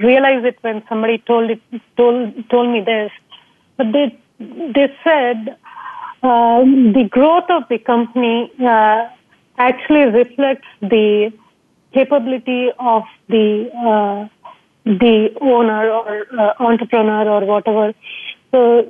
realize 0.00 0.44
it 0.44 0.58
when 0.60 0.84
somebody 0.88 1.18
told 1.18 1.50
it 1.50 1.60
told 1.96 2.48
told 2.50 2.70
me 2.70 2.82
this, 2.82 3.10
but 3.76 3.90
they 3.90 4.16
they 4.74 4.94
said 5.04 5.56
um, 6.22 6.92
the 6.92 7.08
growth 7.10 7.50
of 7.50 7.64
the 7.68 7.78
company 7.78 8.50
uh, 8.60 9.08
actually 9.58 10.04
reflects 10.06 10.68
the 10.80 11.32
capability 11.92 12.70
of 12.78 13.02
the 13.28 13.70
uh, 13.86 14.28
the 14.84 15.28
owner 15.40 15.90
or 15.90 16.26
uh, 16.38 16.54
entrepreneur 16.58 17.28
or 17.28 17.44
whatever. 17.44 17.94
So, 18.50 18.86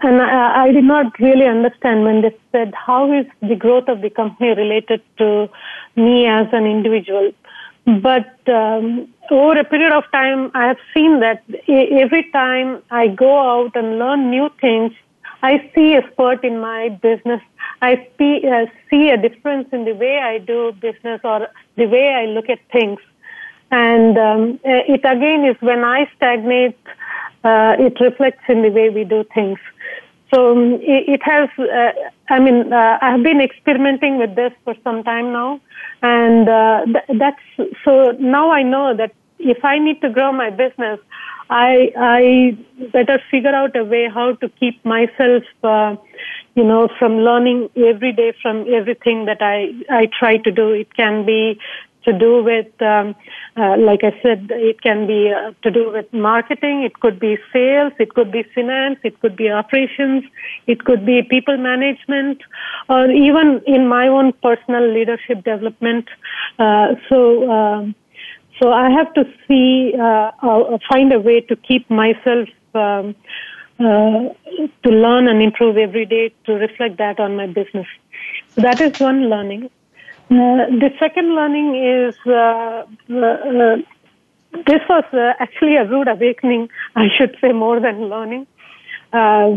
and 0.00 0.22
I, 0.22 0.66
I, 0.66 0.72
did 0.72 0.84
not 0.84 1.18
really 1.18 1.46
understand 1.46 2.04
when 2.04 2.22
they 2.22 2.36
said 2.52 2.72
how 2.74 3.12
is 3.12 3.26
the 3.42 3.56
growth 3.56 3.88
of 3.88 4.00
the 4.00 4.10
company 4.10 4.50
related 4.50 5.02
to 5.18 5.48
me 5.96 6.26
as 6.26 6.46
an 6.52 6.64
individual. 6.64 7.32
But 7.88 8.36
um, 8.48 9.08
over 9.30 9.58
a 9.58 9.64
period 9.64 9.92
of 9.92 10.04
time, 10.12 10.50
I 10.52 10.66
have 10.66 10.76
seen 10.92 11.20
that 11.20 11.42
every 11.66 12.30
time 12.32 12.82
I 12.90 13.08
go 13.08 13.38
out 13.40 13.74
and 13.76 13.98
learn 13.98 14.30
new 14.30 14.50
things, 14.60 14.92
I 15.42 15.70
see 15.74 15.94
a 15.94 16.02
spurt 16.12 16.44
in 16.44 16.60
my 16.60 16.90
business. 16.90 17.40
I 17.80 18.06
see, 18.18 18.42
uh, 18.46 18.66
see 18.90 19.08
a 19.08 19.16
difference 19.16 19.68
in 19.72 19.86
the 19.86 19.94
way 19.94 20.18
I 20.18 20.36
do 20.36 20.72
business 20.72 21.22
or 21.24 21.48
the 21.76 21.86
way 21.86 22.12
I 22.12 22.26
look 22.26 22.50
at 22.50 22.58
things. 22.70 22.98
And 23.70 24.18
um, 24.18 24.60
uh, 24.66 24.84
it 24.86 25.00
again 25.04 25.46
is 25.46 25.56
when 25.60 25.82
I 25.82 26.10
stagnate, 26.16 26.78
uh, 27.42 27.76
it 27.78 27.98
reflects 28.00 28.44
in 28.50 28.60
the 28.60 28.70
way 28.70 28.90
we 28.90 29.04
do 29.04 29.24
things. 29.32 29.58
So 30.32 30.52
um, 30.52 30.78
it, 30.82 31.20
has, 31.22 31.48
uh, 31.58 31.92
I 32.28 32.38
mean, 32.38 32.72
uh, 32.72 32.98
I 33.00 33.12
have 33.12 33.22
been 33.22 33.40
experimenting 33.40 34.18
with 34.18 34.34
this 34.36 34.52
for 34.64 34.74
some 34.84 35.02
time 35.02 35.32
now. 35.32 35.60
And 36.02 36.48
uh, 36.48 36.84
th- 36.84 37.18
that's, 37.18 37.72
so 37.84 38.12
now 38.18 38.50
I 38.50 38.62
know 38.62 38.94
that 38.96 39.12
if 39.38 39.64
I 39.64 39.78
need 39.78 40.00
to 40.02 40.10
grow 40.10 40.32
my 40.32 40.50
business, 40.50 41.00
I 41.50 41.92
I 41.96 42.58
better 42.92 43.22
figure 43.30 43.54
out 43.54 43.74
a 43.76 43.84
way 43.84 44.08
how 44.12 44.34
to 44.34 44.48
keep 44.60 44.84
myself, 44.84 45.44
uh, 45.62 45.96
you 46.54 46.64
know, 46.64 46.88
from 46.98 47.18
learning 47.20 47.70
every 47.76 48.12
day 48.12 48.34
from 48.42 48.66
everything 48.72 49.24
that 49.26 49.40
I 49.40 49.72
I 49.88 50.10
try 50.18 50.36
to 50.38 50.50
do. 50.50 50.72
It 50.72 50.94
can 50.94 51.24
be 51.24 51.58
to 52.04 52.12
do 52.18 52.42
with, 52.42 52.70
um, 52.80 53.14
uh, 53.56 53.76
like 53.78 54.02
I 54.02 54.18
said, 54.22 54.50
it 54.50 54.80
can 54.82 55.06
be 55.06 55.32
uh, 55.32 55.52
to 55.62 55.70
do 55.70 55.90
with 55.92 56.12
marketing. 56.12 56.82
It 56.82 57.00
could 57.00 57.18
be 57.20 57.36
sales. 57.52 57.92
It 57.98 58.14
could 58.14 58.30
be 58.32 58.44
finance. 58.54 58.98
It 59.04 59.20
could 59.20 59.36
be 59.36 59.50
operations. 59.50 60.24
It 60.66 60.84
could 60.84 61.04
be 61.04 61.22
people 61.22 61.56
management, 61.56 62.42
or 62.88 63.10
even 63.10 63.62
in 63.66 63.88
my 63.88 64.08
own 64.08 64.32
personal 64.42 64.92
leadership 64.92 65.44
development. 65.44 66.06
Uh, 66.58 66.94
so. 67.08 67.50
Um, 67.50 67.94
so 68.60 68.72
I 68.72 68.90
have 68.90 69.14
to 69.14 69.24
see, 69.46 69.94
uh, 69.96 70.32
uh, 70.42 70.78
find 70.90 71.12
a 71.12 71.20
way 71.20 71.40
to 71.42 71.54
keep 71.54 71.88
myself 71.88 72.48
um, 72.74 73.14
uh, 73.78 74.30
to 74.82 74.90
learn 74.90 75.28
and 75.28 75.40
improve 75.40 75.76
every 75.76 76.04
day 76.06 76.34
to 76.46 76.54
reflect 76.54 76.98
that 76.98 77.20
on 77.20 77.36
my 77.36 77.46
business. 77.46 77.86
So 78.48 78.62
that 78.62 78.80
is 78.80 78.98
one 78.98 79.28
learning. 79.30 79.70
Uh, 80.30 80.68
the 80.82 80.90
second 80.98 81.34
learning 81.34 81.74
is 81.74 82.14
uh, 82.26 82.84
uh, 83.10 83.76
this 84.66 84.82
was 84.88 85.04
uh, 85.12 85.32
actually 85.38 85.76
a 85.76 85.86
rude 85.86 86.08
awakening, 86.08 86.68
I 86.94 87.08
should 87.16 87.36
say, 87.40 87.52
more 87.52 87.80
than 87.80 88.08
learning. 88.08 88.46
Uh, 89.10 89.56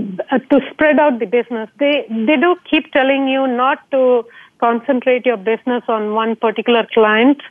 to 0.50 0.62
spread 0.72 0.98
out 0.98 1.20
the 1.20 1.26
business, 1.26 1.70
they 1.78 2.06
they 2.10 2.38
do 2.38 2.56
keep 2.70 2.90
telling 2.94 3.28
you 3.28 3.48
not 3.48 3.80
to 3.92 4.26
concentrate 4.60 5.26
your 5.26 5.36
business 5.36 5.84
on 5.90 6.14
one 6.14 6.38
particular 6.38 6.88
client, 6.94 7.42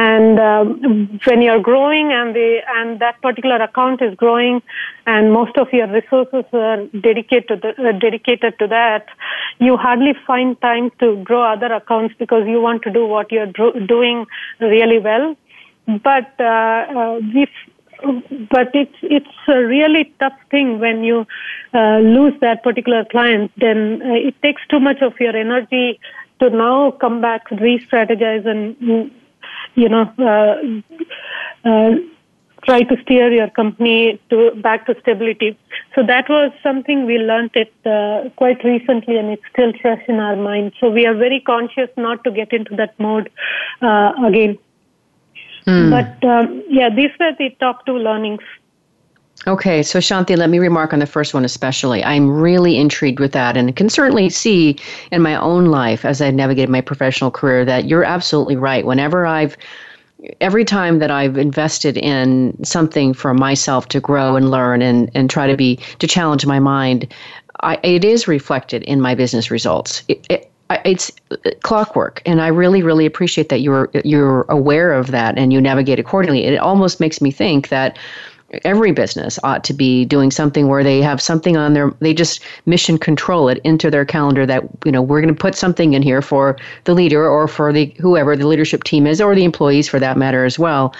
and 0.00 0.38
um, 0.38 1.20
when 1.24 1.42
you're 1.42 1.62
growing 1.68 2.12
and 2.12 2.34
the 2.34 2.58
and 2.76 3.00
that 3.00 3.20
particular 3.20 3.56
account 3.56 4.00
is 4.00 4.14
growing 4.14 4.60
and 5.06 5.32
most 5.32 5.56
of 5.56 5.68
your 5.72 5.88
resources 5.88 6.44
are 6.52 6.86
dedicated 7.08 7.48
to 7.48 7.56
the, 7.56 7.70
uh, 7.88 7.92
dedicated 7.98 8.58
to 8.60 8.66
that 8.68 9.06
you 9.58 9.76
hardly 9.76 10.14
find 10.26 10.60
time 10.60 10.90
to 11.00 11.22
grow 11.24 11.42
other 11.52 11.72
accounts 11.72 12.14
because 12.18 12.46
you 12.46 12.60
want 12.60 12.82
to 12.82 12.90
do 12.90 13.04
what 13.06 13.32
you're 13.32 13.52
doing 13.86 14.26
really 14.60 14.98
well. 14.98 15.34
But 15.86 16.32
uh, 16.38 16.80
uh, 17.00 17.20
but 18.50 18.70
it's 18.74 18.98
it's 19.02 19.36
a 19.48 19.58
really 19.64 20.12
tough 20.20 20.38
thing 20.50 20.78
when 20.78 21.02
you 21.02 21.26
uh, 21.74 21.98
lose 21.98 22.34
that 22.40 22.62
particular 22.62 23.04
client 23.10 23.50
then 23.56 24.00
uh, 24.02 24.28
it 24.28 24.40
takes 24.42 24.62
too 24.70 24.78
much 24.78 25.02
of 25.02 25.14
your 25.18 25.36
energy 25.36 25.98
to 26.40 26.50
now 26.50 26.92
come 26.92 27.20
back 27.20 27.50
re-strategize 27.50 28.46
and 28.46 29.10
you 29.74 29.88
know, 29.88 30.10
uh, 30.18 31.68
uh, 31.68 31.94
try 32.64 32.82
to 32.82 32.96
steer 33.02 33.32
your 33.32 33.48
company 33.48 34.20
to 34.30 34.52
back 34.56 34.86
to 34.86 34.94
stability. 35.00 35.58
So 35.94 36.02
that 36.04 36.28
was 36.28 36.52
something 36.62 37.06
we 37.06 37.18
learned 37.18 37.50
it 37.54 37.72
uh, 37.86 38.30
quite 38.36 38.62
recently, 38.64 39.16
and 39.16 39.30
it's 39.30 39.42
still 39.52 39.72
fresh 39.80 40.02
in 40.08 40.20
our 40.20 40.36
mind. 40.36 40.72
So 40.80 40.90
we 40.90 41.06
are 41.06 41.14
very 41.14 41.40
conscious 41.40 41.88
not 41.96 42.24
to 42.24 42.30
get 42.30 42.52
into 42.52 42.76
that 42.76 42.98
mode 42.98 43.30
uh, 43.80 44.12
again. 44.24 44.58
Mm. 45.66 45.90
But 45.90 46.28
um, 46.28 46.62
yeah, 46.68 46.88
these 46.94 47.10
were 47.20 47.32
the 47.38 47.50
top 47.60 47.86
two 47.86 47.98
learnings. 47.98 48.42
Okay, 49.46 49.82
so 49.82 50.00
Shanti, 50.00 50.36
let 50.36 50.50
me 50.50 50.58
remark 50.58 50.92
on 50.92 50.98
the 50.98 51.06
first 51.06 51.32
one 51.32 51.44
especially. 51.44 52.02
I'm 52.02 52.28
really 52.28 52.76
intrigued 52.76 53.20
with 53.20 53.32
that 53.32 53.56
and 53.56 53.74
can 53.76 53.88
certainly 53.88 54.28
see 54.30 54.76
in 55.12 55.22
my 55.22 55.36
own 55.36 55.66
life 55.66 56.04
as 56.04 56.20
I've 56.20 56.34
navigated 56.34 56.70
my 56.70 56.80
professional 56.80 57.30
career 57.30 57.64
that 57.64 57.86
you're 57.86 58.04
absolutely 58.04 58.56
right. 58.56 58.84
Whenever 58.84 59.26
I've 59.26 59.56
every 60.40 60.64
time 60.64 60.98
that 60.98 61.12
I've 61.12 61.38
invested 61.38 61.96
in 61.96 62.56
something 62.64 63.14
for 63.14 63.32
myself 63.32 63.88
to 63.88 64.00
grow 64.00 64.34
and 64.34 64.50
learn 64.50 64.82
and, 64.82 65.10
and 65.14 65.30
try 65.30 65.46
to 65.46 65.56
be 65.56 65.76
to 66.00 66.08
challenge 66.08 66.44
my 66.44 66.58
mind, 66.58 67.12
I, 67.60 67.78
it 67.84 68.04
is 68.04 68.26
reflected 68.26 68.82
in 68.82 69.00
my 69.00 69.14
business 69.14 69.50
results. 69.50 70.02
It, 70.08 70.26
it, 70.28 70.50
it's 70.84 71.10
clockwork, 71.62 72.20
and 72.26 72.42
I 72.42 72.48
really, 72.48 72.82
really 72.82 73.06
appreciate 73.06 73.48
that 73.48 73.60
you're 73.60 73.88
you're 74.04 74.42
aware 74.50 74.92
of 74.92 75.12
that 75.12 75.38
and 75.38 75.50
you 75.50 75.60
navigate 75.62 75.98
accordingly. 75.98 76.44
It 76.44 76.58
almost 76.58 77.00
makes 77.00 77.22
me 77.22 77.30
think 77.30 77.70
that 77.70 77.98
every 78.64 78.92
business 78.92 79.38
ought 79.42 79.62
to 79.64 79.74
be 79.74 80.04
doing 80.04 80.30
something 80.30 80.68
where 80.68 80.82
they 80.82 81.02
have 81.02 81.20
something 81.20 81.56
on 81.56 81.74
their 81.74 81.90
they 82.00 82.14
just 82.14 82.40
mission 82.64 82.96
control 82.96 83.48
it 83.48 83.60
into 83.62 83.90
their 83.90 84.06
calendar 84.06 84.46
that 84.46 84.62
you 84.86 84.92
know 84.92 85.02
we're 85.02 85.20
going 85.20 85.34
to 85.34 85.38
put 85.38 85.54
something 85.54 85.92
in 85.92 86.00
here 86.00 86.22
for 86.22 86.56
the 86.84 86.94
leader 86.94 87.28
or 87.28 87.46
for 87.46 87.72
the 87.74 87.94
whoever 87.98 88.34
the 88.36 88.46
leadership 88.46 88.84
team 88.84 89.06
is 89.06 89.20
or 89.20 89.34
the 89.34 89.44
employees 89.44 89.86
for 89.86 89.98
that 90.00 90.16
matter 90.16 90.44
as 90.46 90.58
well 90.58 90.94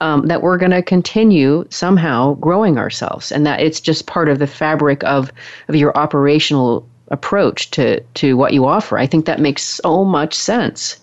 um, 0.00 0.26
that 0.26 0.42
we're 0.42 0.58
going 0.58 0.70
to 0.70 0.82
continue 0.82 1.66
somehow 1.70 2.34
growing 2.34 2.78
ourselves. 2.78 3.32
And 3.32 3.46
that 3.46 3.60
it's 3.60 3.80
just 3.80 4.06
part 4.06 4.28
of 4.28 4.38
the 4.38 4.46
fabric 4.46 5.02
of 5.04 5.32
of 5.68 5.76
your 5.76 5.96
operational 5.96 6.86
approach 7.08 7.70
to 7.72 8.00
to 8.00 8.36
what 8.36 8.52
you 8.52 8.66
offer. 8.66 8.98
I 8.98 9.06
think 9.06 9.26
that 9.26 9.40
makes 9.40 9.62
so 9.62 10.04
much 10.04 10.34
sense. 10.34 11.00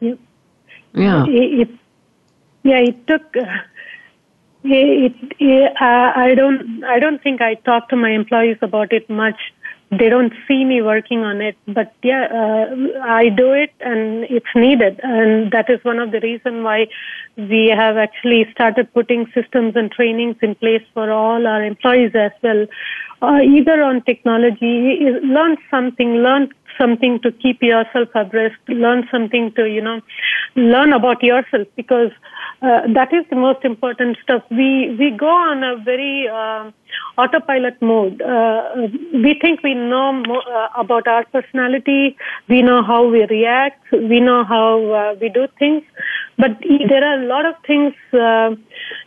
Yep. 0.00 0.18
yeah. 0.94 1.24
It, 1.28 1.60
it, 1.60 1.70
yeah 2.64 2.78
it 2.78 3.06
took 3.06 3.36
uh, 3.36 3.58
it, 4.64 5.14
it, 5.38 5.72
uh, 5.80 6.12
I 6.14 6.34
don't. 6.34 6.84
I 6.84 6.98
don't 6.98 7.22
think 7.22 7.40
I 7.40 7.54
talk 7.54 7.88
to 7.88 7.96
my 7.96 8.10
employees 8.10 8.58
about 8.62 8.92
it 8.92 9.08
much. 9.10 9.40
They 9.90 10.08
don't 10.08 10.32
see 10.48 10.64
me 10.64 10.80
working 10.80 11.22
on 11.22 11.42
it, 11.42 11.54
but 11.68 11.92
yeah, 12.02 12.26
uh, 12.32 13.02
I 13.02 13.28
do 13.28 13.52
it, 13.52 13.72
and 13.80 14.24
it's 14.24 14.46
needed, 14.54 14.98
and 15.02 15.52
that 15.52 15.68
is 15.68 15.84
one 15.84 15.98
of 15.98 16.12
the 16.12 16.20
reasons 16.20 16.64
why 16.64 16.86
we 17.36 17.68
have 17.68 17.98
actually 17.98 18.46
started 18.52 18.92
putting 18.94 19.26
systems 19.34 19.76
and 19.76 19.90
trainings 19.92 20.36
in 20.40 20.54
place 20.54 20.82
for 20.94 21.10
all 21.10 21.46
our 21.46 21.62
employees 21.62 22.12
as 22.14 22.32
well. 22.42 22.66
Uh, 23.20 23.40
either 23.42 23.82
on 23.82 24.00
technology, 24.02 25.00
learn 25.22 25.58
something, 25.70 26.14
learn 26.22 26.48
something 26.80 27.20
to 27.20 27.30
keep 27.30 27.62
yourself 27.62 28.08
abreast, 28.14 28.56
learn 28.68 29.06
something 29.10 29.52
to, 29.52 29.68
you 29.68 29.82
know, 29.82 30.00
learn 30.56 30.92
about 30.92 31.22
yourself 31.22 31.68
because 31.76 32.10
uh, 32.62 32.82
that 32.94 33.12
is 33.12 33.24
the 33.28 33.36
most 33.36 33.64
important 33.64 34.16
stuff. 34.22 34.42
We, 34.50 34.94
we 34.98 35.10
go 35.10 35.28
on 35.28 35.64
a 35.64 35.76
very 35.82 36.28
uh, 36.28 36.70
autopilot 37.18 37.80
mode. 37.82 38.22
Uh, 38.22 38.88
we 39.12 39.36
think 39.40 39.62
we 39.62 39.74
know 39.74 40.12
more, 40.12 40.42
uh, 40.48 40.68
about 40.76 41.08
our 41.08 41.24
personality, 41.26 42.16
we 42.48 42.62
know 42.62 42.82
how 42.82 43.06
we 43.06 43.26
react, 43.26 43.84
we 43.92 44.20
know 44.20 44.44
how 44.44 44.92
uh, 44.92 45.14
we 45.20 45.28
do 45.28 45.48
things, 45.58 45.82
but 46.38 46.52
there 46.88 47.04
are 47.04 47.22
a 47.22 47.26
lot 47.26 47.46
of 47.46 47.54
things, 47.66 47.94
uh, 48.12 48.50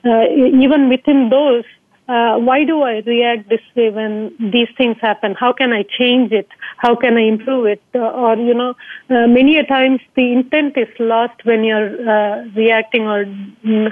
even 0.03 0.89
within 0.89 1.29
those, 1.29 1.63
uh, 2.07 2.37
why 2.37 2.63
do 2.63 2.83
I 2.83 3.01
react 3.05 3.49
this 3.49 3.61
way 3.75 3.89
when 3.89 4.35
these 4.39 4.67
things 4.77 4.97
happen? 5.01 5.35
How 5.39 5.53
can 5.53 5.73
I 5.73 5.83
change 5.83 6.31
it? 6.31 6.47
How 6.77 6.95
can 6.95 7.17
I 7.17 7.21
improve 7.21 7.65
it? 7.65 7.81
Uh, 7.95 7.99
or, 7.99 8.35
you 8.35 8.53
know, 8.53 8.75
uh, 9.09 9.27
many 9.27 9.57
a 9.57 9.65
times 9.65 10.01
the 10.15 10.31
intent 10.31 10.77
is 10.77 10.87
lost 10.99 11.43
when 11.45 11.63
you're 11.63 12.09
uh, 12.09 12.43
reacting 12.55 13.07
or 13.07 13.25
mm, 13.25 13.91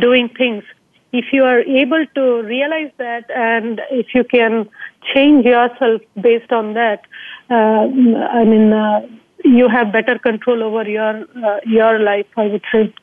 doing 0.00 0.28
things. 0.36 0.64
If 1.12 1.26
you 1.32 1.44
are 1.44 1.60
able 1.60 2.04
to 2.14 2.42
realize 2.42 2.90
that 2.98 3.30
and 3.30 3.80
if 3.90 4.14
you 4.14 4.24
can 4.24 4.68
change 5.14 5.44
yourself 5.44 6.00
based 6.20 6.50
on 6.52 6.74
that, 6.74 7.02
uh, 7.50 7.54
I 7.54 8.44
mean, 8.44 8.72
uh, 8.72 9.06
you 9.44 9.68
have 9.68 9.92
better 9.92 10.18
control 10.18 10.62
over 10.62 10.88
your 10.88 11.26
your 11.66 11.98
life, 11.98 12.26
I 12.36 12.46
would 12.46 12.62
say. 12.72 12.94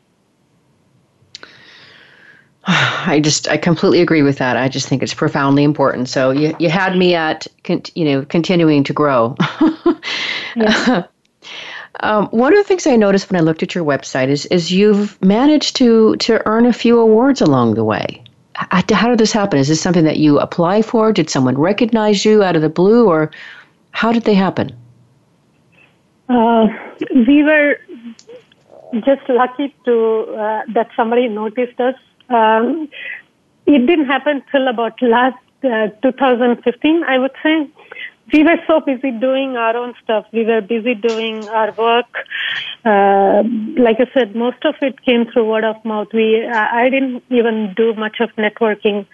I 2.66 3.20
just 3.24 3.48
I 3.48 3.58
completely 3.58 4.02
agree 4.02 4.22
with 4.22 4.38
that. 4.38 4.58
I 4.58 4.68
just 4.68 4.88
think 4.88 5.02
it's 5.04 5.14
profoundly 5.14 5.64
important. 5.64 6.10
So 6.10 6.32
you 6.32 6.56
you 6.60 6.70
had 6.70 6.98
me 6.98 7.16
at 7.16 7.48
you 7.64 8.06
know 8.06 8.26
continuing 8.26 8.84
to 8.84 8.94
grow. 8.94 9.36
yeah. 10.56 11.06
um, 12.02 12.28
one 12.28 12.54
of 12.54 12.58
the 12.58 12.64
things 12.64 12.86
I 12.86 12.96
noticed 12.96 13.32
when 13.32 13.40
I 13.40 13.44
looked 13.44 13.64
at 13.64 13.74
your 13.74 13.86
website 13.86 14.28
is 14.28 14.46
is 14.48 14.72
you've 14.72 15.22
managed 15.22 15.76
to 15.78 16.16
to 16.18 16.46
earn 16.46 16.66
a 16.66 16.74
few 16.74 17.00
awards 17.00 17.42
along 17.42 17.76
the 17.76 17.84
way. 17.84 18.24
How, 18.56 18.84
how 18.92 19.08
did 19.08 19.20
this 19.20 19.32
happen? 19.32 19.58
Is 19.58 19.70
this 19.70 19.80
something 19.80 20.04
that 20.04 20.18
you 20.18 20.38
apply 20.40 20.82
for? 20.82 21.14
Did 21.14 21.30
someone 21.30 21.58
recognize 21.58 22.26
you 22.26 22.44
out 22.44 22.58
of 22.58 22.62
the 22.62 22.70
blue, 22.70 23.08
or 23.08 23.32
how 23.92 24.12
did 24.12 24.26
they 24.26 24.34
happen? 24.34 24.76
Uh, 26.28 26.68
we 27.16 27.42
were 27.42 27.78
just 29.06 29.28
lucky 29.30 29.74
to 29.86 30.36
uh, 30.38 30.62
that 30.74 30.90
somebody 30.96 31.30
noticed 31.30 31.80
us 31.80 31.96
um, 32.30 32.90
it 33.66 33.86
didn't 33.86 34.06
happen 34.06 34.44
till 34.52 34.68
about 34.68 35.02
last 35.02 35.38
uh, 35.64 35.88
2015, 36.02 37.04
I 37.04 37.18
would 37.18 37.32
say. 37.44 37.70
We 38.32 38.44
were 38.44 38.58
so 38.68 38.80
busy 38.80 39.12
doing 39.12 39.58
our 39.58 39.76
own 39.76 39.94
stuff. 40.04 40.26
We 40.32 40.46
were 40.46 40.62
busy 40.62 40.94
doing 40.94 41.48
our 41.50 41.72
work. 41.74 42.06
Uh, 42.86 43.44
like 43.82 43.98
I 44.00 44.08
said, 44.14 44.36
most 44.36 44.64
of 44.66 44.76
it 44.82 45.04
came 45.04 45.26
through 45.26 45.50
word 45.50 45.64
of 45.64 45.84
mouth. 45.84 46.10
We, 46.14 46.46
I 46.46 46.90
didn't 46.90 47.24
even 47.30 47.74
do 47.76 47.94
much 47.96 48.18
of 48.20 48.30
networking. 48.38 49.08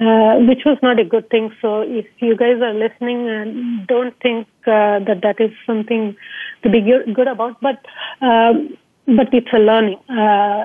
Uh, 0.00 0.38
which 0.48 0.62
was 0.64 0.78
not 0.82 0.98
a 0.98 1.04
good 1.04 1.28
thing. 1.28 1.54
So 1.60 1.82
if 1.82 2.06
you 2.20 2.34
guys 2.34 2.56
are 2.62 2.72
listening 2.72 3.28
and 3.28 3.86
don't 3.86 4.18
think 4.20 4.48
uh, 4.66 4.98
that 5.04 5.20
that 5.22 5.38
is 5.38 5.50
something 5.66 6.16
to 6.62 6.70
be 6.70 6.80
good 6.80 7.28
about, 7.28 7.60
but 7.60 7.84
um, 8.22 8.78
but 9.06 9.28
it's 9.34 9.52
a 9.52 9.58
learning. 9.58 9.98
Uh, 10.08 10.64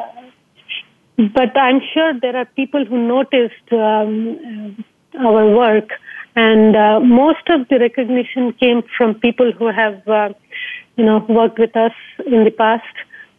but 1.18 1.56
I'm 1.58 1.82
sure 1.94 2.14
there 2.20 2.36
are 2.36 2.46
people 2.46 2.86
who 2.86 3.08
noticed 3.08 3.72
um, 3.72 4.84
our 5.20 5.50
work, 5.56 5.90
and 6.36 6.76
uh, 6.76 7.00
most 7.00 7.48
of 7.50 7.68
the 7.70 7.80
recognition 7.80 8.54
came 8.54 8.84
from 8.98 9.16
people 9.16 9.52
who 9.54 9.72
have, 9.72 10.06
uh, 10.08 10.30
you 10.98 11.06
know, 11.06 11.26
worked 11.30 11.58
with 11.58 11.76
us 11.78 11.94
in 12.26 12.44
the 12.44 12.52
past, 12.52 12.84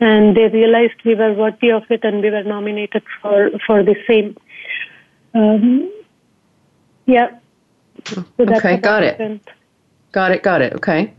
and 0.01 0.37
they 0.37 0.49
realized 0.49 0.95
we 1.05 1.15
were 1.15 1.35
worthy 1.35 1.71
of 1.71 1.85
it, 1.91 2.05
and 2.05 2.23
we 2.23 2.31
were 2.31 2.45
nominated 2.45 3.03
for 3.21 3.51
for 3.67 3.83
the 3.83 3.97
same. 4.07 4.37
Um, 5.35 5.93
yeah. 7.05 7.39
So 8.05 8.25
okay, 8.41 8.79
got 8.79 9.03
it. 9.03 9.41
Got 10.13 10.33
it. 10.33 10.43
Got 10.43 10.63
it. 10.63 10.73
Okay. 10.75 11.13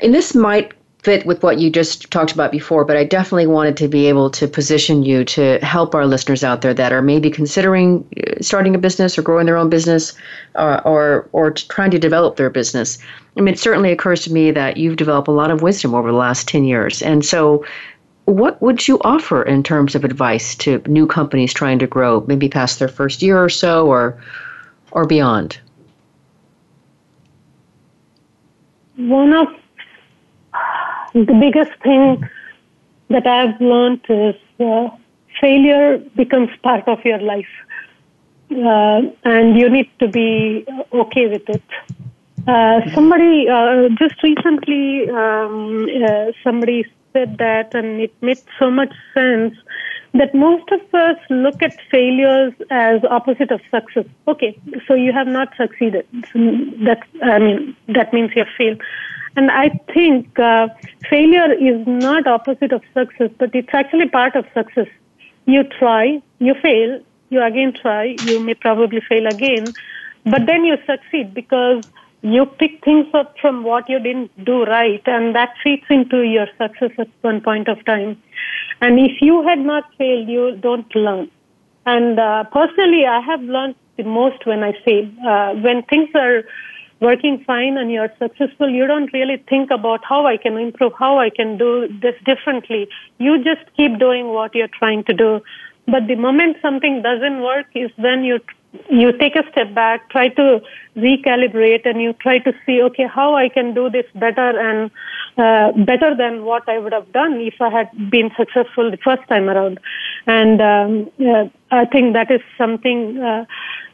And 0.00 0.14
this 0.14 0.34
might 0.34 0.72
fit 1.02 1.24
with 1.24 1.42
what 1.42 1.58
you 1.58 1.70
just 1.70 2.10
talked 2.10 2.32
about 2.32 2.52
before, 2.52 2.84
but 2.84 2.96
I 2.96 3.04
definitely 3.04 3.46
wanted 3.46 3.76
to 3.78 3.88
be 3.88 4.06
able 4.06 4.30
to 4.30 4.46
position 4.46 5.02
you 5.02 5.24
to 5.24 5.58
help 5.60 5.94
our 5.94 6.06
listeners 6.06 6.44
out 6.44 6.60
there 6.60 6.74
that 6.74 6.92
are 6.92 7.00
maybe 7.00 7.30
considering 7.30 8.06
uh, 8.18 8.34
starting 8.42 8.74
a 8.74 8.78
business 8.78 9.16
or 9.16 9.22
growing 9.22 9.46
their 9.46 9.56
own 9.56 9.70
business 9.70 10.12
uh, 10.56 10.80
or 10.84 11.28
or 11.32 11.52
trying 11.52 11.90
to 11.90 11.98
develop 11.98 12.36
their 12.36 12.50
business. 12.50 12.98
I 13.36 13.40
mean, 13.40 13.54
it 13.54 13.58
certainly 13.58 13.92
occurs 13.92 14.22
to 14.24 14.32
me 14.32 14.50
that 14.50 14.76
you've 14.76 14.96
developed 14.96 15.28
a 15.28 15.32
lot 15.32 15.50
of 15.50 15.62
wisdom 15.62 15.94
over 15.94 16.10
the 16.10 16.18
last 16.18 16.48
10 16.48 16.64
years. 16.64 17.00
And 17.00 17.24
so, 17.24 17.64
what 18.26 18.60
would 18.60 18.86
you 18.86 19.00
offer 19.02 19.42
in 19.42 19.62
terms 19.62 19.94
of 19.94 20.04
advice 20.04 20.54
to 20.56 20.82
new 20.86 21.06
companies 21.06 21.52
trying 21.52 21.78
to 21.78 21.86
grow, 21.86 22.24
maybe 22.26 22.48
past 22.48 22.78
their 22.78 22.88
first 22.88 23.22
year 23.22 23.42
or 23.42 23.48
so 23.48 23.86
or 23.86 24.20
or 24.92 25.06
beyond? 25.06 25.58
One 28.96 29.32
of 29.32 29.48
the 31.14 31.36
biggest 31.40 31.72
thing 31.82 32.28
that 33.08 33.26
I've 33.26 33.60
learned 33.60 34.04
is 34.08 34.36
uh, 34.60 34.88
failure 35.40 35.98
becomes 36.16 36.50
part 36.62 36.86
of 36.88 37.04
your 37.04 37.18
life. 37.18 37.54
Uh, 38.50 39.02
and 39.24 39.56
you 39.56 39.68
need 39.68 39.90
to 40.00 40.08
be 40.08 40.66
okay 40.92 41.28
with 41.28 41.48
it. 41.48 41.62
Uh, 42.46 42.80
somebody 42.94 43.48
uh, 43.48 43.88
just 43.98 44.20
recently, 44.22 45.08
um, 45.10 45.86
uh, 46.04 46.32
somebody 46.42 46.84
said 47.12 47.38
that, 47.38 47.74
and 47.74 48.00
it 48.00 48.14
made 48.22 48.40
so 48.58 48.70
much 48.70 48.92
sense 49.14 49.54
that 50.12 50.34
most 50.34 50.70
of 50.72 50.80
us 50.94 51.16
look 51.30 51.62
at 51.62 51.76
failures 51.90 52.52
as 52.70 53.02
opposite 53.04 53.50
of 53.50 53.60
success. 53.70 54.06
Okay, 54.26 54.58
so 54.86 54.94
you 54.94 55.12
have 55.12 55.26
not 55.26 55.48
succeeded. 55.56 56.06
That 56.84 57.02
I 57.22 57.38
mean, 57.38 57.76
that 57.88 58.12
means 58.12 58.30
you 58.34 58.44
have 58.44 58.54
failed. 58.58 58.80
And 59.36 59.50
I 59.50 59.68
think 59.94 60.38
uh, 60.38 60.68
failure 61.08 61.52
is 61.52 61.86
not 61.86 62.26
opposite 62.26 62.72
of 62.72 62.82
success, 62.92 63.30
but 63.38 63.54
it's 63.54 63.68
actually 63.72 64.08
part 64.08 64.34
of 64.34 64.44
success. 64.52 64.88
You 65.46 65.62
try, 65.64 66.20
you 66.40 66.54
fail, 66.60 67.00
you 67.30 67.42
again 67.42 67.72
try, 67.72 68.16
you 68.26 68.40
may 68.40 68.54
probably 68.54 69.00
fail 69.08 69.26
again, 69.28 69.72
but 70.24 70.46
then 70.46 70.64
you 70.64 70.76
succeed 70.86 71.32
because 71.32 71.84
you 72.22 72.46
pick 72.46 72.84
things 72.84 73.06
up 73.14 73.34
from 73.40 73.64
what 73.64 73.88
you 73.88 73.98
didn't 73.98 74.44
do 74.44 74.64
right, 74.64 75.02
and 75.06 75.34
that 75.34 75.54
feeds 75.62 75.84
into 75.88 76.22
your 76.22 76.46
success 76.58 76.90
at 76.98 77.08
one 77.22 77.40
point 77.40 77.68
of 77.68 77.84
time. 77.84 78.20
And 78.80 78.98
if 78.98 79.20
you 79.20 79.42
had 79.46 79.58
not 79.58 79.84
failed, 79.96 80.28
you 80.28 80.56
don't 80.56 80.94
learn. 80.94 81.30
And 81.86 82.18
uh, 82.18 82.44
personally, 82.44 83.06
I 83.06 83.20
have 83.20 83.40
learned 83.40 83.74
the 83.96 84.04
most 84.04 84.46
when 84.46 84.62
I 84.62 84.72
fail. 84.84 85.10
Uh, 85.26 85.54
when 85.54 85.82
things 85.84 86.10
are 86.14 86.44
working 87.00 87.42
fine 87.46 87.78
and 87.78 87.90
you're 87.90 88.12
successful, 88.18 88.68
you 88.68 88.86
don't 88.86 89.12
really 89.12 89.42
think 89.48 89.70
about 89.70 90.00
how 90.06 90.26
I 90.26 90.36
can 90.36 90.58
improve, 90.58 90.92
how 90.98 91.18
I 91.18 91.30
can 91.30 91.56
do 91.56 91.88
this 92.02 92.14
differently. 92.24 92.88
You 93.18 93.42
just 93.42 93.64
keep 93.76 93.98
doing 93.98 94.28
what 94.28 94.54
you're 94.54 94.68
trying 94.78 95.04
to 95.04 95.14
do. 95.14 95.40
But 95.86 96.06
the 96.06 96.16
moment 96.16 96.58
something 96.60 97.02
doesn't 97.02 97.42
work 97.42 97.66
is 97.74 97.90
when 97.96 98.24
you 98.24 98.40
you 98.88 99.12
take 99.18 99.36
a 99.36 99.42
step 99.50 99.74
back, 99.74 100.08
try 100.10 100.28
to 100.28 100.60
recalibrate, 100.96 101.86
and 101.86 102.00
you 102.00 102.12
try 102.14 102.38
to 102.38 102.52
see, 102.64 102.82
okay, 102.82 103.06
how 103.06 103.34
I 103.34 103.48
can 103.48 103.74
do 103.74 103.90
this 103.90 104.06
better 104.14 104.58
and 104.58 104.90
uh, 105.36 105.72
better 105.84 106.14
than 106.16 106.44
what 106.44 106.68
I 106.68 106.78
would 106.78 106.92
have 106.92 107.12
done 107.12 107.40
if 107.40 107.54
I 107.60 107.70
had 107.70 108.10
been 108.10 108.30
successful 108.36 108.90
the 108.90 108.98
first 108.98 109.26
time 109.28 109.48
around. 109.48 109.80
And 110.26 110.60
um, 110.60 111.10
uh, 111.20 111.44
I 111.70 111.84
think 111.86 112.14
that 112.14 112.30
is 112.30 112.40
something. 112.58 113.18
Uh, 113.18 113.44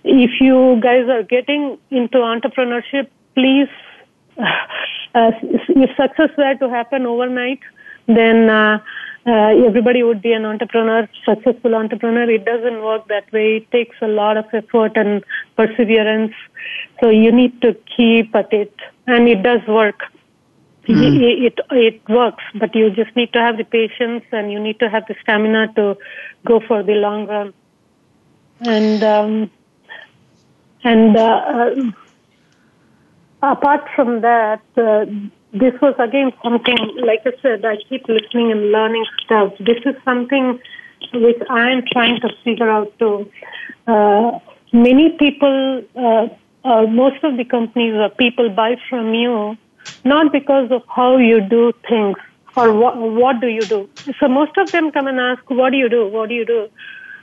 if 0.05 0.41
you 0.41 0.79
guys 0.83 1.09
are 1.09 1.23
getting 1.23 1.79
into 1.91 2.19
entrepreneurship, 2.19 3.09
please, 3.35 3.69
uh, 4.39 5.31
if 5.43 5.91
success 5.97 6.31
were 6.37 6.55
to 6.55 6.69
happen 6.69 7.07
overnight, 7.07 7.61
then 8.07 8.51
uh, 9.27 9.67
everybody 9.67 10.03
would 10.03 10.23
be 10.23 10.33
an 10.33 10.45
entrepreneur, 10.45 11.09
successful 11.25 11.75
entrepreneur. 11.75 12.31
It 12.31 12.45
doesn't 12.45 12.81
work 12.83 13.09
that 13.09 13.33
way. 13.33 13.57
It 13.57 13.71
takes 13.73 13.97
a 14.01 14.07
lot 14.07 14.37
of 14.37 14.45
effort 14.53 14.93
and 14.97 15.25
perseverance. 15.57 16.33
So 17.01 17.11
you 17.11 17.33
need 17.33 17.61
to 17.63 17.77
keep 17.97 18.35
at 18.37 18.53
it, 18.53 18.75
and 19.07 19.29
it 19.29 19.43
does 19.43 19.67
work. 19.67 20.01
Mm-hmm. 20.85 21.03
It, 21.03 21.53
it 21.53 21.61
it 21.71 22.09
works, 22.09 22.45
but 22.55 22.73
you 22.77 22.91
just 22.91 23.17
need 23.17 23.33
to 23.33 23.41
have 23.41 23.57
the 23.57 23.65
patience 23.65 24.23
and 24.31 24.53
you 24.53 24.61
need 24.61 24.79
to 24.79 24.89
have 24.89 25.05
the 25.09 25.17
stamina 25.21 25.73
to 25.75 25.97
go 26.45 26.61
for 26.61 26.85
the 26.85 26.93
long 26.93 27.27
run. 27.27 27.53
And 28.61 29.03
um, 29.03 29.51
and 30.85 31.17
uh, 31.17 31.21
uh, 31.23 31.93
apart 33.43 33.89
from 33.97 34.21
that, 34.21 34.63
uh, 34.77 35.07
this 35.59 35.75
was 35.81 35.95
again 35.99 36.33
something, 36.43 36.79
like 37.05 37.23
I 37.25 37.33
said, 37.43 37.65
I 37.65 37.77
keep 37.89 38.09
listening 38.09 38.53
and 38.53 38.73
learning 38.73 39.05
stuff. 39.25 39.53
This 39.59 39.79
is 39.85 39.95
something 40.05 40.59
which 41.13 41.43
I 41.51 41.71
am 41.71 41.83
trying 41.93 42.21
to 42.21 42.29
figure 42.45 42.71
out 42.71 42.99
too. 42.99 43.31
Uh, 43.87 44.39
many 44.73 45.11
people, 45.19 45.83
uh, 45.95 46.29
uh, 46.65 46.87
most 46.87 47.23
of 47.23 47.37
the 47.37 47.45
companies 47.45 47.95
or 47.95 48.09
people 48.11 48.51
buy 48.51 48.77
from 48.89 49.15
you 49.15 49.57
not 50.05 50.33
because 50.33 50.71
of 50.71 50.83
how 50.89 51.17
you 51.17 51.41
do 51.41 51.73
things 51.89 52.17
or 52.57 52.73
what, 52.73 52.97
what 52.97 53.41
do 53.41 53.49
you 53.49 53.63
do. 53.63 53.89
So 54.19 54.29
most 54.29 54.57
of 54.57 54.71
them 54.73 54.91
come 54.91 55.07
and 55.07 55.21
ask, 55.21 55.49
what 55.51 55.71
do 55.71 55.77
you 55.77 55.89
do? 55.89 56.07
What 56.09 56.29
do 56.29 56.35
you 56.35 56.47
do? 56.47 56.69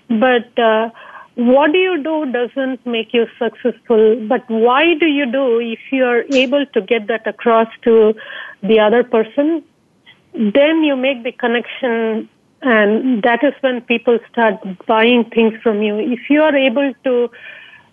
But 0.09 0.57
uh, 0.59 0.89
what 1.35 1.71
do 1.71 1.77
you 1.77 2.03
do 2.03 2.31
doesn't 2.31 2.85
make 2.85 3.13
you 3.13 3.25
successful, 3.39 4.25
but 4.27 4.43
why 4.49 4.93
do 4.95 5.07
you 5.07 5.31
do 5.31 5.59
if 5.59 5.79
you're 5.91 6.23
able 6.33 6.65
to 6.67 6.81
get 6.81 7.07
that 7.07 7.25
across 7.25 7.67
to 7.83 8.13
the 8.61 8.79
other 8.79 9.03
person? 9.03 9.63
Then 10.33 10.83
you 10.83 10.95
make 10.95 11.23
the 11.23 11.31
connection, 11.31 12.29
and 12.61 13.23
that 13.23 13.43
is 13.43 13.53
when 13.61 13.81
people 13.81 14.19
start 14.31 14.55
buying 14.85 15.25
things 15.25 15.53
from 15.61 15.81
you. 15.81 15.97
If 15.97 16.29
you 16.29 16.41
are 16.41 16.55
able 16.55 16.93
to 17.03 17.29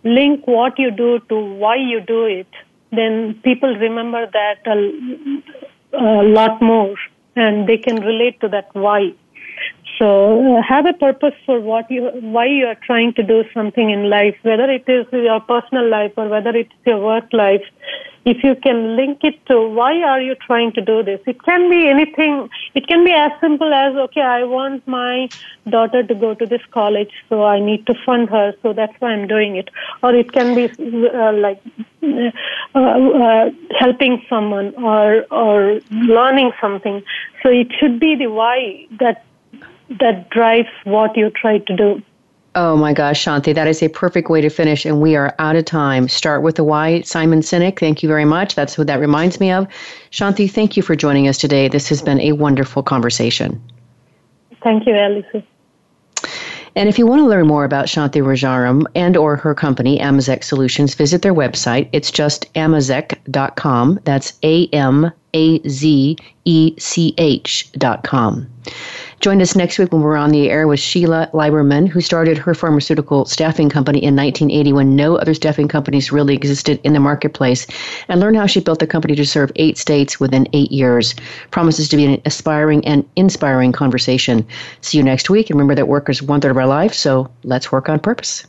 link 0.04 0.46
what 0.46 0.78
you 0.78 0.90
do 0.90 1.20
to 1.28 1.36
why 1.36 1.76
you 1.76 2.00
do 2.00 2.24
it, 2.24 2.48
then 2.92 3.40
people 3.42 3.74
remember 3.76 4.26
that 4.32 4.66
a, 4.66 5.96
a 5.96 6.22
lot 6.24 6.60
more 6.60 6.96
and 7.36 7.68
they 7.68 7.78
can 7.78 7.96
relate 7.96 8.40
to 8.40 8.48
that 8.48 8.68
why. 8.74 9.12
So 10.00 10.56
uh, 10.56 10.62
have 10.62 10.86
a 10.86 10.94
purpose 10.94 11.34
for 11.44 11.60
what 11.60 11.90
you, 11.90 12.04
why 12.34 12.46
you 12.46 12.64
are 12.64 12.78
trying 12.86 13.12
to 13.14 13.22
do 13.22 13.44
something 13.52 13.90
in 13.90 14.08
life, 14.08 14.34
whether 14.40 14.64
it 14.70 14.84
is 14.88 15.04
your 15.12 15.40
personal 15.40 15.90
life 15.90 16.12
or 16.16 16.26
whether 16.26 16.56
it's 16.56 16.72
your 16.86 17.04
work 17.04 17.30
life. 17.34 17.62
If 18.24 18.42
you 18.42 18.54
can 18.54 18.96
link 18.96 19.18
it 19.24 19.44
to 19.46 19.68
why 19.68 20.00
are 20.02 20.20
you 20.22 20.36
trying 20.36 20.72
to 20.72 20.80
do 20.80 21.02
this, 21.02 21.20
it 21.26 21.42
can 21.42 21.68
be 21.68 21.86
anything. 21.86 22.48
It 22.74 22.86
can 22.86 23.04
be 23.04 23.12
as 23.12 23.30
simple 23.42 23.74
as 23.74 23.94
okay, 23.94 24.22
I 24.22 24.44
want 24.44 24.86
my 24.88 25.30
daughter 25.68 26.02
to 26.02 26.14
go 26.14 26.34
to 26.34 26.46
this 26.46 26.62
college, 26.70 27.12
so 27.28 27.44
I 27.44 27.60
need 27.60 27.86
to 27.86 27.94
fund 28.06 28.30
her, 28.30 28.54
so 28.62 28.72
that's 28.72 28.94
why 29.00 29.10
I'm 29.12 29.26
doing 29.26 29.56
it. 29.56 29.68
Or 30.02 30.14
it 30.14 30.32
can 30.32 30.54
be 30.54 30.64
uh, 30.64 31.32
like 31.32 31.62
uh, 32.02 32.78
uh, 32.78 33.50
helping 33.78 34.22
someone 34.28 34.74
or 34.76 35.24
or 35.30 35.80
learning 35.90 36.52
something. 36.60 37.02
So 37.42 37.50
it 37.50 37.68
should 37.78 38.00
be 38.00 38.16
the 38.16 38.28
why 38.28 38.86
that 38.98 39.24
that 39.98 40.30
drives 40.30 40.68
what 40.84 41.16
you 41.16 41.30
try 41.30 41.58
to 41.58 41.76
do. 41.76 42.02
Oh 42.56 42.76
my 42.76 42.92
gosh, 42.92 43.24
Shanti, 43.24 43.54
that 43.54 43.68
is 43.68 43.80
a 43.80 43.88
perfect 43.88 44.28
way 44.28 44.40
to 44.40 44.50
finish, 44.50 44.84
and 44.84 45.00
we 45.00 45.14
are 45.14 45.34
out 45.38 45.54
of 45.54 45.64
time. 45.64 46.08
Start 46.08 46.42
with 46.42 46.56
the 46.56 46.64
why. 46.64 47.00
Simon 47.02 47.42
Sinek, 47.42 47.78
thank 47.78 48.02
you 48.02 48.08
very 48.08 48.24
much. 48.24 48.56
That's 48.56 48.76
what 48.76 48.88
that 48.88 48.98
reminds 48.98 49.38
me 49.38 49.52
of. 49.52 49.68
Shanti, 50.10 50.50
thank 50.50 50.76
you 50.76 50.82
for 50.82 50.96
joining 50.96 51.28
us 51.28 51.38
today. 51.38 51.68
This 51.68 51.88
has 51.88 52.02
been 52.02 52.20
a 52.20 52.32
wonderful 52.32 52.82
conversation. 52.82 53.62
Thank 54.62 54.84
you, 54.86 54.94
Alice. 54.94 55.44
And 56.76 56.88
if 56.88 56.98
you 56.98 57.06
want 57.06 57.20
to 57.20 57.26
learn 57.26 57.46
more 57.46 57.64
about 57.64 57.86
Shanti 57.86 58.20
Rajaram 58.20 58.84
and 58.94 59.16
or 59.16 59.36
her 59.36 59.54
company, 59.54 59.98
Amazec 59.98 60.44
Solutions, 60.44 60.94
visit 60.94 61.22
their 61.22 61.34
website. 61.34 61.88
It's 61.92 62.10
just 62.10 62.52
amazech.com. 62.54 64.00
That's 64.04 64.32
A-M-A-Z-E-C-H 64.42 65.12
dot 67.72 68.04
com. 68.04 68.46
Join 69.20 69.42
us 69.42 69.54
next 69.54 69.78
week 69.78 69.92
when 69.92 70.00
we're 70.00 70.16
on 70.16 70.30
the 70.30 70.48
air 70.48 70.66
with 70.66 70.80
Sheila 70.80 71.28
Lieberman, 71.34 71.86
who 71.86 72.00
started 72.00 72.38
her 72.38 72.54
pharmaceutical 72.54 73.26
staffing 73.26 73.68
company 73.68 74.02
in 74.02 74.16
1980 74.16 74.72
when 74.72 74.96
no 74.96 75.16
other 75.16 75.34
staffing 75.34 75.68
companies 75.68 76.10
really 76.10 76.34
existed 76.34 76.80
in 76.84 76.94
the 76.94 77.00
marketplace, 77.00 77.66
and 78.08 78.18
learn 78.18 78.34
how 78.34 78.46
she 78.46 78.60
built 78.60 78.78
the 78.78 78.86
company 78.86 79.14
to 79.14 79.26
serve 79.26 79.52
eight 79.56 79.76
states 79.76 80.18
within 80.18 80.48
eight 80.54 80.72
years. 80.72 81.14
Promises 81.50 81.86
to 81.90 81.98
be 81.98 82.06
an 82.06 82.22
aspiring 82.24 82.82
and 82.86 83.06
inspiring 83.14 83.72
conversation. 83.72 84.46
See 84.80 84.96
you 84.96 85.04
next 85.04 85.28
week, 85.28 85.50
and 85.50 85.58
remember 85.58 85.74
that 85.74 85.86
work 85.86 86.08
is 86.08 86.22
one 86.22 86.40
third 86.40 86.52
of 86.52 86.56
our 86.56 86.66
life, 86.66 86.94
so 86.94 87.30
let's 87.44 87.70
work 87.70 87.90
on 87.90 88.00
purpose. 88.00 88.46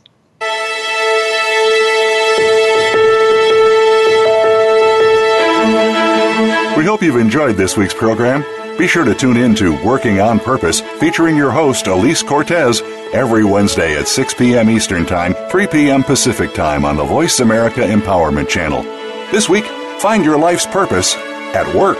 We 6.78 6.86
hope 6.86 7.02
you've 7.02 7.16
enjoyed 7.16 7.56
this 7.56 7.76
week's 7.76 7.92
program. 7.92 8.42
Be 8.78 8.88
sure 8.88 9.04
to 9.04 9.14
tune 9.14 9.36
in 9.36 9.54
to 9.56 9.82
Working 9.84 10.20
on 10.20 10.40
Purpose, 10.40 10.80
featuring 10.80 11.36
your 11.36 11.50
host, 11.50 11.84
Alise 11.86 12.26
Cortez, 12.26 12.80
every 13.12 13.44
Wednesday 13.44 13.96
at 13.96 14.08
6 14.08 14.34
p.m. 14.34 14.70
Eastern 14.70 15.04
Time, 15.04 15.34
3 15.50 15.66
p.m. 15.66 16.02
Pacific 16.02 16.54
Time 16.54 16.84
on 16.84 16.96
the 16.96 17.04
Voice 17.04 17.40
America 17.40 17.80
Empowerment 17.80 18.48
Channel. 18.48 18.82
This 19.30 19.48
week, 19.48 19.66
find 19.98 20.24
your 20.24 20.38
life's 20.38 20.66
purpose 20.66 21.14
at 21.54 21.72
work. 21.74 21.98